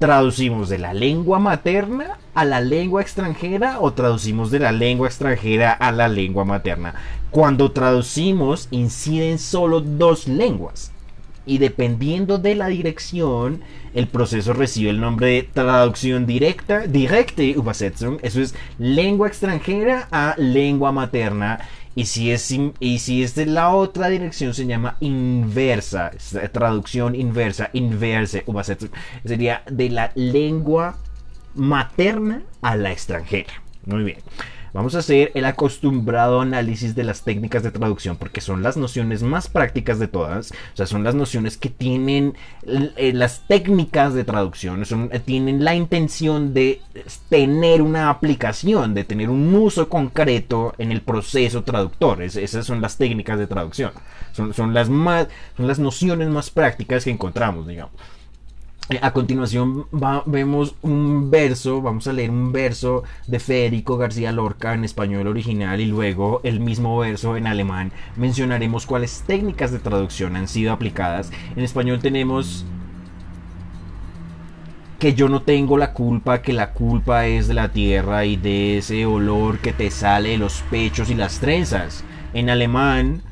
traducimos 0.00 0.70
de 0.70 0.78
la 0.78 0.94
lengua 0.94 1.38
materna 1.38 2.16
a 2.34 2.46
la 2.46 2.62
lengua 2.62 3.02
extranjera 3.02 3.80
o 3.80 3.92
traducimos 3.92 4.50
de 4.50 4.58
la 4.58 4.72
lengua 4.72 5.06
extranjera 5.06 5.72
a 5.72 5.92
la 5.92 6.08
lengua 6.08 6.46
materna. 6.46 6.94
Cuando 7.30 7.70
traducimos 7.70 8.66
inciden 8.70 9.38
solo 9.38 9.82
dos 9.82 10.26
lenguas. 10.26 10.90
Y 11.44 11.58
dependiendo 11.58 12.38
de 12.38 12.54
la 12.54 12.68
dirección 12.68 13.60
el 13.92 14.08
proceso 14.08 14.54
recibe 14.54 14.88
el 14.88 15.00
nombre 15.00 15.26
de 15.26 15.42
traducción 15.42 16.24
directa, 16.24 16.86
directe 16.86 17.44
Übersetzung, 17.44 18.18
eso 18.22 18.40
es 18.40 18.54
lengua 18.78 19.28
extranjera 19.28 20.08
a 20.10 20.34
lengua 20.38 20.92
materna 20.92 21.60
y 21.94 22.06
si 22.06 22.30
es, 22.30 22.50
y 22.78 22.98
si 22.98 23.22
es 23.22 23.34
de 23.34 23.46
la 23.46 23.70
otra 23.70 24.08
dirección 24.08 24.54
se 24.54 24.66
llama 24.66 24.96
inversa, 25.00 26.12
traducción 26.52 27.14
inversa, 27.14 27.70
inverse, 27.72 28.44
sería 29.24 29.62
de 29.70 29.90
la 29.90 30.12
lengua 30.14 30.96
materna 31.54 32.42
a 32.62 32.76
la 32.76 32.92
extranjera. 32.92 33.52
Muy 33.86 34.04
bien. 34.04 34.18
Vamos 34.72 34.94
a 34.94 34.98
hacer 34.98 35.32
el 35.34 35.44
acostumbrado 35.44 36.40
análisis 36.40 36.94
de 36.94 37.02
las 37.02 37.22
técnicas 37.22 37.62
de 37.62 37.72
traducción 37.72 38.16
porque 38.16 38.40
son 38.40 38.62
las 38.62 38.76
nociones 38.76 39.22
más 39.22 39.48
prácticas 39.48 39.98
de 39.98 40.06
todas. 40.06 40.52
O 40.52 40.76
sea, 40.76 40.86
son 40.86 41.02
las 41.02 41.14
nociones 41.14 41.56
que 41.56 41.70
tienen 41.70 42.34
eh, 42.66 43.12
las 43.12 43.46
técnicas 43.48 44.14
de 44.14 44.24
traducción, 44.24 44.84
son, 44.86 45.10
eh, 45.12 45.18
tienen 45.18 45.64
la 45.64 45.74
intención 45.74 46.54
de 46.54 46.80
tener 47.28 47.82
una 47.82 48.10
aplicación, 48.10 48.94
de 48.94 49.04
tener 49.04 49.28
un 49.28 49.54
uso 49.54 49.88
concreto 49.88 50.74
en 50.78 50.92
el 50.92 51.00
proceso 51.00 51.64
traductor. 51.64 52.22
esas 52.22 52.64
son 52.64 52.80
las 52.80 52.96
técnicas 52.96 53.38
de 53.38 53.46
traducción. 53.46 53.92
Son, 54.32 54.54
son, 54.54 54.72
las 54.72 54.88
más, 54.88 55.26
son 55.56 55.66
las 55.66 55.78
nociones 55.80 56.28
más 56.28 56.50
prácticas 56.50 57.04
que 57.04 57.10
encontramos, 57.10 57.66
digamos. 57.66 57.92
Eh, 58.90 58.98
a 59.02 59.12
continuación 59.12 59.86
vemos 60.26 60.74
un 60.82 61.30
verso, 61.30 61.80
vamos 61.80 62.08
a 62.08 62.12
leer 62.12 62.30
un 62.30 62.50
verso 62.50 63.04
de 63.28 63.38
Federico 63.38 63.96
García 63.96 64.32
Lorca 64.32 64.74
en 64.74 64.82
español 64.84 65.28
original 65.28 65.80
y 65.80 65.86
luego 65.86 66.40
el 66.42 66.58
mismo 66.58 66.98
verso 66.98 67.36
en 67.36 67.46
alemán. 67.46 67.92
Mencionaremos 68.16 68.86
cuáles 68.86 69.22
técnicas 69.22 69.70
de 69.70 69.78
traducción 69.78 70.34
han 70.34 70.48
sido 70.48 70.72
aplicadas. 70.72 71.30
En 71.54 71.62
español 71.62 72.00
tenemos 72.00 72.64
que 74.98 75.14
yo 75.14 75.28
no 75.28 75.42
tengo 75.42 75.78
la 75.78 75.92
culpa, 75.92 76.42
que 76.42 76.52
la 76.52 76.72
culpa 76.72 77.26
es 77.26 77.46
de 77.46 77.54
la 77.54 77.68
tierra 77.68 78.24
y 78.24 78.34
de 78.34 78.78
ese 78.78 79.06
olor 79.06 79.60
que 79.60 79.72
te 79.72 79.92
sale 79.92 80.30
de 80.30 80.38
los 80.38 80.62
pechos 80.62 81.10
y 81.10 81.14
las 81.14 81.38
trenzas. 81.38 82.02
En 82.34 82.50
alemán 82.50 83.22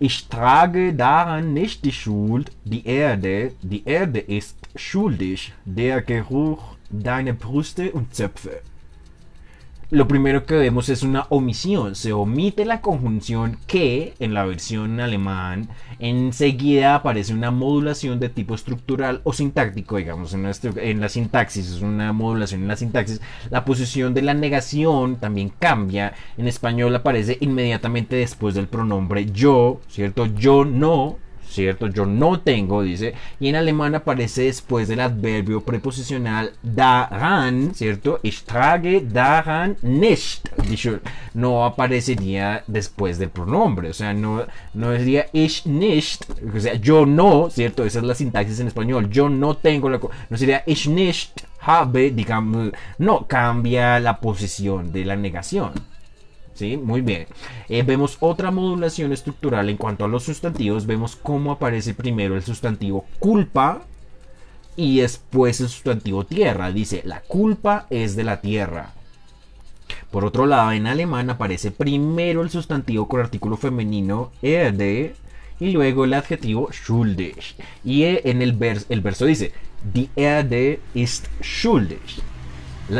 Ich 0.00 0.28
trage 0.28 0.92
daran 0.92 1.54
nicht 1.54 1.84
die 1.84 1.90
Schuld, 1.90 2.52
die 2.64 2.86
Erde, 2.86 3.52
die 3.62 3.82
Erde 3.84 4.20
ist 4.20 4.57
schuldig, 4.76 5.52
der 5.64 6.02
Geruch 6.02 6.76
deiner 6.90 7.34
Brüste 7.34 7.92
und 7.92 8.14
Zöpfe. 8.14 8.62
lo 9.90 10.06
primero 10.06 10.44
que 10.44 10.54
vemos 10.54 10.90
es 10.90 11.02
una 11.02 11.26
omisión. 11.30 11.94
Se 11.94 12.12
omite 12.12 12.64
la 12.66 12.82
conjunción 12.82 13.58
que 13.66 14.14
en 14.18 14.34
la 14.34 14.44
versión 14.44 15.00
alemán. 15.00 15.68
Enseguida 15.98 16.94
aparece 16.94 17.32
una 17.32 17.50
modulación 17.50 18.20
de 18.20 18.28
tipo 18.28 18.54
estructural 18.54 19.22
o 19.24 19.32
sintáctico, 19.32 19.96
digamos, 19.96 20.34
en, 20.34 20.50
en 20.76 21.00
la 21.00 21.08
sintaxis. 21.08 21.70
Es 21.70 21.80
una 21.80 22.12
modulación 22.12 22.62
en 22.62 22.68
la 22.68 22.76
sintaxis. 22.76 23.20
La 23.50 23.64
posición 23.64 24.12
de 24.12 24.22
la 24.22 24.34
negación 24.34 25.16
también 25.16 25.52
cambia. 25.58 26.12
En 26.36 26.48
español 26.48 26.94
aparece 26.94 27.38
inmediatamente 27.40 28.16
después 28.16 28.54
del 28.54 28.68
pronombre 28.68 29.26
yo, 29.32 29.80
¿cierto? 29.88 30.26
Yo 30.26 30.66
no 30.66 31.16
¿cierto? 31.48 31.88
Yo 31.88 32.06
no 32.06 32.40
tengo, 32.40 32.82
dice. 32.82 33.14
Y 33.40 33.48
en 33.48 33.56
alemán 33.56 33.94
aparece 33.94 34.42
después 34.42 34.88
del 34.88 35.00
adverbio 35.00 35.60
preposicional 35.62 36.52
daran, 36.62 37.74
¿cierto? 37.74 38.20
Ich 38.22 38.44
trage 38.44 39.00
daran 39.00 39.76
nicht. 39.82 40.48
No 41.34 41.64
aparecería 41.64 42.64
después 42.66 43.18
del 43.18 43.30
pronombre, 43.30 43.90
o 43.90 43.94
sea, 43.94 44.12
no, 44.14 44.44
no 44.74 44.92
diría 44.92 45.26
ich 45.32 45.66
nicht, 45.66 46.24
o 46.54 46.60
sea, 46.60 46.74
yo 46.74 47.06
no, 47.06 47.48
¿cierto? 47.50 47.84
Esa 47.84 47.98
es 47.98 48.04
la 48.04 48.14
sintaxis 48.14 48.60
en 48.60 48.68
español. 48.68 49.10
Yo 49.10 49.28
no 49.28 49.56
tengo 49.56 49.88
la. 49.88 50.00
No 50.30 50.36
sería 50.36 50.62
ich 50.66 50.88
nicht 50.88 51.42
habe, 51.60 52.10
digamos, 52.10 52.72
no 52.98 53.26
cambia 53.26 54.00
la 54.00 54.20
posición 54.20 54.92
de 54.92 55.04
la 55.04 55.16
negación. 55.16 55.72
¿Sí? 56.58 56.76
Muy 56.76 57.02
bien. 57.02 57.28
Eh, 57.68 57.84
vemos 57.84 58.16
otra 58.18 58.50
modulación 58.50 59.12
estructural 59.12 59.68
en 59.68 59.76
cuanto 59.76 60.04
a 60.04 60.08
los 60.08 60.24
sustantivos. 60.24 60.86
Vemos 60.86 61.14
cómo 61.14 61.52
aparece 61.52 61.94
primero 61.94 62.34
el 62.34 62.42
sustantivo 62.42 63.06
culpa 63.20 63.82
y 64.74 64.98
después 64.98 65.60
el 65.60 65.68
sustantivo 65.68 66.26
tierra. 66.26 66.72
Dice, 66.72 67.02
la 67.04 67.20
culpa 67.20 67.86
es 67.90 68.16
de 68.16 68.24
la 68.24 68.40
tierra. 68.40 68.92
Por 70.10 70.24
otro 70.24 70.46
lado, 70.46 70.72
en 70.72 70.88
alemán 70.88 71.30
aparece 71.30 71.70
primero 71.70 72.42
el 72.42 72.50
sustantivo 72.50 73.06
con 73.06 73.20
artículo 73.20 73.56
femenino 73.56 74.32
erde 74.42 75.14
y 75.60 75.70
luego 75.70 76.06
el 76.06 76.14
adjetivo 76.14 76.70
schuldig. 76.72 77.36
Y 77.84 78.02
en 78.02 78.42
el, 78.42 78.84
el 78.88 79.00
verso 79.00 79.26
dice, 79.26 79.52
die 79.94 80.10
Erde 80.16 80.80
ist 80.94 81.28
schuldig 81.40 82.20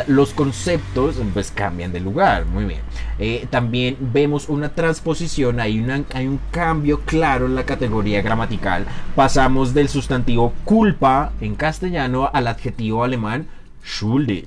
los 0.07 0.34
conceptos 0.34 1.16
pues 1.32 1.51
cambian 1.51 1.93
de 1.93 2.01
lugar, 2.01 2.45
muy 2.45 2.64
bien. 2.64 2.80
Eh, 3.18 3.47
también 3.51 3.97
vemos 4.01 4.49
una 4.49 4.74
transposición, 4.74 5.61
hay, 5.61 5.84
hay 6.12 6.26
un 6.26 6.41
cambio 6.51 7.01
claro 7.01 7.47
en 7.47 7.55
la 7.55 7.64
categoría 7.64 8.22
gramatical. 8.22 8.86
Pasamos 9.14 9.74
del 9.74 9.89
sustantivo 9.89 10.53
culpa 10.64 11.32
en 11.41 11.55
castellano 11.55 12.30
al 12.32 12.47
adjetivo 12.47 13.05
alemán 13.05 13.49
schuldig. 13.84 14.47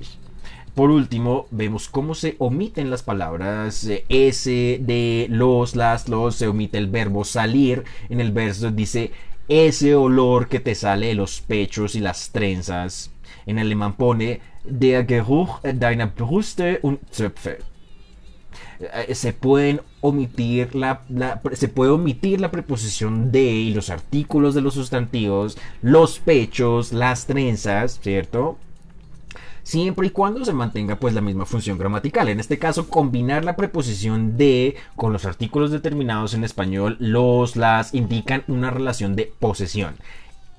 Por 0.74 0.90
último, 0.90 1.48
vemos 1.50 1.88
cómo 1.88 2.14
se 2.14 2.36
omiten 2.38 2.88
las 2.88 3.02
palabras 3.02 3.84
eh, 3.84 4.06
S, 4.08 4.78
de, 4.80 5.26
los, 5.28 5.76
las, 5.76 6.08
los, 6.08 6.36
se 6.36 6.48
omite 6.48 6.78
el 6.78 6.86
verbo 6.86 7.24
salir. 7.24 7.84
En 8.08 8.20
el 8.20 8.32
verso 8.32 8.70
dice 8.70 9.12
ese 9.48 9.94
olor 9.94 10.48
que 10.48 10.60
te 10.60 10.74
sale 10.74 11.08
de 11.08 11.14
los 11.14 11.42
pechos 11.42 11.94
y 11.94 12.00
las 12.00 12.30
trenzas. 12.30 13.10
En 13.46 13.58
alemán 13.58 13.94
pone 13.94 14.40
der 14.64 15.04
Geruch 15.06 15.60
deiner 15.62 16.06
Brüste 16.06 16.78
und 16.82 17.00
Zöpfe. 17.10 17.58
Eh, 18.80 19.14
se 19.14 19.32
pueden 19.32 19.80
omitir 20.00 20.74
la, 20.74 21.02
se 21.52 21.68
puede 21.68 21.90
omitir 21.92 22.40
la 22.40 22.50
preposición 22.50 23.30
de 23.30 23.42
y 23.42 23.74
los 23.74 23.90
artículos 23.90 24.54
de 24.54 24.60
los 24.60 24.74
sustantivos, 24.74 25.56
los 25.82 26.18
pechos, 26.18 26.92
las 26.92 27.26
trenzas, 27.26 28.00
¿cierto? 28.02 28.58
siempre 29.62 30.08
y 30.08 30.10
cuando 30.10 30.44
se 30.44 30.52
mantenga 30.52 30.96
pues 30.96 31.14
la 31.14 31.20
misma 31.20 31.46
función 31.46 31.78
gramatical. 31.78 32.28
En 32.28 32.40
este 32.40 32.58
caso, 32.58 32.88
combinar 32.88 33.44
la 33.44 33.56
preposición 33.56 34.36
de 34.36 34.76
con 34.96 35.12
los 35.12 35.24
artículos 35.24 35.70
determinados 35.70 36.34
en 36.34 36.44
español, 36.44 36.96
los, 36.98 37.56
las, 37.56 37.94
indican 37.94 38.42
una 38.48 38.70
relación 38.70 39.16
de 39.16 39.32
posesión 39.38 39.94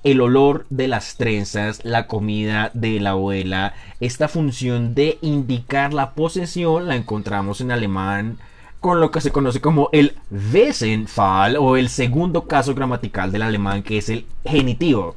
el 0.04 0.20
olor 0.20 0.66
de 0.70 0.86
las 0.86 1.16
trenzas, 1.16 1.80
la 1.84 2.06
comida 2.06 2.70
de 2.74 3.00
la 3.00 3.10
abuela, 3.10 3.74
esta 4.00 4.28
función 4.28 4.94
de 4.94 5.18
indicar 5.22 5.94
la 5.94 6.12
posesión 6.12 6.86
la 6.86 6.96
encontramos 6.96 7.60
en 7.60 7.72
alemán 7.72 8.38
con 8.80 9.00
lo 9.00 9.10
que 9.10 9.22
se 9.22 9.30
conoce 9.30 9.62
como 9.62 9.88
el 9.92 10.14
Wessenfall 10.30 11.56
o 11.56 11.78
el 11.78 11.88
segundo 11.88 12.46
caso 12.46 12.74
gramatical 12.74 13.32
del 13.32 13.40
alemán 13.40 13.82
que 13.82 13.96
es 13.96 14.10
el 14.10 14.26
genitivo. 14.44 15.16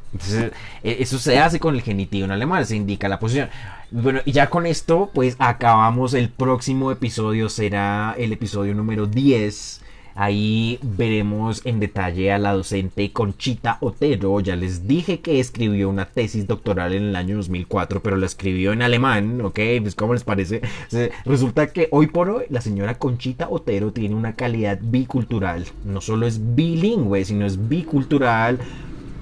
E, 0.83 0.97
eso 1.01 1.19
se 1.19 1.37
hace 1.37 1.59
con 1.59 1.75
el 1.75 1.81
genitivo 1.81 2.23
en 2.23 2.31
alemán, 2.31 2.65
se 2.65 2.77
indica 2.77 3.09
la 3.09 3.19
posición. 3.19 3.49
Bueno, 3.91 4.21
y 4.23 4.31
ya 4.31 4.49
con 4.49 4.65
esto 4.65 5.11
pues 5.13 5.35
acabamos 5.37 6.13
el 6.13 6.29
próximo 6.29 6.93
episodio, 6.93 7.49
será 7.49 8.15
el 8.17 8.31
episodio 8.31 8.73
número 8.73 9.05
10 9.05 9.81
Ahí 10.19 10.79
veremos 10.81 11.63
en 11.63 11.79
detalle 11.79 12.31
a 12.31 12.39
la 12.39 12.53
docente 12.53 13.11
Conchita 13.11 13.77
Otero. 13.81 14.39
Ya 14.39 14.55
les 14.55 14.87
dije 14.87 15.19
que 15.19 15.39
escribió 15.39 15.89
una 15.89 16.05
tesis 16.05 16.47
doctoral 16.47 16.95
en 16.95 17.03
el 17.03 17.15
año 17.15 17.35
2004, 17.35 18.01
pero 18.01 18.17
la 18.17 18.25
escribió 18.25 18.73
en 18.73 18.81
alemán, 18.81 19.39
¿ok? 19.41 19.59
Pues 19.79 19.93
¿cómo 19.93 20.15
les 20.15 20.23
parece? 20.23 20.61
Resulta 21.23 21.67
que 21.67 21.87
hoy 21.91 22.07
por 22.07 22.31
hoy 22.31 22.45
la 22.49 22.61
señora 22.61 22.97
Conchita 22.97 23.47
Otero 23.47 23.93
tiene 23.93 24.15
una 24.15 24.33
calidad 24.33 24.79
bicultural. 24.81 25.65
No 25.85 26.01
solo 26.01 26.25
es 26.25 26.55
bilingüe, 26.55 27.23
sino 27.23 27.45
es 27.45 27.69
bicultural 27.69 28.57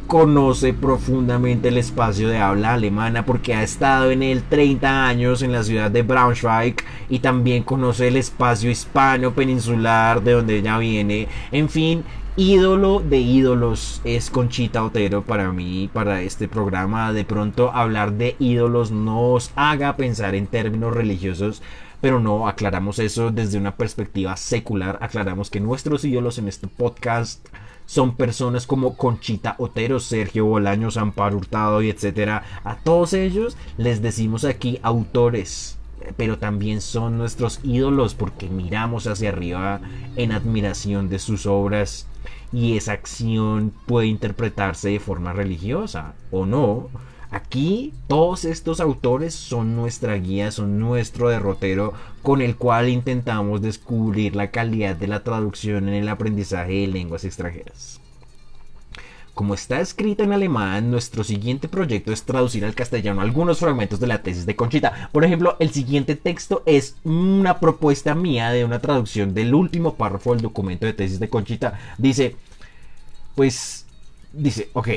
conoce 0.08 0.74
profundamente 0.74 1.70
el 1.70 1.78
espacio 1.78 2.30
de 2.30 2.38
habla 2.38 2.74
alemana 2.74 3.26
porque 3.26 3.56
ha 3.56 3.64
estado 3.64 4.12
en 4.12 4.22
él 4.22 4.44
30 4.44 5.08
años 5.08 5.42
en 5.42 5.52
la 5.52 5.64
ciudad 5.64 5.90
de 5.90 6.04
Braunschweig 6.04 6.76
y 7.10 7.20
también 7.20 7.64
conoce 7.64 8.08
el 8.08 8.18
espacio 8.18 8.70
hispano 8.70 9.34
peninsular 9.34 10.22
de 10.22 10.34
donde 10.34 10.58
ella 10.58 10.78
viene. 10.78 11.28
En 11.52 11.70
fin, 11.70 12.04
ídolo 12.38 13.00
de 13.00 13.18
ídolos 13.18 14.02
es 14.04 14.30
Conchita 14.30 14.84
Otero 14.84 15.24
para 15.24 15.52
mí, 15.52 15.90
para 15.92 16.22
este 16.22 16.48
programa. 16.48 17.12
De 17.12 17.26
pronto 17.26 17.72
hablar 17.74 18.14
de 18.14 18.36
ídolos 18.40 18.92
nos 18.92 19.52
haga 19.56 19.98
pensar 19.98 20.36
en 20.36 20.48
términos 20.48 20.94
religiosos. 20.94 21.64
Pero 22.02 22.20
no, 22.20 22.48
aclaramos 22.48 23.00
eso 23.00 23.32
desde 23.32 23.58
una 23.58 23.76
perspectiva 23.76 24.38
secular. 24.38 25.00
Aclaramos 25.02 25.50
que 25.50 25.60
nuestros 25.60 26.06
ídolos 26.06 26.38
en 26.38 26.48
este 26.48 26.68
podcast 26.68 27.48
son 27.86 28.16
personas 28.16 28.68
como 28.68 28.96
Conchita 28.96 29.56
Otero, 29.58 30.00
Sergio 30.00 30.46
Bolaños, 30.46 30.98
Amparo 30.98 31.38
Hurtado 31.38 31.82
y 31.82 31.90
etcétera. 31.90 32.44
A 32.64 32.78
todos 32.78 33.14
ellos 33.14 33.58
les 33.78 34.02
decimos 34.02 34.46
aquí 34.46 34.80
autores, 34.82 35.78
pero 36.18 36.38
también 36.38 36.82
son 36.82 37.18
nuestros 37.18 37.60
ídolos 37.64 38.16
porque 38.16 38.50
miramos 38.50 39.08
hacia 39.08 39.30
arriba 39.30 39.82
en 40.16 40.32
admiración 40.32 41.10
de 41.10 41.20
sus 41.20 41.46
obras 41.46 42.08
y 42.52 42.78
esa 42.78 42.94
acción 42.94 43.74
puede 43.86 44.08
interpretarse 44.08 44.90
de 44.90 45.00
forma 45.00 45.34
religiosa 45.34 46.14
o 46.32 46.46
no 46.46 46.90
Aquí 47.36 47.94
todos 48.08 48.46
estos 48.46 48.80
autores 48.80 49.36
son 49.36 49.76
nuestra 49.76 50.16
guía, 50.16 50.52
son 50.52 50.80
nuestro 50.80 51.28
derrotero 51.28 51.92
con 52.22 52.42
el 52.42 52.56
cual 52.56 52.88
intentamos 52.88 53.62
descubrir 53.62 54.38
la 54.38 54.52
calidad 54.52 54.96
de 54.96 55.08
la 55.08 55.22
traducción 55.22 55.90
en 55.90 55.96
el 55.96 56.08
aprendizaje 56.08 56.72
de 56.72 56.88
lenguas 56.88 57.26
extranjeras. 57.26 58.00
como 59.34 59.54
está 59.54 59.82
escrita 59.82 60.24
en 60.24 60.32
alemán, 60.32 60.90
nuestro 60.90 61.26
siguiente 61.26 61.68
proyecto 61.68 62.14
es 62.14 62.24
traducir 62.24 62.64
al 62.64 62.74
castellano 62.74 63.20
algunos 63.20 63.60
fragmentos 63.60 64.00
de 64.00 64.08
la 64.08 64.24
tesis 64.24 64.46
de 64.46 64.56
Conchita. 64.56 65.10
Por 65.12 65.26
ejemplo, 65.26 65.58
el 65.60 65.72
siguiente 65.72 66.16
texto 66.16 66.64
es 66.66 66.96
una 67.04 67.60
propuesta 67.60 68.16
mía 68.16 68.52
de 68.52 68.64
una 68.64 68.80
traducción 68.80 69.34
del 69.34 69.54
último 69.54 69.96
párrafo 69.96 70.32
del 70.32 70.42
documento 70.42 70.86
de 70.86 70.94
tesis 70.94 71.20
de 71.20 71.28
Conchita. 71.28 71.78
Dice, 71.98 72.38
pues, 73.36 73.86
dice, 74.32 74.70
ok, 74.72 74.88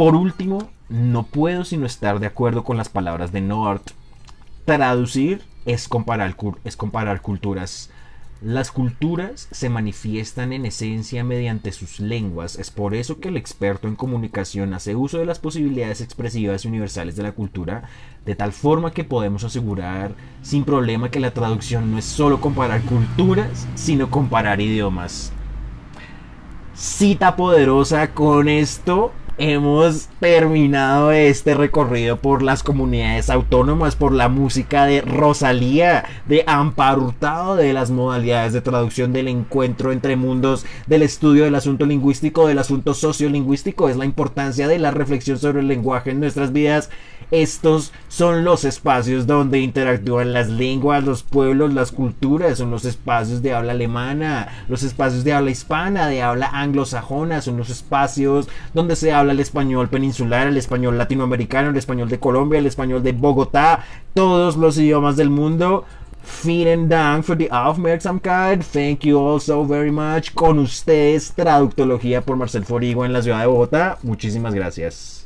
por 0.00 0.16
último, 0.16 0.70
no 0.88 1.24
puedo 1.24 1.62
sino 1.62 1.84
estar 1.84 2.20
de 2.20 2.26
acuerdo 2.26 2.64
con 2.64 2.78
las 2.78 2.88
palabras 2.88 3.32
de 3.32 3.42
Noart. 3.42 3.90
Traducir 4.64 5.42
es 5.66 5.88
comparar, 5.88 6.34
es 6.64 6.74
comparar 6.74 7.20
culturas 7.20 7.90
las 8.40 8.70
culturas 8.70 9.46
se 9.50 9.68
manifiestan 9.68 10.54
en 10.54 10.64
esencia 10.64 11.22
mediante 11.22 11.70
sus 11.72 12.00
lenguas, 12.00 12.58
es 12.58 12.70
por 12.70 12.94
eso 12.94 13.20
que 13.20 13.28
el 13.28 13.36
experto 13.36 13.88
en 13.88 13.96
comunicación 13.96 14.72
hace 14.72 14.96
uso 14.96 15.18
de 15.18 15.26
las 15.26 15.38
posibilidades 15.38 16.00
expresivas 16.00 16.64
y 16.64 16.68
universales 16.68 17.16
de 17.16 17.22
la 17.22 17.32
cultura, 17.32 17.82
de 18.24 18.34
tal 18.34 18.52
forma 18.54 18.92
que 18.92 19.04
podemos 19.04 19.44
asegurar 19.44 20.14
sin 20.40 20.64
problema 20.64 21.10
que 21.10 21.20
la 21.20 21.34
traducción 21.34 21.90
no 21.90 21.98
es 21.98 22.06
solo 22.06 22.40
comparar 22.40 22.80
culturas, 22.80 23.68
sino 23.74 24.10
comparar 24.10 24.62
idiomas. 24.62 25.30
Cita 26.72 27.36
poderosa 27.36 28.14
con 28.14 28.48
esto 28.48 29.12
hemos 29.40 30.10
terminado 30.20 31.12
este 31.12 31.54
recorrido 31.54 32.18
por 32.18 32.42
las 32.42 32.62
comunidades 32.62 33.30
autónomas, 33.30 33.96
por 33.96 34.12
la 34.12 34.28
música 34.28 34.84
de 34.84 35.00
Rosalía, 35.00 36.04
de 36.26 36.44
Amparo 36.46 37.04
Hurtado, 37.04 37.56
de 37.56 37.72
las 37.72 37.90
modalidades 37.90 38.52
de 38.52 38.60
traducción 38.60 39.14
del 39.14 39.28
encuentro 39.28 39.92
entre 39.92 40.16
mundos, 40.16 40.66
del 40.86 41.00
estudio 41.00 41.44
del 41.44 41.54
asunto 41.54 41.86
lingüístico, 41.86 42.46
del 42.46 42.58
asunto 42.58 42.92
sociolingüístico, 42.92 43.88
es 43.88 43.96
la 43.96 44.04
importancia 44.04 44.68
de 44.68 44.78
la 44.78 44.90
reflexión 44.90 45.38
sobre 45.38 45.60
el 45.60 45.68
lenguaje 45.68 46.10
en 46.10 46.20
nuestras 46.20 46.52
vidas. 46.52 46.90
Estos 47.30 47.92
son 48.08 48.44
los 48.44 48.64
espacios 48.64 49.26
donde 49.26 49.60
interactúan 49.60 50.32
las 50.32 50.48
lenguas, 50.48 51.04
los 51.04 51.22
pueblos, 51.22 51.72
las 51.72 51.92
culturas, 51.92 52.58
son 52.58 52.72
los 52.72 52.84
espacios 52.84 53.40
de 53.40 53.54
habla 53.54 53.72
alemana, 53.72 54.64
los 54.68 54.82
espacios 54.82 55.22
de 55.24 55.32
habla 55.32 55.50
hispana, 55.50 56.08
de 56.08 56.22
habla 56.22 56.48
anglosajona, 56.52 57.40
son 57.40 57.56
los 57.56 57.70
espacios 57.70 58.48
donde 58.74 58.96
se 58.96 59.12
habla 59.30 59.32
el 59.32 59.40
español 59.40 59.88
peninsular, 59.88 60.48
el 60.48 60.56
español 60.56 60.98
latinoamericano, 60.98 61.70
el 61.70 61.76
español 61.76 62.08
de 62.08 62.18
Colombia, 62.18 62.58
el 62.58 62.66
español 62.66 63.02
de 63.02 63.12
Bogotá, 63.12 63.84
todos 64.14 64.56
los 64.56 64.76
idiomas 64.78 65.16
del 65.16 65.30
mundo. 65.30 65.84
Vielen 66.44 66.88
Dank 66.88 67.24
für 67.24 67.36
die 67.36 67.50
Aufmerksamkeit. 67.50 68.62
Thank 68.72 69.04
you 69.04 69.18
all 69.18 69.40
so 69.40 69.64
very 69.64 69.90
much. 69.90 70.34
Con 70.34 70.58
ustedes, 70.58 71.32
Traductología 71.34 72.20
por 72.20 72.36
Marcel 72.36 72.64
Forigo 72.64 73.04
en 73.04 73.12
la 73.12 73.22
ciudad 73.22 73.40
de 73.40 73.46
Bogotá. 73.46 73.98
Muchísimas 74.02 74.54
gracias. 74.54 75.19